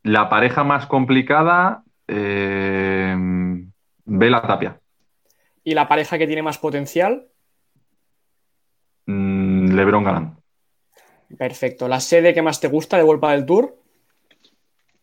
La 0.03 0.31
pareja 0.31 0.65
más 0.65 0.87
complicada, 0.87 1.83
eh, 2.07 3.15
Vela 4.07 4.43
Tapia. 4.43 4.81
¿Y 5.69 5.75
la 5.75 5.87
pareja 5.87 6.17
que 6.17 6.27
tiene 6.27 6.41
más 6.41 6.57
potencial? 6.57 7.27
Mm, 9.05 9.75
Lebron 9.75 10.03
Galán. 10.03 10.39
Perfecto. 11.37 11.89
¿La 11.89 12.01
sede 12.01 12.33
que 12.33 12.41
más 12.41 12.59
te 12.59 12.69
gusta 12.69 12.97
de 12.97 13.03
Volpa 13.03 13.33
del 13.33 13.45
Tour? 13.45 13.77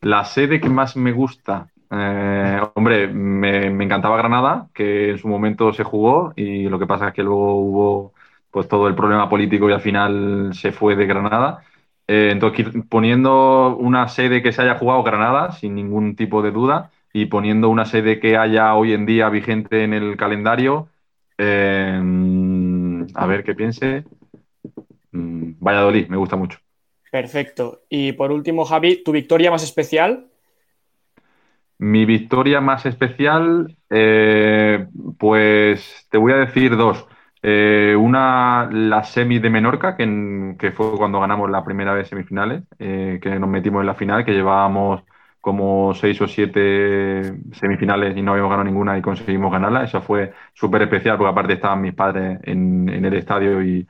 La 0.02 0.26
sede 0.26 0.60
que 0.60 0.70
más 0.70 0.98
me 0.98 1.12
gusta. 1.12 1.68
Eh, 1.92 2.60
hombre, 2.74 3.08
me, 3.08 3.68
encantaba 3.68 4.18
Granada, 4.18 4.68
que 4.74 5.12
en 5.12 5.20
su 5.20 5.28
momento 5.28 5.72
se 5.72 5.84
jugó 5.84 6.34
y 6.36 6.68
lo 6.68 6.80
que 6.80 6.88
pasa 6.88 7.10
es 7.10 7.14
que 7.14 7.22
luego 7.22 7.60
hubo 7.60 8.14
pues 8.50 8.68
todo 8.68 8.88
el 8.88 8.96
problema 8.96 9.30
político 9.30 9.70
y 9.70 9.74
al 9.74 9.82
final 9.82 10.50
se 10.56 10.72
fue 10.72 10.96
de 10.96 11.06
Granada. 11.06 11.64
Eh, 12.08 12.30
entonces, 12.32 12.66
poniendo 12.90 13.78
una 13.78 14.08
sede 14.08 14.42
que 14.42 14.52
se 14.52 14.64
haya 14.64 14.80
jugado 14.80 15.04
Granada, 15.04 15.52
sin 15.52 15.76
ningún 15.76 16.16
tipo 16.16 16.42
de 16.42 16.50
duda, 16.50 16.90
y 17.16 17.28
poniendo 17.28 17.70
una 17.70 17.86
sede 17.86 18.20
que 18.20 18.36
haya 18.36 18.76
hoy 18.76 18.92
en 18.92 19.06
día 19.06 19.30
vigente 19.30 19.86
en 19.86 19.94
el 19.94 20.18
calendario, 20.18 20.90
eh, 21.38 21.98
a 23.14 23.26
ver 23.26 23.46
qué 23.46 23.56
piense. 23.56 24.04
Mm, 25.14 25.54
Valladolid, 25.62 26.10
me 26.10 26.18
gusta 26.18 26.36
mucho. 26.36 26.60
Perfecto. 27.10 27.84
Y 27.88 28.12
por 28.12 28.34
último, 28.34 28.66
Javi, 28.66 29.02
¿tu 29.02 29.14
victoria 29.14 29.50
más 29.50 29.64
especial? 29.64 30.26
Mi 31.78 32.04
victoria 32.04 32.60
más 32.60 32.86
especial, 32.86 33.78
eh, 33.90 34.86
pues 35.18 36.08
te 36.12 36.18
voy 36.18 36.34
a 36.34 36.38
decir 36.38 36.76
dos. 36.76 37.08
Eh, 37.42 37.96
una, 37.98 38.68
la 38.70 39.06
semi 39.06 39.40
de 39.40 39.50
Menorca, 39.50 39.96
que, 39.96 40.56
que, 40.60 40.74
fue 40.74 40.98
cuando 40.98 41.22
ganamos 41.22 41.50
la 41.50 41.64
primera 41.64 41.94
vez 41.94 42.10
semifinales, 42.10 42.64
que 42.78 43.38
nos 43.40 43.50
metimos 43.50 43.80
en 43.80 43.88
la 43.88 43.96
final, 43.96 44.26
que 44.26 44.34
llevábamos 44.34 45.04
como 45.46 45.94
seis 45.94 46.20
o 46.22 46.28
siete 46.28 47.22
semifinales 47.52 48.18
y 48.18 48.24
no 48.24 48.32
habíamos 48.32 48.50
ganado 48.50 48.64
ninguna 48.68 48.98
y 48.98 49.02
conseguimos 49.04 49.52
ganarla. 49.52 49.84
Eso 49.84 50.02
fue 50.02 50.34
súper 50.56 50.82
especial 50.82 51.18
porque 51.18 51.30
aparte 51.30 51.54
estaban 51.54 51.82
mis 51.82 51.94
padres 51.94 52.40
en, 52.42 52.90
el 52.90 53.14
estadio 53.14 53.62
y, 53.62 53.88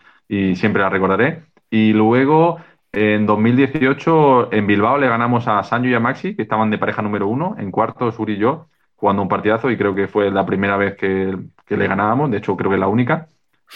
siempre 0.57 0.81
la 0.81 0.89
recordaré. 0.89 1.43
Y 1.69 1.93
luego, 1.93 2.57
en 2.91 3.25
2018, 3.25 4.51
en 4.51 4.67
Bilbao 4.67 4.97
le 4.97 5.07
ganamos 5.07 5.47
a 5.47 5.63
Sancho 5.63 5.87
y 5.87 5.93
a 5.93 6.01
Maxi, 6.01 6.35
que 6.35 6.41
estaban 6.41 6.69
de 6.71 6.77
pareja 6.77 7.01
número 7.01 7.29
uno, 7.29 7.55
en 7.57 7.71
cuarto, 7.71 8.11
Sur 8.11 8.29
y 8.29 8.35
yo, 8.35 8.67
jugando 8.97 9.21
un 9.21 9.29
partidazo 9.29 9.71
y 9.71 9.77
creo 9.77 9.95
que 9.95 10.09
fue 10.09 10.31
la 10.31 10.45
primera 10.45 10.75
vez 10.75 10.97
que, 10.97 11.37
le 11.69 11.87
ganábamos, 11.87 12.31
de 12.31 12.39
hecho 12.39 12.57
creo 12.57 12.69
que 12.69 12.77
la 12.77 12.89
única. 12.89 13.27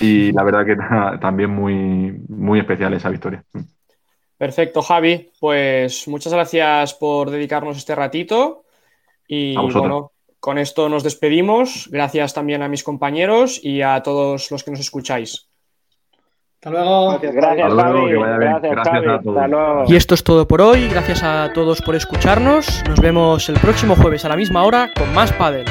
Y 0.01 0.33
la 0.33 0.43
verdad 0.43 0.65
que 0.65 0.75
también 1.21 1.51
muy, 1.51 2.25
muy 2.27 2.59
especial 2.59 2.93
esa 2.93 3.09
victoria. 3.09 3.41
Perfecto, 4.39 4.81
Javi. 4.81 5.31
Pues 5.37 6.07
muchas 6.07 6.31
gracias 6.31 6.93
por 6.93 7.29
dedicarnos 7.29 7.77
este 7.77 7.93
ratito. 7.93 8.63
Y 9.27 9.53
bueno, 9.57 10.13
con 10.39 10.57
esto 10.57 10.87
nos 10.87 11.03
despedimos. 11.03 11.89
Gracias 11.91 12.33
también 12.33 12.63
a 12.63 12.69
mis 12.69 12.81
compañeros 12.81 13.59
y 13.61 13.81
a 13.81 14.01
todos 14.01 14.49
los 14.49 14.63
que 14.63 14.71
nos 14.71 14.79
escucháis. 14.79 15.49
Hasta 16.55 16.69
luego. 16.69 17.19
Gracias, 17.21 17.73
Javi. 17.73 18.11
Gracias, 18.13 19.07
a 19.07 19.21
todos. 19.21 19.91
Y 19.91 19.95
esto 19.97 20.15
es 20.15 20.23
todo 20.23 20.47
por 20.47 20.61
hoy. 20.61 20.87
Gracias 20.87 21.21
a 21.21 21.51
todos 21.53 21.81
por 21.81 21.97
escucharnos. 21.97 22.81
Nos 22.87 23.01
vemos 23.01 23.49
el 23.49 23.59
próximo 23.59 23.97
jueves 23.97 24.23
a 24.23 24.29
la 24.29 24.37
misma 24.37 24.63
hora 24.63 24.89
con 24.95 25.13
más 25.13 25.33
Padel. 25.33 25.65